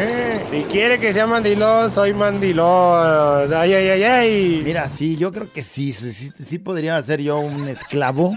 Si 0.51 0.63
quiere 0.65 0.99
que 0.99 1.13
sea 1.13 1.27
mandilón, 1.27 1.91
soy 1.91 2.13
mandilón. 2.15 3.53
Ay, 3.55 3.75
ay, 3.75 3.89
ay, 3.91 4.03
ay. 4.05 4.63
Mira, 4.65 4.89
sí, 4.89 5.17
yo 5.17 5.33
creo 5.33 5.51
que 5.53 5.63
sí, 5.63 5.93
sí, 5.93 6.13
sí, 6.13 6.31
sí 6.43 6.59
podría 6.59 7.01
ser 7.03 7.21
yo 7.21 7.39
un 7.39 7.69
esclavo. 7.69 8.35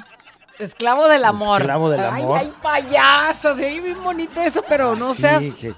Esclavo 0.60 1.08
del 1.08 1.26
amor. 1.26 1.62
Esclavo 1.62 1.90
del 1.90 2.02
Ay, 2.02 2.22
amor. 2.22 2.38
Ay, 2.40 2.54
payaso. 2.62 3.56
Se 3.56 3.64
ve 3.64 3.80
bien 3.80 4.04
bonito 4.04 4.42
eso, 4.42 4.64
pero 4.68 4.96
no 4.96 5.14
Sí, 5.16 5.22
seas 5.22 5.44
que- 5.56 5.74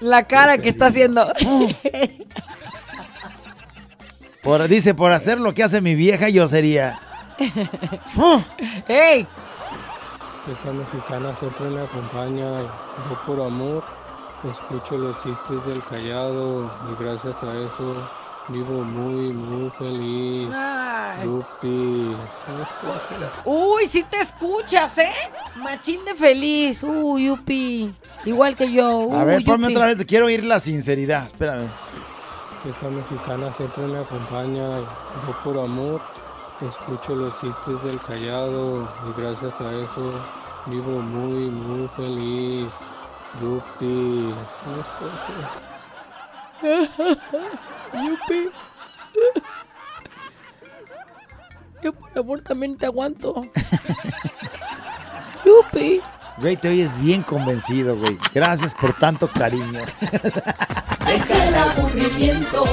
la 0.00 0.24
cara 0.26 0.58
que 0.58 0.68
está 0.68 0.86
haciendo. 0.86 1.30
por, 4.44 4.68
dice, 4.68 4.94
por 4.94 5.12
hacer 5.12 5.40
lo 5.40 5.54
que 5.54 5.64
hace 5.64 5.80
mi 5.80 5.94
vieja, 5.94 6.28
yo 6.28 6.46
sería. 6.46 7.00
¡Ey! 8.88 9.26
Esta 10.50 10.72
mexicana 10.72 11.34
siempre 11.34 11.66
me 11.70 11.80
acompaña. 11.80 12.60
Yo 12.60 13.20
por 13.26 13.46
amor 13.46 13.82
escucho 14.48 14.98
los 14.98 15.16
chistes 15.22 15.64
del 15.66 15.82
callado 15.82 16.70
y 16.90 17.02
gracias 17.02 17.42
a 17.42 17.58
eso 17.58 17.94
vivo 18.48 18.82
muy, 18.82 19.32
muy 19.32 19.70
feliz. 19.70 20.50
Ay. 20.54 21.24
Yupi. 21.24 22.14
Uy, 23.44 23.86
sí 23.86 24.04
te 24.08 24.20
escuchas, 24.20 24.98
¿eh? 24.98 25.12
Machín 25.56 26.04
de 26.04 26.14
feliz. 26.14 26.82
Uy, 26.82 27.26
yupi. 27.26 27.94
Igual 28.24 28.56
que 28.56 28.70
yo. 28.70 29.12
A 29.12 29.24
ver, 29.24 29.44
ponme 29.44 29.68
yupi. 29.68 29.76
otra 29.76 29.94
vez, 29.94 30.04
quiero 30.04 30.26
oír 30.26 30.44
la 30.44 30.60
sinceridad. 30.60 31.26
Espérame. 31.26 31.68
Esta 32.64 32.88
mexicana 32.88 33.52
siempre 33.52 33.86
me 33.86 33.98
acompaña. 33.98 34.80
Yo 34.80 35.32
por 35.44 35.58
amor 35.58 36.00
escucho 36.62 37.14
los 37.14 37.36
chistes 37.36 37.82
del 37.82 38.00
callado 38.00 38.88
y 39.06 39.20
gracias 39.20 39.60
a 39.60 39.70
eso 39.70 40.10
vivo 40.66 41.02
muy, 41.02 41.50
muy 41.50 41.86
feliz. 41.88 42.72
Yupi. 43.42 44.32
Yupi. 47.92 48.50
Yo 51.82 51.92
por 51.92 52.18
amor 52.18 52.40
también 52.40 52.78
te 52.78 52.86
aguanto. 52.86 53.42
Yupi. 55.44 56.00
Güey, 56.38 56.56
te 56.56 56.68
oyes 56.68 56.98
bien 57.00 57.22
convencido, 57.22 57.96
güey. 57.96 58.18
Gracias 58.34 58.74
por 58.74 58.92
tanto 58.94 59.28
cariño. 59.28 59.84
Deja 61.06 61.44
el 61.48 61.54
aburrimiento 61.54 62.64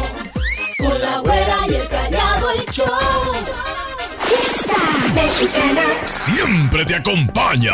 con 0.80 0.99
la 1.01 1.20
güera 1.20 1.57
y 1.68 1.76
el 1.76 1.88
callado 1.88 2.49
el 2.51 2.66
show. 2.72 2.88
Fiesta 4.20 5.14
mexicana. 5.14 5.84
Siempre 6.05 6.86
te 6.86 6.95
acompaña. 6.95 7.72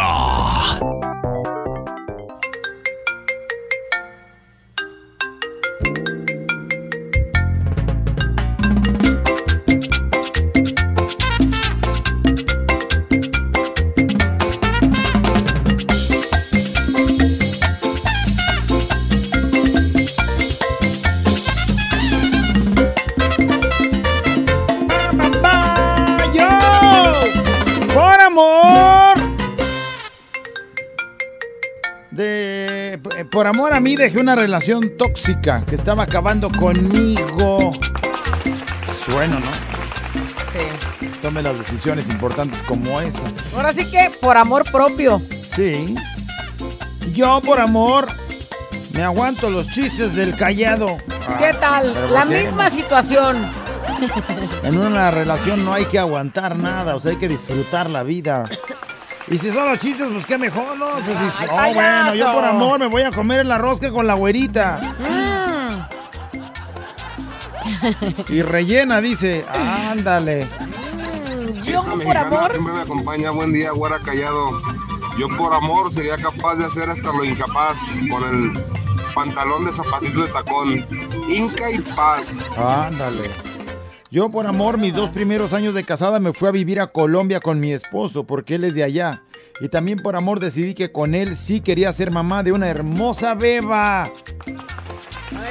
Por 33.37 33.45
amor 33.45 33.71
a 33.71 33.79
mí 33.79 33.95
dejé 33.95 34.17
una 34.19 34.33
relación 34.35 34.97
tóxica 34.97 35.63
que 35.63 35.75
estaba 35.75 36.01
acabando 36.01 36.49
conmigo. 36.49 37.69
Bueno, 39.13 39.35
¿no? 39.39 39.45
Sí. 40.51 41.07
Tome 41.21 41.43
las 41.43 41.55
decisiones 41.55 42.09
importantes 42.09 42.63
como 42.63 42.99
esa. 42.99 43.21
Ahora 43.55 43.73
sí 43.73 43.85
que 43.85 44.09
por 44.19 44.37
amor 44.37 44.63
propio. 44.71 45.21
Sí. 45.47 45.93
Yo 47.13 47.39
por 47.41 47.59
amor 47.59 48.07
me 48.93 49.03
aguanto 49.03 49.51
los 49.51 49.67
chistes 49.67 50.15
del 50.15 50.35
callado. 50.35 50.97
¿Qué 51.37 51.45
Ah, 51.45 51.59
tal? 51.59 51.93
¿pero 51.93 52.07
La 52.07 52.25
misma 52.25 52.71
situación. 52.71 53.37
En 54.63 54.79
una 54.79 55.11
relación 55.11 55.63
no 55.63 55.73
hay 55.73 55.85
que 55.85 55.99
aguantar 55.99 56.55
nada, 56.57 56.95
o 56.95 56.99
sea, 56.99 57.11
hay 57.11 57.17
que 57.17 57.27
disfrutar 57.27 57.87
la 57.91 58.01
vida. 58.01 58.45
Y 59.29 59.37
si 59.37 59.51
son 59.51 59.69
los 59.69 59.79
chistes, 59.79 60.07
pues 60.11 60.25
qué 60.25 60.37
mejor, 60.37 60.77
¿no? 60.77 60.95
Dice, 60.95 61.13
Ay, 61.51 61.71
oh, 61.71 61.73
bueno, 61.73 62.15
yo 62.15 62.31
por 62.31 62.45
amor 62.45 62.79
me 62.79 62.87
voy 62.87 63.01
a 63.01 63.11
comer 63.11 63.41
el 63.41 63.51
arroz 63.51 63.79
que 63.79 63.91
con 63.91 64.07
la 64.07 64.13
güerita. 64.13 64.79
Mm. 64.99 65.27
Y 68.29 68.41
rellena, 68.41 69.01
dice, 69.01 69.45
ándale. 69.49 70.47
Yo 71.63 71.79
Esta 71.79 71.81
por 71.81 71.97
mexicana 71.97 72.21
amor. 72.21 72.51
siempre 72.51 72.73
me 72.73 72.81
acompaña. 72.81 73.31
Buen 73.31 73.51
día, 73.51 73.71
güera 73.71 73.99
callado. 73.99 74.61
Yo 75.17 75.27
por 75.35 75.53
amor 75.53 75.91
sería 75.91 76.15
capaz 76.15 76.55
de 76.55 76.65
hacer 76.65 76.89
hasta 76.89 77.11
lo 77.11 77.25
incapaz 77.25 77.77
con 78.09 78.23
el 78.23 78.63
pantalón 79.13 79.65
de 79.65 79.73
zapatito 79.73 80.21
de 80.21 80.27
tacón. 80.31 80.85
Inca 81.27 81.69
y 81.71 81.79
paz. 81.79 82.45
Ándale. 82.55 83.29
Yo 84.09 84.29
por 84.29 84.47
amor, 84.47 84.77
mis 84.77 84.93
dos 84.93 85.09
primeros 85.09 85.51
años 85.51 85.73
de 85.73 85.83
casada 85.83 86.19
me 86.21 86.31
fui 86.31 86.47
a 86.47 86.51
vivir 86.51 86.79
a 86.79 86.87
Colombia 86.87 87.41
con 87.41 87.59
mi 87.59 87.73
esposo 87.73 88.25
porque 88.25 88.55
él 88.55 88.63
es 88.63 88.73
de 88.73 88.83
allá. 88.83 89.23
Y 89.59 89.67
también 89.67 89.99
por 89.99 90.15
amor 90.15 90.39
decidí 90.39 90.73
que 90.73 90.93
con 90.93 91.13
él 91.13 91.35
sí 91.35 91.59
quería 91.59 91.91
ser 91.91 92.13
mamá 92.13 92.41
de 92.41 92.53
una 92.53 92.69
hermosa 92.69 93.33
beba. 93.33 94.03
Ahí 94.03 94.13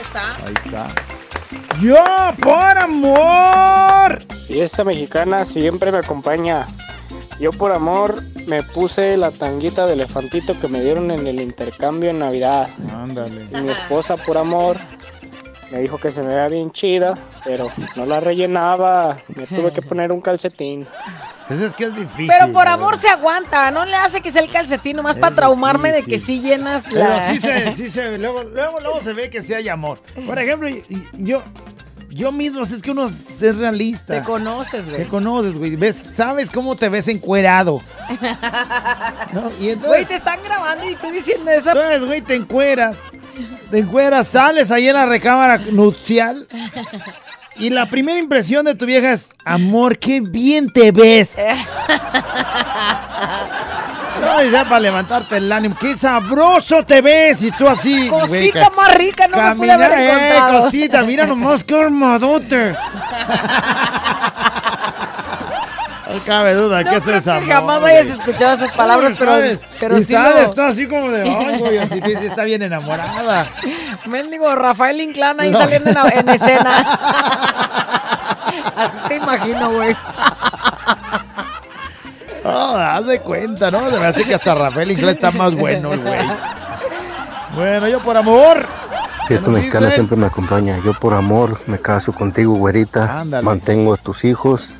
está. 0.00 0.36
Ahí 0.36 0.54
está. 0.64 0.88
Yo 1.82 1.98
por 2.40 2.78
amor. 2.78 4.24
Y 4.48 4.60
esta 4.60 4.84
mexicana 4.84 5.44
siempre 5.44 5.92
me 5.92 5.98
acompaña. 5.98 6.66
Yo 7.38 7.50
por 7.50 7.72
amor 7.72 8.22
me 8.46 8.62
puse 8.62 9.18
la 9.18 9.32
tanguita 9.32 9.86
de 9.86 9.92
elefantito 9.92 10.58
que 10.58 10.68
me 10.68 10.80
dieron 10.80 11.10
en 11.10 11.26
el 11.26 11.42
intercambio 11.42 12.08
en 12.08 12.20
Navidad. 12.20 12.70
Ándale. 12.90 13.44
Y 13.52 13.60
mi 13.60 13.68
esposa 13.68 14.16
por 14.16 14.38
amor 14.38 14.78
me 15.70 15.80
dijo 15.80 15.98
que 15.98 16.10
se 16.10 16.22
me 16.22 16.28
veía 16.28 16.48
bien 16.48 16.70
chida, 16.70 17.14
pero 17.44 17.70
no 17.96 18.06
la 18.06 18.20
rellenaba. 18.20 19.16
Me 19.34 19.46
tuve 19.46 19.72
que 19.72 19.82
poner 19.82 20.12
un 20.12 20.20
calcetín. 20.20 20.86
Pues 21.48 21.60
es 21.60 21.74
que 21.74 21.84
es 21.84 21.94
difícil. 21.96 22.28
Pero 22.28 22.52
por 22.52 22.66
amor 22.68 22.98
se 22.98 23.08
aguanta, 23.08 23.70
no 23.70 23.84
le 23.84 23.94
hace 23.94 24.20
que 24.20 24.30
sea 24.30 24.42
el 24.42 24.50
calcetín, 24.50 24.96
nomás 24.96 25.16
para 25.16 25.34
traumarme 25.34 25.92
de 25.92 26.02
que 26.02 26.18
sí 26.18 26.40
llenas 26.40 26.84
Pero 26.90 27.00
la... 27.08 27.28
sí 27.28 27.38
se, 27.38 27.72
sí 27.76 27.88
se, 27.88 28.18
luego, 28.18 28.42
luego, 28.42 28.80
luego 28.80 29.00
se 29.00 29.12
ve 29.12 29.30
que 29.30 29.42
sí 29.42 29.54
hay 29.54 29.68
amor. 29.68 30.00
Por 30.26 30.38
ejemplo, 30.38 30.68
yo, 31.14 31.42
yo 32.10 32.32
mismo, 32.32 32.62
es 32.62 32.80
que 32.80 32.90
uno 32.90 33.06
es 33.08 33.56
realista. 33.56 34.14
Te 34.20 34.22
conoces, 34.24 34.84
güey. 34.88 35.02
Te 35.04 35.08
conoces, 35.08 35.58
güey. 35.58 35.76
¿Ves? 35.76 35.96
¿Sabes 35.96 36.50
cómo 36.50 36.74
te 36.74 36.88
ves 36.88 37.08
encuerado? 37.08 37.82
¿No? 39.32 39.50
Y 39.60 39.70
entonces, 39.70 39.86
Güey, 39.86 40.04
te 40.06 40.14
están 40.16 40.42
grabando 40.42 40.88
y 40.88 40.94
tú 40.96 41.10
diciendo 41.10 41.50
eso. 41.50 41.70
entonces, 41.70 42.04
güey, 42.04 42.20
te 42.22 42.34
encueras. 42.34 42.96
Te 43.70 43.78
encueras, 43.80 44.28
sales 44.28 44.70
ahí 44.70 44.88
en 44.88 44.94
la 44.94 45.06
recámara 45.06 45.58
nupcial. 45.58 46.46
Y 47.56 47.70
la 47.70 47.86
primera 47.86 48.18
impresión 48.18 48.64
de 48.66 48.74
tu 48.74 48.84
vieja 48.86 49.12
es, 49.12 49.30
amor, 49.44 49.98
qué 49.98 50.20
bien 50.20 50.70
te 50.70 50.92
ves. 50.92 51.36
No, 54.20 54.42
ya 54.50 54.64
para 54.64 54.80
levantarte 54.80 55.36
el 55.36 55.50
ánimo, 55.50 55.76
qué 55.80 55.96
sabroso 55.96 56.84
te 56.84 57.00
ves. 57.00 57.42
Y 57.42 57.50
tú 57.52 57.68
así, 57.68 58.08
Cosita 58.08 58.70
más 58.70 58.94
rica 58.94 59.28
no 59.28 59.36
me 59.40 59.54
pude 59.56 59.72
haber 59.72 59.92
eh, 59.92 60.10
encontrado. 60.10 60.64
cosita, 60.64 61.02
mira 61.02 61.26
nomás 61.26 61.64
qué 61.64 61.74
armadote. 61.80 62.74
No 66.18 66.24
cabe 66.24 66.54
duda 66.54 66.82
No 66.82 66.90
creo 66.90 67.16
es 67.16 67.24
que 67.24 67.30
amor. 67.30 67.46
jamás 67.48 67.82
hayas 67.84 68.06
escuchado 68.06 68.54
esas 68.54 68.70
palabras, 68.72 69.14
pero, 69.18 69.30
¿sabes? 69.32 69.60
pero 69.80 69.98
y 69.98 70.04
sí 70.04 70.12
sales, 70.14 70.58
así 70.58 70.86
como 70.88 71.10
de, 71.10 71.22
ay, 71.28 71.58
güey, 71.58 71.78
así 71.78 72.00
que 72.00 72.16
sí 72.18 72.26
está 72.26 72.44
bien 72.44 72.62
enamorada. 72.62 73.46
Mendigo 74.06 74.54
Rafael 74.54 75.00
Inclán 75.00 75.40
ahí 75.40 75.50
No. 75.50 75.58
saliendo 75.58 75.90
en, 75.90 76.18
en 76.18 76.28
escena. 76.28 76.98
Así 78.76 78.96
te 79.08 79.16
imagino, 79.16 79.70
güey. 79.72 79.96
Oh, 82.48 82.76
haz 82.76 83.04
de 83.06 83.18
cuenta, 83.20 83.70
¿no? 83.72 83.90
Se 83.90 83.98
me 83.98 84.06
hace 84.06 84.24
que 84.24 84.34
hasta 84.34 84.54
Rafael 84.54 84.90
Inclán 84.92 85.14
está 85.16 85.32
más 85.32 85.52
bueno, 85.54 85.92
el 85.94 86.00
güey. 86.00 86.20
Bueno, 87.56 87.88
yo 87.88 88.00
por 88.00 88.16
amor. 88.16 88.66
Fiesta 89.26 89.46
¿Qué 89.46 89.52
mexicana 89.52 89.86
dice? 89.86 89.96
siempre 89.96 90.16
me 90.16 90.26
acompaña. 90.26 90.76
Yo 90.84 90.94
por 90.94 91.14
amor 91.14 91.58
me 91.66 91.80
caso 91.80 92.12
contigo, 92.12 92.54
güerita. 92.54 93.20
Ándale. 93.20 93.42
Mantengo 93.44 93.94
a 93.94 93.96
tus 93.96 94.24
hijos, 94.24 94.74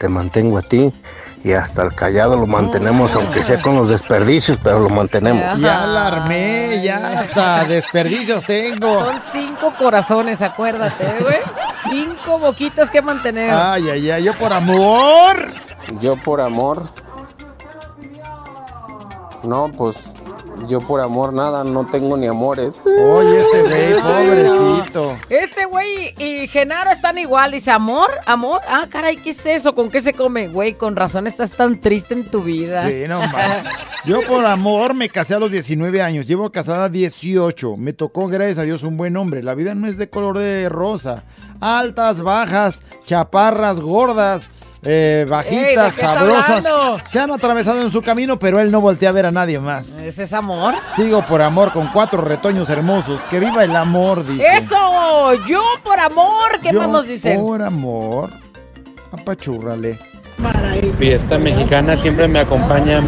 te 0.00 0.08
mantengo 0.08 0.56
a 0.56 0.62
ti 0.62 0.90
y 1.44 1.52
hasta 1.52 1.82
el 1.82 1.94
callado 1.94 2.34
lo 2.34 2.46
mantenemos, 2.46 3.14
aunque 3.16 3.42
sea 3.42 3.60
con 3.60 3.76
los 3.76 3.90
desperdicios, 3.90 4.58
pero 4.62 4.80
lo 4.80 4.88
mantenemos. 4.88 5.60
Ya 5.60 5.86
la 5.86 6.06
armé, 6.06 6.80
ya 6.82 7.20
hasta 7.20 7.66
desperdicios 7.66 8.46
tengo. 8.46 9.04
Son 9.04 9.20
cinco 9.30 9.74
corazones, 9.78 10.40
acuérdate, 10.40 11.04
güey. 11.20 11.36
Cinco 11.90 12.38
boquitas 12.38 12.88
que 12.88 13.02
mantener. 13.02 13.50
Ay, 13.50 13.90
ay, 13.90 14.10
ay, 14.10 14.24
yo 14.24 14.32
por 14.38 14.54
amor. 14.54 15.52
Yo 16.00 16.16
por 16.16 16.40
amor. 16.40 16.88
No, 19.42 19.70
pues 19.70 19.98
yo 20.66 20.80
por 20.80 21.00
amor 21.00 21.32
nada, 21.32 21.64
no 21.64 21.86
tengo 21.86 22.16
ni 22.16 22.26
amores. 22.26 22.82
Oye, 22.84 23.40
este 23.40 23.62
güey, 23.62 24.00
pobrecito. 24.00 25.16
Este 25.28 25.64
güey 25.66 26.14
y 26.18 26.48
Genaro 26.48 26.90
están 26.90 27.18
igual. 27.18 27.52
Dice, 27.52 27.70
amor, 27.70 28.10
amor. 28.26 28.60
Ah, 28.68 28.86
caray, 28.88 29.16
¿qué 29.16 29.30
es 29.30 29.44
eso? 29.46 29.74
¿Con 29.74 29.90
qué 29.90 30.00
se 30.00 30.12
come? 30.12 30.48
Güey, 30.48 30.74
con 30.74 30.96
razón 30.96 31.26
estás 31.26 31.50
tan 31.52 31.80
triste 31.80 32.14
en 32.14 32.30
tu 32.30 32.42
vida. 32.42 32.84
Sí, 32.84 33.04
no 33.08 33.20
más. 33.32 33.64
Yo 34.04 34.26
por 34.26 34.44
amor 34.46 34.94
me 34.94 35.08
casé 35.08 35.34
a 35.34 35.38
los 35.38 35.50
19 35.50 36.00
años, 36.02 36.26
llevo 36.26 36.50
casada 36.50 36.88
18. 36.88 37.76
Me 37.76 37.92
tocó, 37.92 38.28
gracias 38.28 38.58
a 38.58 38.62
Dios, 38.62 38.82
un 38.82 38.96
buen 38.96 39.16
hombre. 39.16 39.42
La 39.42 39.54
vida 39.54 39.74
no 39.74 39.86
es 39.86 39.98
de 39.98 40.08
color 40.08 40.38
de 40.38 40.68
rosa. 40.68 41.24
Altas, 41.60 42.22
bajas, 42.22 42.80
chaparras, 43.04 43.80
gordas, 43.80 44.48
eh, 44.82 45.26
bajitas, 45.28 45.60
¿de 45.60 45.64
qué 45.64 45.88
está 45.88 46.14
sabrosas. 46.14 46.64
Se 47.04 47.20
han 47.20 47.30
atravesado 47.30 47.82
en 47.82 47.90
su 47.90 48.00
camino, 48.02 48.38
pero 48.38 48.60
él 48.60 48.70
no 48.70 48.80
voltea 48.80 49.10
a 49.10 49.12
ver 49.12 49.26
a 49.26 49.30
nadie 49.30 49.58
más. 49.58 49.90
¿Ese 49.90 50.22
es 50.22 50.32
amor? 50.32 50.74
Sigo 50.94 51.22
por 51.22 51.42
amor 51.42 51.72
con 51.72 51.88
cuatro 51.88 52.22
retoños 52.22 52.70
hermosos. 52.70 53.20
Que 53.22 53.40
viva 53.40 53.62
el 53.64 53.76
amor, 53.76 54.26
dice. 54.26 54.56
¡Eso! 54.56 55.34
Yo 55.46 55.62
por 55.82 56.00
amor. 56.00 56.60
¿Qué 56.62 56.72
Yo 56.72 56.80
más 56.80 56.88
nos 56.88 57.06
dicen? 57.06 57.40
Por 57.40 57.62
amor. 57.62 58.30
Apachúrrale. 59.12 59.98
Fiesta 60.98 61.36
mexicana 61.38 61.96
siempre 61.96 62.26
me 62.26 62.38
acompaña 62.38 63.02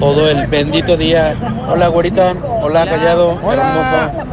todo 0.00 0.28
el 0.28 0.48
bendito 0.48 0.96
día. 0.96 1.36
Hola, 1.68 1.86
güerita. 1.86 2.34
Hola, 2.60 2.84
callado. 2.86 3.38
Hermoso. 3.52 4.32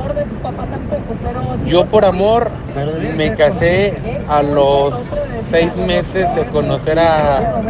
Yo 1.67 1.85
por 1.85 2.05
amor 2.05 2.49
me 3.15 3.35
casé 3.35 4.23
a 4.27 4.41
los 4.41 4.95
seis 5.49 5.75
meses 5.75 6.33
de 6.35 6.45
conocer 6.47 6.99
a, 6.99 7.61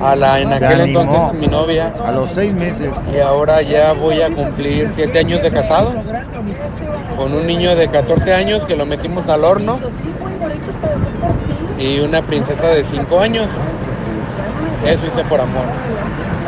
a 0.00 0.16
la 0.16 0.40
en 0.40 0.48
Se 0.48 0.54
aquel 0.64 0.80
animó. 0.82 1.00
entonces 1.02 1.40
mi 1.40 1.46
novia. 1.46 1.94
A 2.04 2.12
los 2.12 2.30
seis 2.30 2.54
meses. 2.54 2.90
Y 3.14 3.18
ahora 3.20 3.62
ya 3.62 3.92
voy 3.92 4.22
a 4.22 4.30
cumplir 4.30 4.90
siete 4.94 5.18
años 5.18 5.42
de 5.42 5.50
casado 5.50 5.92
con 7.16 7.32
un 7.34 7.46
niño 7.46 7.74
de 7.76 7.88
14 7.88 8.32
años 8.34 8.64
que 8.66 8.76
lo 8.76 8.84
metimos 8.86 9.28
al 9.28 9.44
horno 9.44 9.78
y 11.78 12.00
una 12.00 12.22
princesa 12.22 12.68
de 12.68 12.84
5 12.84 13.20
años. 13.20 13.46
Eso 14.84 15.06
hice 15.06 15.24
por 15.24 15.40
amor. 15.40 15.64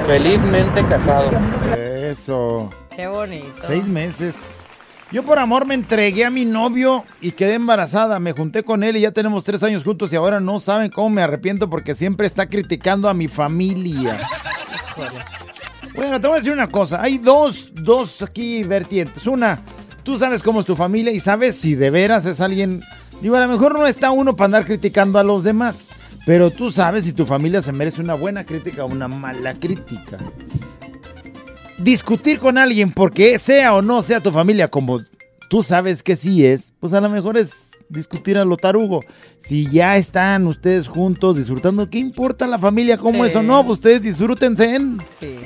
Felizmente 0.06 0.82
casado. 0.84 1.30
Eso. 1.76 2.70
Qué 2.94 3.06
bonito. 3.06 3.52
Seis 3.60 3.86
meses. 3.86 4.52
Yo 5.10 5.22
por 5.22 5.38
amor 5.38 5.64
me 5.64 5.74
entregué 5.74 6.26
a 6.26 6.30
mi 6.30 6.44
novio 6.44 7.04
y 7.22 7.32
quedé 7.32 7.54
embarazada. 7.54 8.20
Me 8.20 8.32
junté 8.32 8.62
con 8.62 8.82
él 8.82 8.96
y 8.96 9.00
ya 9.00 9.10
tenemos 9.10 9.42
tres 9.42 9.62
años 9.62 9.82
juntos 9.82 10.12
y 10.12 10.16
ahora 10.16 10.38
no 10.38 10.60
saben 10.60 10.90
cómo 10.90 11.08
me 11.08 11.22
arrepiento 11.22 11.70
porque 11.70 11.94
siempre 11.94 12.26
está 12.26 12.46
criticando 12.46 13.08
a 13.08 13.14
mi 13.14 13.26
familia. 13.26 14.20
Bueno, 15.94 16.20
te 16.20 16.26
voy 16.26 16.34
a 16.34 16.38
decir 16.38 16.52
una 16.52 16.68
cosa. 16.68 17.02
Hay 17.02 17.16
dos, 17.16 17.70
dos 17.72 18.20
aquí 18.20 18.62
vertientes. 18.64 19.26
Una, 19.26 19.62
tú 20.02 20.18
sabes 20.18 20.42
cómo 20.42 20.60
es 20.60 20.66
tu 20.66 20.76
familia 20.76 21.10
y 21.10 21.20
sabes 21.20 21.56
si 21.56 21.74
de 21.74 21.88
veras 21.88 22.26
es 22.26 22.40
alguien... 22.42 22.82
Digo, 23.22 23.34
a 23.34 23.40
lo 23.40 23.48
mejor 23.48 23.78
no 23.78 23.86
está 23.86 24.10
uno 24.10 24.36
para 24.36 24.44
andar 24.46 24.66
criticando 24.66 25.18
a 25.18 25.24
los 25.24 25.42
demás. 25.42 25.86
Pero 26.26 26.50
tú 26.50 26.70
sabes 26.70 27.04
si 27.04 27.14
tu 27.14 27.24
familia 27.24 27.62
se 27.62 27.72
merece 27.72 28.02
una 28.02 28.12
buena 28.12 28.44
crítica 28.44 28.84
o 28.84 28.88
una 28.88 29.08
mala 29.08 29.54
crítica 29.54 30.18
discutir 31.78 32.38
con 32.38 32.58
alguien 32.58 32.92
porque 32.92 33.38
sea 33.38 33.74
o 33.74 33.82
no 33.82 34.02
sea 34.02 34.20
tu 34.20 34.30
familia 34.30 34.68
como 34.68 35.00
tú 35.48 35.62
sabes 35.62 36.02
que 36.02 36.16
sí 36.16 36.44
es, 36.44 36.72
pues 36.80 36.92
a 36.92 37.00
lo 37.00 37.08
mejor 37.08 37.36
es 37.38 37.50
discutir 37.88 38.36
a 38.36 38.44
lo 38.44 38.56
tarugo. 38.56 39.00
Si 39.38 39.66
ya 39.70 39.96
están 39.96 40.46
ustedes 40.46 40.88
juntos 40.88 41.36
disfrutando, 41.36 41.88
¿qué 41.88 41.98
importa 41.98 42.46
la 42.46 42.58
familia? 42.58 42.98
¿Cómo 42.98 43.24
Sí. 43.24 43.30
es 43.30 43.36
o 43.36 43.42
no? 43.42 43.62
Pues 43.64 43.78
ustedes 43.78 44.02
disfrútense. 44.02 44.74
en. 44.74 44.98
Sí. 45.20 45.36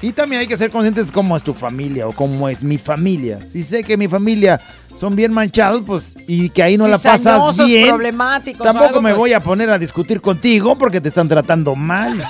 Y 0.00 0.12
también 0.12 0.40
hay 0.40 0.46
que 0.48 0.56
ser 0.56 0.70
conscientes 0.70 1.10
cómo 1.12 1.36
es 1.36 1.42
tu 1.42 1.54
familia 1.54 2.06
o 2.08 2.12
cómo 2.12 2.48
es 2.48 2.62
mi 2.62 2.78
familia. 2.78 3.40
Si 3.46 3.62
sé 3.64 3.82
que 3.84 3.96
mi 3.96 4.06
familia 4.08 4.60
son 4.96 5.14
bien 5.16 5.32
manchados, 5.32 5.82
pues, 5.86 6.16
y 6.26 6.50
que 6.50 6.62
ahí 6.62 6.76
no 6.76 6.86
la 6.88 6.98
pasas 6.98 7.56
bien, 7.64 7.88
problemáticos 7.88 8.62
tampoco 8.64 8.86
algo, 8.88 9.02
me 9.02 9.10
pues. 9.10 9.18
voy 9.18 9.32
a 9.32 9.40
poner 9.40 9.70
a 9.70 9.78
discutir 9.78 10.20
contigo 10.20 10.78
porque 10.78 11.00
te 11.00 11.08
están 11.08 11.28
tratando 11.28 11.74
mal. 11.76 12.24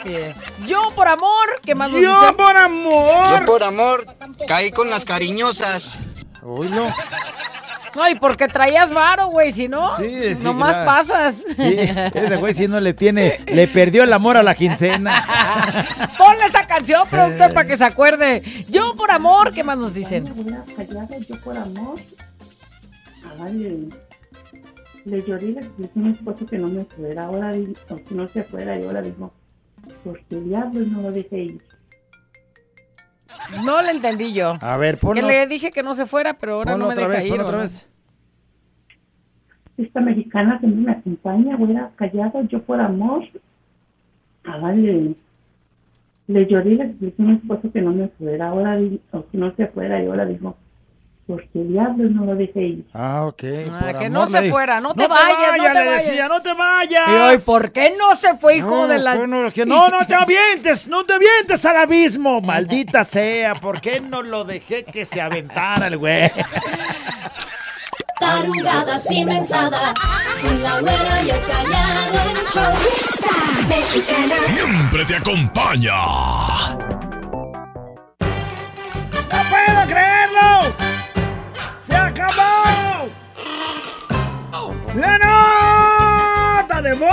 Así 0.00 0.14
es. 0.14 0.58
Yo 0.66 0.80
por 0.94 1.08
amor. 1.08 1.60
¿Qué 1.64 1.74
más 1.74 1.90
nos 1.90 2.00
Yo 2.00 2.20
dicen? 2.20 2.36
por 2.36 2.56
amor. 2.56 3.40
Yo 3.40 3.44
por 3.44 3.62
amor 3.62 4.04
caí 4.46 4.70
con 4.70 4.88
las 4.90 5.04
cariñosas. 5.04 5.98
Oílo. 6.42 6.88
No, 7.96 8.08
y 8.08 8.14
porque 8.16 8.46
traías 8.48 8.92
varo, 8.92 9.28
güey, 9.28 9.50
si 9.50 9.66
no, 9.66 9.96
Sí, 9.96 10.34
sí, 10.36 10.42
nomás 10.42 10.76
claro. 10.76 10.84
pasas. 10.86 11.42
Sí, 11.56 11.76
ese 12.14 12.36
güey 12.36 12.54
si 12.54 12.68
no 12.68 12.78
le 12.80 12.92
tiene, 12.94 13.40
le 13.46 13.66
perdió 13.66 14.04
el 14.04 14.12
amor 14.12 14.36
a 14.36 14.42
la 14.42 14.54
quincena. 14.54 15.24
Ponle 16.16 16.44
esa 16.44 16.64
canción, 16.66 17.08
productor, 17.08 17.52
para 17.54 17.66
que 17.66 17.76
se 17.76 17.84
acuerde. 17.84 18.66
Yo 18.68 18.94
por 18.94 19.10
amor, 19.10 19.52
¿qué 19.52 19.64
más 19.64 19.78
nos 19.78 19.94
dicen? 19.94 20.26
yo 20.26 21.40
por 21.40 21.56
amor. 21.56 21.98
Ah, 23.24 23.48
le, 23.50 23.88
le 25.04 25.22
lloré 25.24 25.46
y 25.46 25.52
le 25.52 25.60
dije 25.78 25.90
a 25.96 25.98
mi 25.98 26.10
esposo 26.10 26.46
que 26.46 26.58
no 26.58 26.68
me 26.68 26.84
fuera. 26.84 27.24
Ahora 27.24 27.52
di- 27.52 27.74
o 27.88 27.96
que 27.96 28.14
no 28.14 28.28
se 28.28 28.44
fuera 28.44 28.76
y 28.78 28.84
ahora 28.84 29.00
dijo, 29.00 29.32
¿por 30.04 30.20
qué 30.24 30.36
diablos 30.40 30.86
no 30.88 31.02
lo 31.02 31.12
dejé 31.12 31.38
ir? 31.44 31.58
No 33.64 33.80
le 33.82 33.90
entendí 33.92 34.32
yo. 34.32 34.54
A 34.60 34.76
ver, 34.76 34.96
Que 34.96 35.00
ponlo, 35.06 35.26
le 35.26 35.46
dije 35.46 35.70
que 35.70 35.82
no 35.82 35.94
se 35.94 36.06
fuera, 36.06 36.34
pero 36.34 36.54
ahora 36.54 36.72
ponlo 36.72 36.86
no 36.88 36.94
me 36.94 36.94
otra 36.94 37.08
deja 37.08 37.18
vez, 37.18 37.26
ir. 37.26 37.30
ponlo 37.32 37.44
¿o 37.44 37.46
otra 37.48 37.58
vez. 37.62 37.86
Esta 39.76 40.00
mexicana 40.00 40.58
siempre 40.58 40.80
me 40.82 40.92
acompaña, 40.92 41.56
güera, 41.56 41.90
callado, 41.96 42.42
yo 42.48 42.62
por 42.62 42.80
amor. 42.80 43.24
Ah, 44.44 44.72
le, 44.72 45.14
le 46.26 46.46
lloré 46.46 46.70
y 46.70 46.74
le 46.76 46.86
dije 46.94 47.14
a 47.18 47.22
mi 47.22 47.34
esposo 47.34 47.70
que 47.72 47.80
no 47.80 47.92
me 47.92 48.08
fuera, 48.08 48.48
ahora, 48.48 48.76
o 49.12 49.26
que 49.28 49.38
no 49.38 49.54
se 49.54 49.66
fuera, 49.68 50.02
y 50.02 50.06
ahora 50.06 50.24
dijo, 50.26 50.56
¿por 51.28 51.42
qué 51.50 51.58
diablos 51.60 52.10
no 52.10 52.24
lo 52.24 52.34
dejé 52.34 52.60
ir? 52.60 52.84
Ah, 52.94 53.26
ok. 53.26 53.42
Ah, 53.70 53.78
por 53.80 53.98
que 53.98 54.06
amor 54.06 54.10
no 54.10 54.26
se 54.26 54.50
fuera, 54.50 54.80
no 54.80 54.94
te 54.94 55.02
¡No 55.02 55.08
te 55.08 55.08
vayas, 55.22 55.38
no 55.38 55.48
vayas! 55.50 55.72
te 55.74 55.78
le 55.78 55.86
vayas. 55.86 56.04
decía, 56.06 56.28
¡no 56.28 56.42
te 56.42 56.54
vayas! 56.54 57.08
Y 57.08 57.12
hoy, 57.12 57.38
¿por 57.38 57.70
qué 57.70 57.94
no 57.96 58.16
se 58.16 58.34
fue, 58.38 58.56
hijo 58.56 58.70
No, 58.70 58.88
de 58.88 58.98
la...? 58.98 59.14
bueno, 59.14 59.52
que 59.52 59.64
no, 59.66 59.88
no 59.90 60.04
te 60.06 60.14
avientes, 60.14 60.88
no 60.88 61.04
te 61.04 61.12
avientes 61.12 61.64
al 61.66 61.76
abismo, 61.76 62.40
maldita 62.40 63.04
sea, 63.04 63.54
¿por 63.54 63.80
qué 63.80 64.00
no 64.00 64.22
lo 64.22 64.44
dejé 64.44 64.84
que 64.84 65.04
se 65.04 65.20
aventara 65.20 65.86
el 65.86 65.98
güey? 65.98 66.32
Tarugadas 68.18 69.10
y 69.12 69.24
mensadas. 69.24 69.92
Con 70.42 70.60
la 70.62 70.80
güera 70.80 71.22
y 71.22 71.30
el 71.30 71.40
callado 71.40 72.30
el 72.30 72.46
show. 72.48 72.74
Fiesta 72.74 73.28
mexicana. 73.68 74.26
Siempre 74.28 75.04
te 75.04 75.14
acompaña. 75.16 75.94
¡No 79.30 79.42
puedo 79.50 79.86
creerlo! 79.86 80.97
¡La 84.94 85.18
nota 86.62 86.82
de 86.82 86.92
voz! 86.94 87.08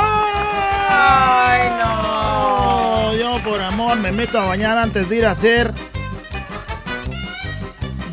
¡Ay, 0.89 1.69
no! 1.79 3.13
Yo 3.15 3.43
por 3.43 3.61
amor 3.61 3.97
me 3.97 4.11
meto 4.11 4.39
a 4.39 4.45
bañar 4.45 4.77
antes 4.77 5.09
de 5.09 5.17
ir 5.17 5.25
a 5.25 5.31
hacer. 5.31 5.73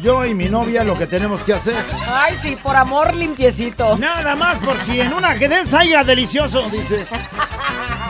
Yo 0.03 0.25
y 0.27 0.35
mi 0.35 0.49
novia 0.49 0.83
lo 0.83 0.99
que 0.99 1.07
tenemos 1.07 1.43
que 1.45 1.53
hacer. 1.53 1.77
Ay, 2.09 2.35
sí, 2.35 2.57
por 2.57 2.75
amor 2.77 3.15
limpiecito. 3.15 3.97
Nada 3.97 4.35
más 4.35 4.59
por 4.59 4.77
si 4.79 5.01
en 5.01 5.13
una 5.13 5.29
ajedrez 5.29 5.73
haya 5.73 6.03
delicioso, 6.03 6.69
dice. 6.71 7.07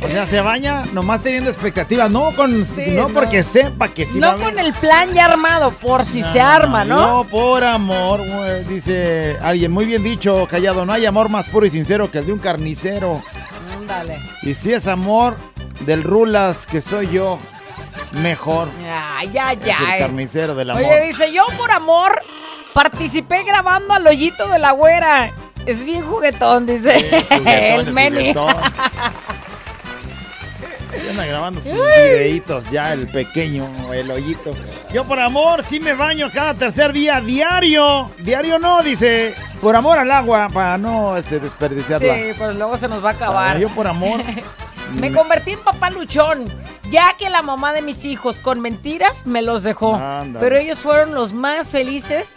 O 0.00 0.06
sea, 0.08 0.26
se 0.26 0.40
baña 0.40 0.84
nomás 0.92 1.22
teniendo 1.22 1.50
expectativas, 1.50 2.08
no 2.10 2.30
con 2.36 2.64
Sí, 2.64 2.86
no, 2.92 3.08
no. 3.08 3.14
porque 3.14 3.42
sepa 3.42 3.88
que 3.88 4.06
sí 4.06 4.18
no 4.20 4.36
con 4.36 4.58
el 4.58 4.72
plan 4.74 5.12
ya 5.12 5.24
armado, 5.24 5.70
por 5.72 6.04
si 6.04 6.22
se 6.22 6.40
arma, 6.40 6.84
¿no? 6.84 7.24
Yo 7.24 7.28
por 7.28 7.64
amor, 7.64 8.20
dice 8.68 9.36
alguien, 9.42 9.72
muy 9.72 9.86
bien 9.86 10.04
dicho, 10.04 10.46
callado, 10.48 10.86
no 10.86 10.92
hay 10.92 11.04
amor 11.04 11.28
más 11.28 11.46
puro 11.46 11.66
y 11.66 11.70
sincero 11.70 12.10
que 12.10 12.18
el 12.18 12.26
de 12.26 12.32
un 12.32 12.38
carnicero. 12.38 13.22
Ándale. 13.76 14.20
Y 14.42 14.54
si 14.54 14.72
es 14.72 14.86
amor 14.86 15.36
del 15.80 16.04
Rulas, 16.04 16.66
que 16.66 16.80
soy 16.80 17.08
yo, 17.10 17.38
mejor. 18.22 18.68
Ay, 18.88 19.30
ya, 19.32 19.52
Es 19.52 19.60
ya. 19.64 19.76
el 19.94 19.98
carnicero 19.98 20.54
del 20.54 20.70
amor. 20.70 20.82
Oye, 20.84 21.06
dice, 21.06 21.32
yo 21.32 21.44
por 21.56 21.72
amor 21.72 22.20
participé 22.72 23.42
grabando 23.42 23.94
al 23.94 24.06
hoyito 24.06 24.46
de 24.48 24.58
la 24.60 24.70
güera. 24.72 25.32
Es 25.66 25.84
bien 25.84 26.02
juguetón, 26.06 26.66
dice 26.66 27.24
el 27.74 27.92
Meni. 27.92 28.32
Ya 31.08 31.12
anda 31.12 31.24
grabando 31.24 31.58
sus 31.58 31.72
videitos 31.72 32.70
ya 32.70 32.92
el 32.92 33.08
pequeño, 33.08 33.94
el 33.94 34.10
hoyito. 34.10 34.50
Yo 34.92 35.06
por 35.06 35.18
amor 35.18 35.62
sí 35.62 35.80
me 35.80 35.94
baño 35.94 36.28
cada 36.30 36.52
tercer 36.52 36.92
día, 36.92 37.18
diario. 37.22 38.10
Diario 38.18 38.58
no, 38.58 38.82
dice. 38.82 39.34
Por 39.62 39.74
amor 39.74 39.98
al 39.98 40.10
agua, 40.12 40.48
para 40.52 40.76
no 40.76 41.16
este, 41.16 41.40
desperdiciarla. 41.40 42.14
Sí, 42.14 42.22
pues 42.36 42.56
luego 42.58 42.76
se 42.76 42.88
nos 42.88 43.02
va 43.02 43.08
a 43.08 43.12
acabar. 43.14 43.58
Yo 43.58 43.70
por 43.70 43.86
amor. 43.86 44.20
Me 45.00 45.10
convertí 45.10 45.52
en 45.52 45.60
papá 45.60 45.90
luchón, 45.90 46.44
ya 46.90 47.14
que 47.18 47.28
la 47.28 47.40
mamá 47.42 47.72
de 47.72 47.82
mis 47.82 48.06
hijos 48.06 48.38
con 48.38 48.60
mentiras 48.60 49.26
me 49.26 49.42
los 49.42 49.62
dejó. 49.62 50.00
Pero 50.40 50.56
ellos 50.56 50.78
fueron 50.78 51.14
los 51.14 51.32
más 51.32 51.68
felices 51.68 52.36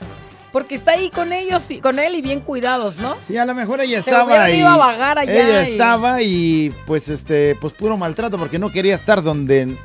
porque 0.51 0.75
está 0.75 0.91
ahí 0.91 1.09
con 1.09 1.31
ellos 1.33 1.69
y 1.71 1.79
con 1.79 1.97
él 1.99 2.15
y 2.15 2.21
bien 2.21 2.41
cuidados, 2.41 2.97
¿no? 2.97 3.15
Sí, 3.27 3.37
a 3.37 3.45
lo 3.45 3.55
mejor 3.55 3.81
ella 3.81 3.99
estaba 3.99 4.43
ahí. 4.43 4.59
ido 4.59 4.67
a 4.69 4.77
vagar 4.77 5.19
allá 5.19 5.31
Ella 5.31 5.67
y- 5.67 5.71
estaba 5.71 6.21
y 6.21 6.73
pues 6.85 7.07
este, 7.09 7.55
pues 7.55 7.73
puro 7.73 7.97
maltrato 7.97 8.37
porque 8.37 8.59
no 8.59 8.69
quería 8.71 8.95
estar 8.95 9.23
donde, 9.23 9.77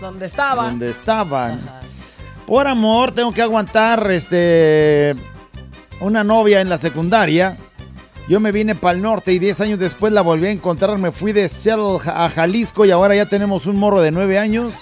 Donde 0.00 0.26
estaba. 0.26 0.64
donde 0.64 0.90
estaban. 0.90 1.60
Por 2.46 2.66
amor, 2.66 3.12
tengo 3.12 3.32
que 3.32 3.42
aguantar 3.42 4.10
este 4.10 5.14
una 6.00 6.24
novia 6.24 6.60
en 6.60 6.68
la 6.68 6.78
secundaria. 6.78 7.56
Yo 8.28 8.40
me 8.40 8.52
vine 8.52 8.74
para 8.74 8.96
el 8.96 9.02
norte 9.02 9.32
y 9.32 9.38
10 9.38 9.60
años 9.60 9.78
después 9.78 10.12
la 10.12 10.20
volví 10.22 10.46
a 10.46 10.50
encontrar. 10.50 10.96
Me 10.98 11.12
fui 11.12 11.32
de 11.32 11.48
Seattle 11.48 11.98
a 12.06 12.28
Jalisco 12.30 12.84
y 12.84 12.90
ahora 12.90 13.14
ya 13.14 13.26
tenemos 13.26 13.66
un 13.66 13.76
morro 13.78 14.00
de 14.00 14.10
9 14.10 14.38
años. 14.38 14.74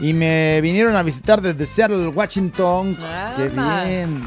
Y 0.00 0.12
me 0.12 0.60
vinieron 0.60 0.94
a 0.96 1.02
visitar 1.02 1.40
desde 1.42 1.66
Seattle, 1.66 2.08
Washington. 2.08 2.96
¡Qué 3.36 3.48
bien! 3.48 4.22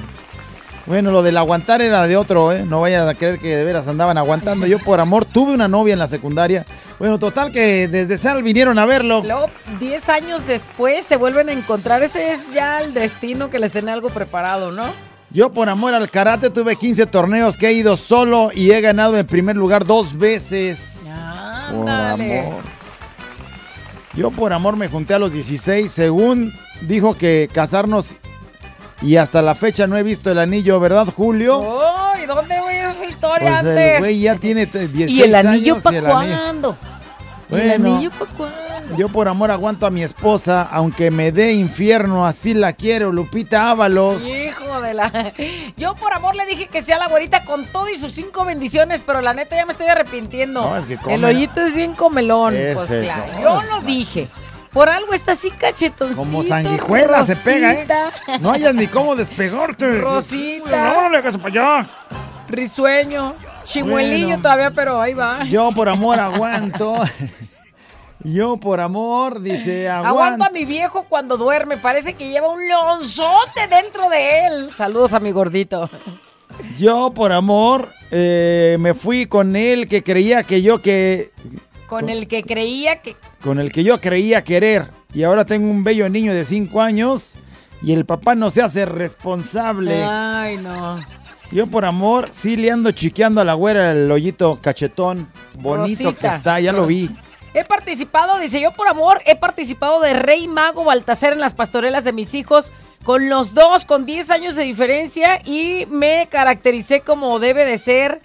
Bueno, 0.86 1.12
lo 1.12 1.22
del 1.22 1.38
aguantar 1.38 1.82
era 1.82 2.08
de 2.08 2.18
otro, 2.18 2.52
¿eh? 2.52 2.66
No 2.68 2.82
vayan 2.82 3.08
a 3.08 3.14
creer 3.14 3.40
que 3.40 3.56
de 3.56 3.64
veras 3.64 3.88
andaban 3.88 4.18
aguantando. 4.18 4.66
Yo 4.66 4.80
por 4.80 5.00
amor 5.00 5.26
tuve 5.26 5.54
una 5.54 5.68
novia 5.68 5.94
en 5.94 6.00
la 6.00 6.08
secundaria. 6.08 6.66
Bueno, 7.00 7.20
total 7.20 7.52
que 7.52 7.88
desde 7.88 8.18
Seattle 8.18 8.42
vinieron 8.42 8.78
a 8.80 8.86
verlo. 8.86 9.22
Luego, 9.24 9.50
10 9.80 10.10
años 10.10 10.46
después, 10.46 11.06
se 11.06 11.16
vuelven 11.16 11.50
a 11.50 11.54
encontrar. 11.54 12.02
Ese 12.04 12.34
es 12.34 12.54
ya 12.54 12.82
el 12.82 12.94
destino 12.94 13.50
que 13.50 13.60
les 13.60 13.72
tiene 13.72 13.92
algo 13.92 14.10
preparado, 14.10 14.72
¿no? 14.72 14.84
Yo 15.30 15.54
por 15.54 15.70
amor 15.70 15.94
al 15.94 16.10
karate 16.10 16.50
tuve 16.50 16.76
15 16.76 17.06
torneos 17.06 17.56
que 17.56 17.68
he 17.68 17.74
ido 17.74 17.96
solo 17.96 18.50
y 18.54 18.72
he 18.72 18.82
ganado 18.82 19.18
en 19.18 19.26
primer 19.26 19.56
lugar 19.56 19.86
dos 19.86 20.18
veces. 20.18 20.80
Por 21.72 21.88
Ándale. 21.90 22.40
amor. 22.42 22.81
Yo 24.14 24.30
por 24.32 24.52
amor 24.54 24.76
me 24.76 24.88
junté 24.90 25.14
a 25.14 25.20
los 25.20 25.32
16, 25.32 25.92
según 25.92 26.54
dijo 26.82 27.18
que 27.18 27.50
casarnos 27.54 28.16
y 29.02 29.16
hasta 29.16 29.42
la 29.42 29.56
fecha 29.56 29.88
no 29.88 29.98
he 29.98 30.04
visto 30.04 30.32
el 30.32 30.38
anillo, 30.40 30.80
¿verdad, 30.80 31.08
Julio? 31.16 31.60
¡Uy! 31.60 32.26
¿Dónde 32.28 32.60
voy 32.60 32.74
esa 32.76 33.06
historia 33.06 33.60
Pues 33.62 33.66
el 33.66 33.70
antes? 33.80 34.00
güey 34.00 34.20
ya 34.20 34.36
tiene 34.36 34.68
te- 34.68 34.88
16 34.88 35.10
¿Y 35.18 35.24
el 35.24 35.34
anillo 35.36 35.74
años 35.74 35.78
y 35.78 35.82
para 35.82 35.98
el 35.98 36.06
anillo- 36.06 36.12
cuándo? 36.42 36.78
¿El 37.50 37.58
Bueno. 37.80 37.96
anillo 37.96 38.12
para 38.12 38.32
cuándo? 38.32 38.98
Yo 38.98 39.08
por 39.08 39.28
amor 39.30 39.50
aguanto 39.52 39.86
a 39.86 39.90
mi 39.90 40.04
esposa, 40.04 40.64
aunque 40.64 41.12
me 41.12 41.32
dé 41.32 41.54
infierno, 41.54 42.26
así 42.26 42.54
la 42.54 42.74
quiero, 42.74 43.12
Lupita 43.14 43.72
Ábalos. 43.72 44.22
Hijo 44.26 44.34
de 44.92 44.94
la. 44.96 45.34
Yo 45.78 45.96
por 45.96 46.14
amor 46.14 46.36
le 46.36 46.46
dije 46.46 46.68
que 46.68 46.82
sea 46.82 46.98
la 46.98 47.08
güerita 47.08 47.44
con 47.44 47.66
todo 47.66 47.90
y 47.90 47.96
sus 47.98 48.12
cinco 48.14 48.46
bendiciones, 48.46 49.02
pero 49.06 49.22
la 49.22 49.34
neta 49.34 49.56
ya 49.56 49.66
me 49.66 49.72
estoy 49.72 49.88
arrepintiendo. 49.88 50.62
No, 50.62 50.78
es 50.78 50.86
que 50.86 50.98
come- 50.98 51.16
El 51.16 51.24
hoyito 51.26 51.62
es 51.62 51.76
bien 51.76 51.94
comelón. 51.94 52.56
Pues 52.74 52.92
es 52.92 53.04
claro. 53.06 53.26
Yo 53.42 53.62
lo 53.64 53.80
dije. 53.82 54.28
Por 54.72 54.88
algo 54.90 55.14
está 55.14 55.34
así 55.34 55.52
cachetoncito. 55.52 56.18
Como 56.18 56.44
sanguijuela 56.44 57.26
se 57.26 57.36
pega, 57.36 57.74
¿eh? 57.74 57.88
No 58.40 58.52
hayas 58.52 58.74
ni 58.74 58.88
cómo 58.88 59.16
despegarte. 59.18 60.00
Rosita. 60.00 60.94
No, 60.94 61.02
no 61.02 61.10
le 61.10 61.18
hagas 61.18 61.38
para 61.38 61.50
allá. 61.82 61.90
Risueño. 62.48 63.34
Chimuelillo 63.66 64.28
Bueno. 64.28 64.42
todavía, 64.42 64.72
pero 64.72 65.02
ahí 65.02 65.14
va. 65.14 65.44
Yo 65.46 65.72
por 65.74 65.90
amor 65.90 66.20
aguanto. 66.20 66.96
Yo 68.24 68.58
por 68.58 68.80
amor, 68.80 69.42
dice, 69.42 69.90
aguanto. 69.90 70.44
a 70.44 70.50
mi 70.50 70.66
viejo 70.66 71.06
cuando 71.10 71.38
duerme. 71.38 71.78
Parece 71.78 72.14
que 72.14 72.30
lleva 72.30 72.50
un 72.50 72.66
leonzote 72.68 73.68
dentro 73.70 74.10
de 74.10 74.46
él. 74.48 74.70
Saludos 74.70 75.14
a 75.14 75.20
mi 75.20 75.32
gordito. 75.32 75.90
Yo 76.78 77.12
por 77.14 77.32
amor 77.32 77.90
eh, 78.12 78.78
me 78.80 78.94
fui 78.94 79.26
con 79.26 79.56
él 79.56 79.88
que 79.88 80.04
creía 80.04 80.44
que 80.44 80.62
yo 80.62 80.82
que 80.82 81.32
Con 81.88 82.10
el 82.10 82.28
que 82.28 82.44
creía 82.44 83.02
que. 83.02 83.16
con 83.42 83.60
el 83.60 83.72
que 83.72 83.84
yo 83.84 84.00
creía 84.00 84.44
querer 84.44 84.88
y 85.14 85.24
ahora 85.24 85.46
tengo 85.46 85.70
un 85.72 85.84
bello 85.84 86.08
niño 86.10 86.34
de 86.34 86.44
5 86.46 86.82
años 86.82 87.36
y 87.82 87.94
el 87.94 88.06
papá 88.06 88.36
no 88.36 88.52
se 88.52 88.62
hace 88.62 88.86
responsable. 88.86 90.04
Ay, 90.04 90.58
no. 90.58 91.00
Yo 91.52 91.68
por 91.68 91.84
amor 91.86 92.28
sí 92.32 92.56
le 92.56 92.70
ando 92.72 92.92
chiqueando 92.92 93.42
a 93.42 93.46
la 93.46 93.56
güera 93.56 93.92
el 93.92 94.12
hoyito 94.12 94.60
cachetón 94.62 95.28
bonito 95.58 96.04
Rosita. 96.04 96.30
que 96.30 96.36
está, 96.36 96.60
ya 96.60 96.72
lo 96.74 96.86
vi. 96.86 97.10
He 97.54 97.66
participado, 97.66 98.40
dice 98.40 98.62
yo 98.62 98.72
por 98.72 98.88
amor, 98.88 99.22
he 99.26 99.36
participado 99.36 100.00
de 100.00 100.14
Rey 100.14 100.48
Mago 100.48 100.86
Baltasar 100.86 101.34
en 101.34 101.40
las 101.42 101.54
pastorelas 101.54 102.04
de 102.04 102.14
mis 102.14 102.34
hijos, 102.34 102.72
con 103.04 103.30
los 103.30 103.54
dos, 103.54 103.84
con 103.84 104.06
10 104.06 104.30
años 104.30 104.56
de 104.56 104.64
diferencia, 104.64 105.42
y 105.44 105.86
me 105.88 106.28
caractericé 106.30 107.02
como 107.02 107.40
debe 107.40 107.66
de 107.66 107.78
ser. 107.78 108.22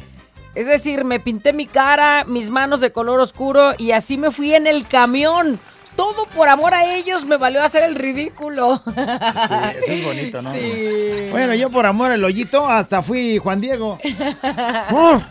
Es 0.54 0.66
decir, 0.66 1.04
me 1.04 1.18
pinté 1.18 1.52
mi 1.52 1.66
cara, 1.66 2.24
mis 2.24 2.50
manos 2.50 2.80
de 2.80 2.92
color 2.92 3.20
oscuro, 3.20 3.72
y 3.76 3.90
así 3.90 4.16
me 4.16 4.30
fui 4.30 4.54
en 4.54 4.66
el 4.66 4.86
camión. 4.86 5.58
Todo 5.96 6.26
por 6.26 6.48
amor 6.48 6.74
a 6.74 6.94
ellos 6.94 7.24
me 7.24 7.36
valió 7.36 7.64
hacer 7.64 7.82
el 7.82 7.94
ridículo. 7.94 8.80
Sí, 8.84 8.92
eso 8.94 9.92
es 9.92 10.04
bonito, 10.04 10.42
¿no? 10.42 10.52
Sí. 10.52 11.28
Bueno, 11.30 11.54
yo 11.54 11.70
por 11.70 11.86
amor 11.86 12.12
el 12.12 12.22
hoyito 12.22 12.66
hasta 12.68 13.02
fui 13.02 13.38
Juan 13.38 13.60
Diego. 13.60 13.98
Uf. 14.90 15.22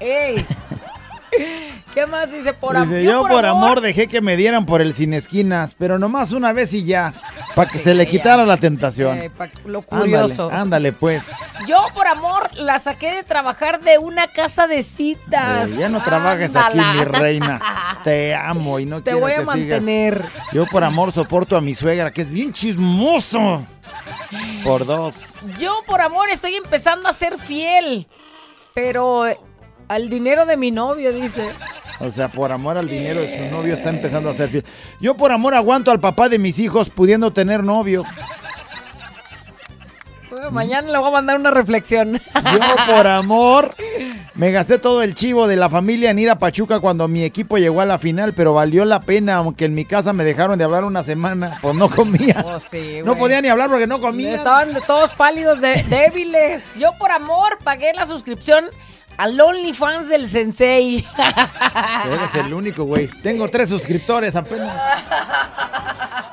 Ey. 0.00 0.44
¿Qué 1.94 2.06
más 2.06 2.32
dice 2.32 2.52
por 2.54 2.76
amor? 2.76 2.88
Dice, 2.88 3.04
yo 3.04 3.22
por 3.26 3.46
amor 3.46 3.80
dejé 3.80 4.08
que 4.08 4.20
me 4.20 4.36
dieran 4.36 4.66
por 4.66 4.80
el 4.80 4.92
sin 4.94 5.14
esquinas, 5.14 5.76
pero 5.78 5.98
nomás 5.98 6.32
una 6.32 6.52
vez 6.52 6.72
y 6.74 6.84
ya, 6.84 7.14
para 7.54 7.70
que 7.70 7.78
Sí, 7.78 7.84
se 7.84 7.94
le 7.94 8.04
ya. 8.04 8.10
quitara 8.10 8.44
la 8.44 8.56
tentación. 8.56 9.18
Eh, 9.18 9.30
lo 9.64 9.82
curioso. 9.82 10.44
Ándale, 10.46 10.60
ándale 10.62 10.92
pues. 10.92 11.22
Yo 11.68 11.78
por 11.94 12.08
amor 12.08 12.50
la 12.54 12.78
saqué 12.80 13.14
de 13.14 13.22
trabajar 13.22 13.80
de 13.80 13.98
una 13.98 14.26
casa 14.26 14.66
de 14.66 14.82
citas. 14.82 15.70
Eh, 15.70 15.76
ya 15.78 15.88
no 15.88 16.02
trabajes 16.02 16.56
aquí, 16.56 16.78
mi 16.78 17.04
reina. 17.04 17.60
Te 18.04 18.34
amo 18.34 18.80
y 18.80 18.86
no 18.86 18.98
Te 19.02 19.12
quiero 19.12 19.20
voy 19.20 19.32
a 19.32 19.36
que 19.36 19.40
sigas. 19.42 19.56
mantener. 19.82 20.24
Yo 20.52 20.66
por 20.66 20.82
amor 20.82 21.12
soporto 21.12 21.56
a 21.56 21.60
mi 21.60 21.74
suegra, 21.74 22.12
que 22.12 22.22
es 22.22 22.30
bien 22.30 22.52
chismoso. 22.52 23.64
Por 24.64 24.84
dos. 24.84 25.14
Yo 25.58 25.80
por 25.86 26.00
amor 26.00 26.28
estoy 26.30 26.56
empezando 26.56 27.08
a 27.08 27.12
ser 27.12 27.38
fiel, 27.38 28.08
pero 28.74 29.26
al 29.88 30.08
dinero 30.08 30.46
de 30.46 30.56
mi 30.56 30.70
novio, 30.70 31.12
dice. 31.12 31.50
O 32.00 32.10
sea, 32.10 32.28
por 32.28 32.52
amor 32.52 32.76
al 32.76 32.88
dinero 32.88 33.20
de 33.20 33.38
su 33.38 33.54
novio 33.54 33.74
está 33.74 33.90
empezando 33.90 34.28
a 34.28 34.34
ser 34.34 34.48
fiel. 34.48 34.64
Yo 35.00 35.16
por 35.16 35.32
amor 35.32 35.54
aguanto 35.54 35.90
al 35.90 36.00
papá 36.00 36.28
de 36.28 36.38
mis 36.38 36.58
hijos 36.58 36.90
pudiendo 36.90 37.32
tener 37.32 37.62
novio. 37.62 38.04
Bueno, 40.30 40.50
mañana 40.50 40.90
le 40.90 40.98
voy 40.98 41.08
a 41.08 41.12
mandar 41.12 41.38
una 41.38 41.52
reflexión. 41.52 42.14
Yo 42.34 42.94
por 42.94 43.06
amor 43.06 43.74
me 44.34 44.50
gasté 44.50 44.78
todo 44.78 45.02
el 45.02 45.14
chivo 45.14 45.46
de 45.46 45.54
la 45.54 45.70
familia 45.70 46.10
en 46.10 46.18
ir 46.18 46.28
a 46.28 46.40
Pachuca 46.40 46.80
cuando 46.80 47.06
mi 47.06 47.22
equipo 47.22 47.56
llegó 47.56 47.80
a 47.80 47.84
la 47.84 47.98
final, 47.98 48.34
pero 48.34 48.52
valió 48.52 48.84
la 48.84 49.00
pena, 49.00 49.36
aunque 49.36 49.66
en 49.66 49.74
mi 49.74 49.84
casa 49.84 50.12
me 50.12 50.24
dejaron 50.24 50.58
de 50.58 50.64
hablar 50.64 50.82
una 50.82 51.04
semana, 51.04 51.58
pues 51.62 51.76
no 51.76 51.88
comía. 51.88 52.44
Oh, 52.44 52.58
sí, 52.58 52.98
no 53.04 53.16
podía 53.16 53.40
ni 53.40 53.48
hablar 53.48 53.70
porque 53.70 53.86
no 53.86 54.00
comía. 54.00 54.34
Estaban 54.34 54.76
todos 54.88 55.10
pálidos, 55.10 55.60
de, 55.60 55.80
débiles. 55.84 56.64
Yo 56.76 56.90
por 56.98 57.12
amor 57.12 57.58
pagué 57.62 57.92
la 57.94 58.04
suscripción 58.04 58.64
al 59.16 59.40
OnlyFans 59.40 60.08
del 60.08 60.28
Sensei. 60.28 61.04
Eres 62.06 62.34
el 62.34 62.52
único, 62.52 62.84
güey. 62.84 63.08
Tengo 63.22 63.48
tres 63.48 63.68
suscriptores 63.68 64.36
apenas. 64.36 64.74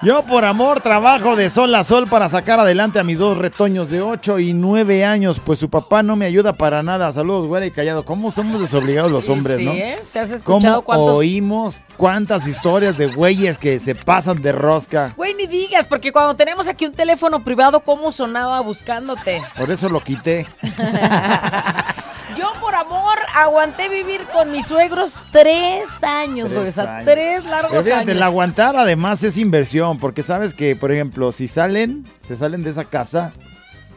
Yo 0.04 0.24
por 0.24 0.46
amor 0.46 0.82
trabajo 0.82 1.36
de 1.36 1.52
sol 1.52 1.76
a 1.76 1.84
sol 1.84 2.08
para 2.08 2.28
sacar 2.28 2.60
adelante 2.60 2.98
a 2.98 3.04
mis 3.04 3.20
dos 3.20 3.38
retoños 3.38 3.90
de 3.92 4.02
8 4.02 4.40
y 4.40 4.54
9 4.54 5.06
años, 5.06 5.40
pues 5.44 5.60
su 5.60 5.70
papá 5.70 6.02
no 6.02 6.16
me 6.16 6.26
ayuda 6.26 6.54
para 6.54 6.82
nada. 6.82 7.12
Saludos, 7.12 7.48
güera 7.48 7.68
y 7.68 7.72
callado. 7.72 8.04
¿Cómo 8.04 8.32
somos 8.32 8.62
desobligados 8.62 9.12
los 9.12 9.30
hombres, 9.30 9.60
sí, 9.60 9.66
no? 9.66 9.74
¿eh? 9.74 10.02
¿Te 10.12 10.20
has 10.20 10.32
escuchado 10.32 10.82
¿Cómo 10.82 10.86
cuántos? 10.86 11.10
oímos 11.12 11.82
cuántas 11.98 12.48
historias 12.48 12.98
de 12.98 13.08
güeyes 13.08 13.60
que 13.60 13.78
se 13.78 13.94
pasan 13.94 14.42
de 14.42 14.52
rosca? 14.52 15.14
Güey, 15.16 15.36
ni 15.36 15.46
digas, 15.46 15.86
porque 15.86 16.12
cuando 16.12 16.36
tenemos 16.36 16.68
aquí 16.68 16.88
un 16.88 16.94
teléfono 16.94 17.44
privado, 17.44 17.82
¿cómo 17.82 18.12
sonaba 18.12 18.60
buscándote? 18.62 19.44
Por 19.56 19.70
eso 19.70 19.88
lo 19.88 20.02
quité. 20.02 20.48
Yo 22.38 22.52
por 22.60 22.76
amor 22.76 23.18
aguanté 23.36 23.90
vivir 23.90 24.22
con 24.34 24.52
mis 24.52 24.68
suegros 24.68 25.18
tres 25.32 25.86
años, 26.02 26.52
güey. 26.52 26.70
O 26.70 26.72
sea, 26.72 26.98
años. 26.98 27.06
tres 27.06 27.44
largos 27.46 27.72
Pero 27.72 27.84
fíjate, 27.84 28.02
años. 28.04 28.16
el 28.16 28.24
aguantar 28.24 28.76
además 28.76 29.24
es 29.24 29.38
inversión, 29.38 29.98
porque 29.98 30.24
sabes 30.24 30.54
que, 30.54 30.76
por 30.76 30.92
ejemplo, 30.92 31.32
si 31.32 31.48
salen, 31.48 32.06
se 32.28 32.36
salen 32.36 32.64
de 32.64 32.70
esa 32.72 32.86
casa, 32.86 33.34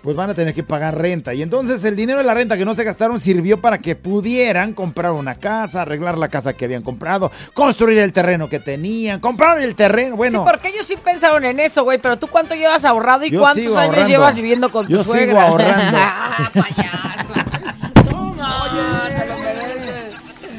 pues 0.02 0.16
van 0.16 0.28
a 0.28 0.34
tener 0.34 0.52
que 0.52 0.62
pagar 0.62 0.98
renta. 0.98 1.32
Y 1.32 1.40
entonces 1.40 1.82
el 1.84 1.96
dinero 1.96 2.18
de 2.18 2.26
la 2.26 2.34
renta 2.34 2.58
que 2.58 2.66
no 2.66 2.74
se 2.74 2.84
gastaron 2.84 3.18
sirvió 3.20 3.62
para 3.62 3.78
que 3.78 3.96
pudieran 3.96 4.74
comprar 4.74 5.12
una 5.12 5.34
casa, 5.36 5.80
arreglar 5.80 6.18
la 6.18 6.28
casa 6.28 6.52
que 6.52 6.66
habían 6.66 6.82
comprado, 6.82 7.32
construir 7.54 7.96
el 7.98 8.12
terreno 8.12 8.50
que 8.50 8.60
tenían, 8.60 9.18
comprar 9.20 9.62
el 9.62 9.74
terreno. 9.74 10.16
Bueno, 10.16 10.40
Sí, 10.44 10.50
porque 10.50 10.68
ellos 10.68 10.84
sí 10.84 10.96
pensaron 11.02 11.42
en 11.46 11.58
eso, 11.58 11.84
güey. 11.84 11.96
Pero 11.98 12.18
tú 12.18 12.26
cuánto 12.26 12.54
llevas 12.54 12.84
ahorrado 12.84 13.24
y 13.24 13.30
cuántos 13.34 13.64
años 13.64 13.76
ahorrando. 13.78 14.08
llevas 14.08 14.34
viviendo 14.34 14.70
con 14.70 14.86
tu 14.86 14.92
Yo 14.92 15.02
sigo 15.04 15.14
suegra. 15.14 15.46
ahorrando. 15.48 15.96
ah, 15.98 17.23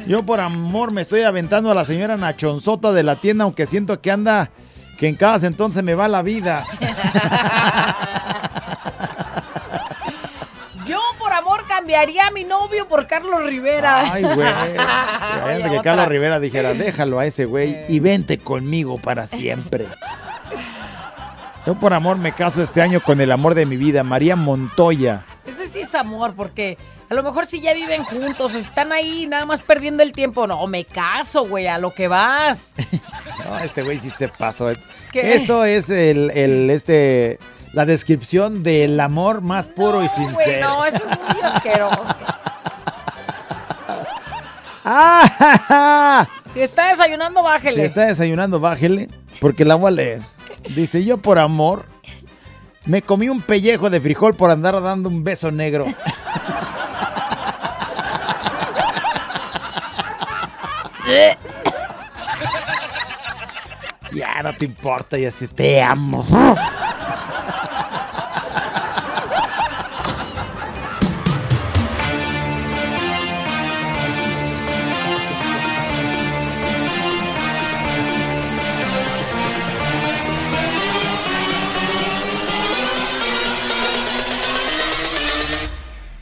yo 0.06 0.22
por 0.24 0.40
amor 0.40 0.92
me 0.92 1.02
estoy 1.02 1.22
aventando 1.22 1.70
a 1.70 1.74
la 1.74 1.84
señora 1.84 2.16
Nachonzota 2.16 2.92
de 2.92 3.02
la 3.02 3.16
tienda, 3.16 3.44
aunque 3.44 3.66
siento 3.66 4.00
que 4.00 4.10
anda, 4.10 4.50
que 4.98 5.08
en 5.08 5.16
cada 5.16 5.46
entonces 5.46 5.82
me 5.82 5.94
va 5.94 6.08
la 6.08 6.22
vida. 6.22 6.64
Yo 10.86 11.00
por 11.18 11.32
amor 11.32 11.64
cambiaría 11.66 12.28
a 12.28 12.30
mi 12.30 12.44
novio 12.44 12.86
por 12.86 13.08
Carlos 13.08 13.42
Rivera. 13.42 14.12
Ay, 14.12 14.22
güey. 14.22 14.36
Imagínate 14.38 15.62
que 15.62 15.68
otra. 15.70 15.82
Carlos 15.82 16.08
Rivera 16.08 16.38
dijera, 16.38 16.72
déjalo 16.74 17.18
a 17.18 17.26
ese 17.26 17.44
güey 17.44 17.76
y 17.88 17.98
vente 17.98 18.38
conmigo 18.38 18.96
para 18.98 19.26
siempre. 19.26 19.86
Yo 21.66 21.74
por 21.74 21.92
amor 21.92 22.18
me 22.18 22.30
caso 22.30 22.62
este 22.62 22.80
año 22.80 23.00
con 23.00 23.20
el 23.20 23.32
amor 23.32 23.56
de 23.56 23.66
mi 23.66 23.76
vida, 23.76 24.04
María 24.04 24.36
Montoya. 24.36 25.24
Ese 25.44 25.66
sí 25.66 25.80
es 25.80 25.96
amor, 25.96 26.34
porque 26.36 26.78
a 27.08 27.14
lo 27.14 27.22
mejor 27.22 27.46
si 27.46 27.60
ya 27.60 27.72
viven 27.74 28.04
juntos 28.04 28.54
o 28.54 28.58
están 28.58 28.92
ahí 28.92 29.26
nada 29.26 29.46
más 29.46 29.60
perdiendo 29.62 30.02
el 30.02 30.12
tiempo. 30.12 30.46
No, 30.46 30.66
me 30.66 30.84
caso, 30.84 31.44
güey, 31.44 31.66
a 31.66 31.78
lo 31.78 31.92
que 31.92 32.08
vas. 32.08 32.74
No, 33.44 33.58
este 33.58 33.82
güey 33.82 34.00
sí 34.00 34.10
se 34.18 34.28
pasó. 34.28 34.72
¿Qué? 35.12 35.34
Esto 35.34 35.64
es 35.64 35.88
el, 35.90 36.30
el, 36.32 36.70
este, 36.70 37.38
la 37.72 37.84
descripción 37.84 38.62
del 38.64 38.98
amor 38.98 39.40
más 39.40 39.68
puro 39.68 40.02
y 40.02 40.08
Güey, 40.08 40.26
sincero. 40.26 40.68
no, 40.68 40.84
eso 40.84 40.96
es 40.96 41.34
muy 41.34 41.42
asqueroso. 41.42 41.96
¡Ah! 44.84 46.26
Si 46.54 46.62
está 46.62 46.88
desayunando, 46.88 47.42
bájele. 47.42 47.76
Si 47.76 47.82
está 47.82 48.06
desayunando, 48.06 48.58
bájele, 48.58 49.08
porque 49.42 49.66
la 49.66 49.74
voy 49.74 49.88
a 49.88 49.90
leer. 49.90 50.22
Dice, 50.74 51.04
yo 51.04 51.18
por 51.18 51.38
amor 51.38 51.84
me 52.86 53.02
comí 53.02 53.28
un 53.28 53.42
pellejo 53.42 53.90
de 53.90 54.00
frijol 54.00 54.34
por 54.34 54.50
andar 54.50 54.80
dando 54.80 55.10
un 55.10 55.22
beso 55.22 55.52
negro. 55.52 55.84
ya 64.12 64.42
no 64.42 64.56
te 64.56 64.64
importa, 64.64 65.18
ya 65.18 65.30
sí 65.30 65.46
te 65.46 65.82
amo. 65.82 66.26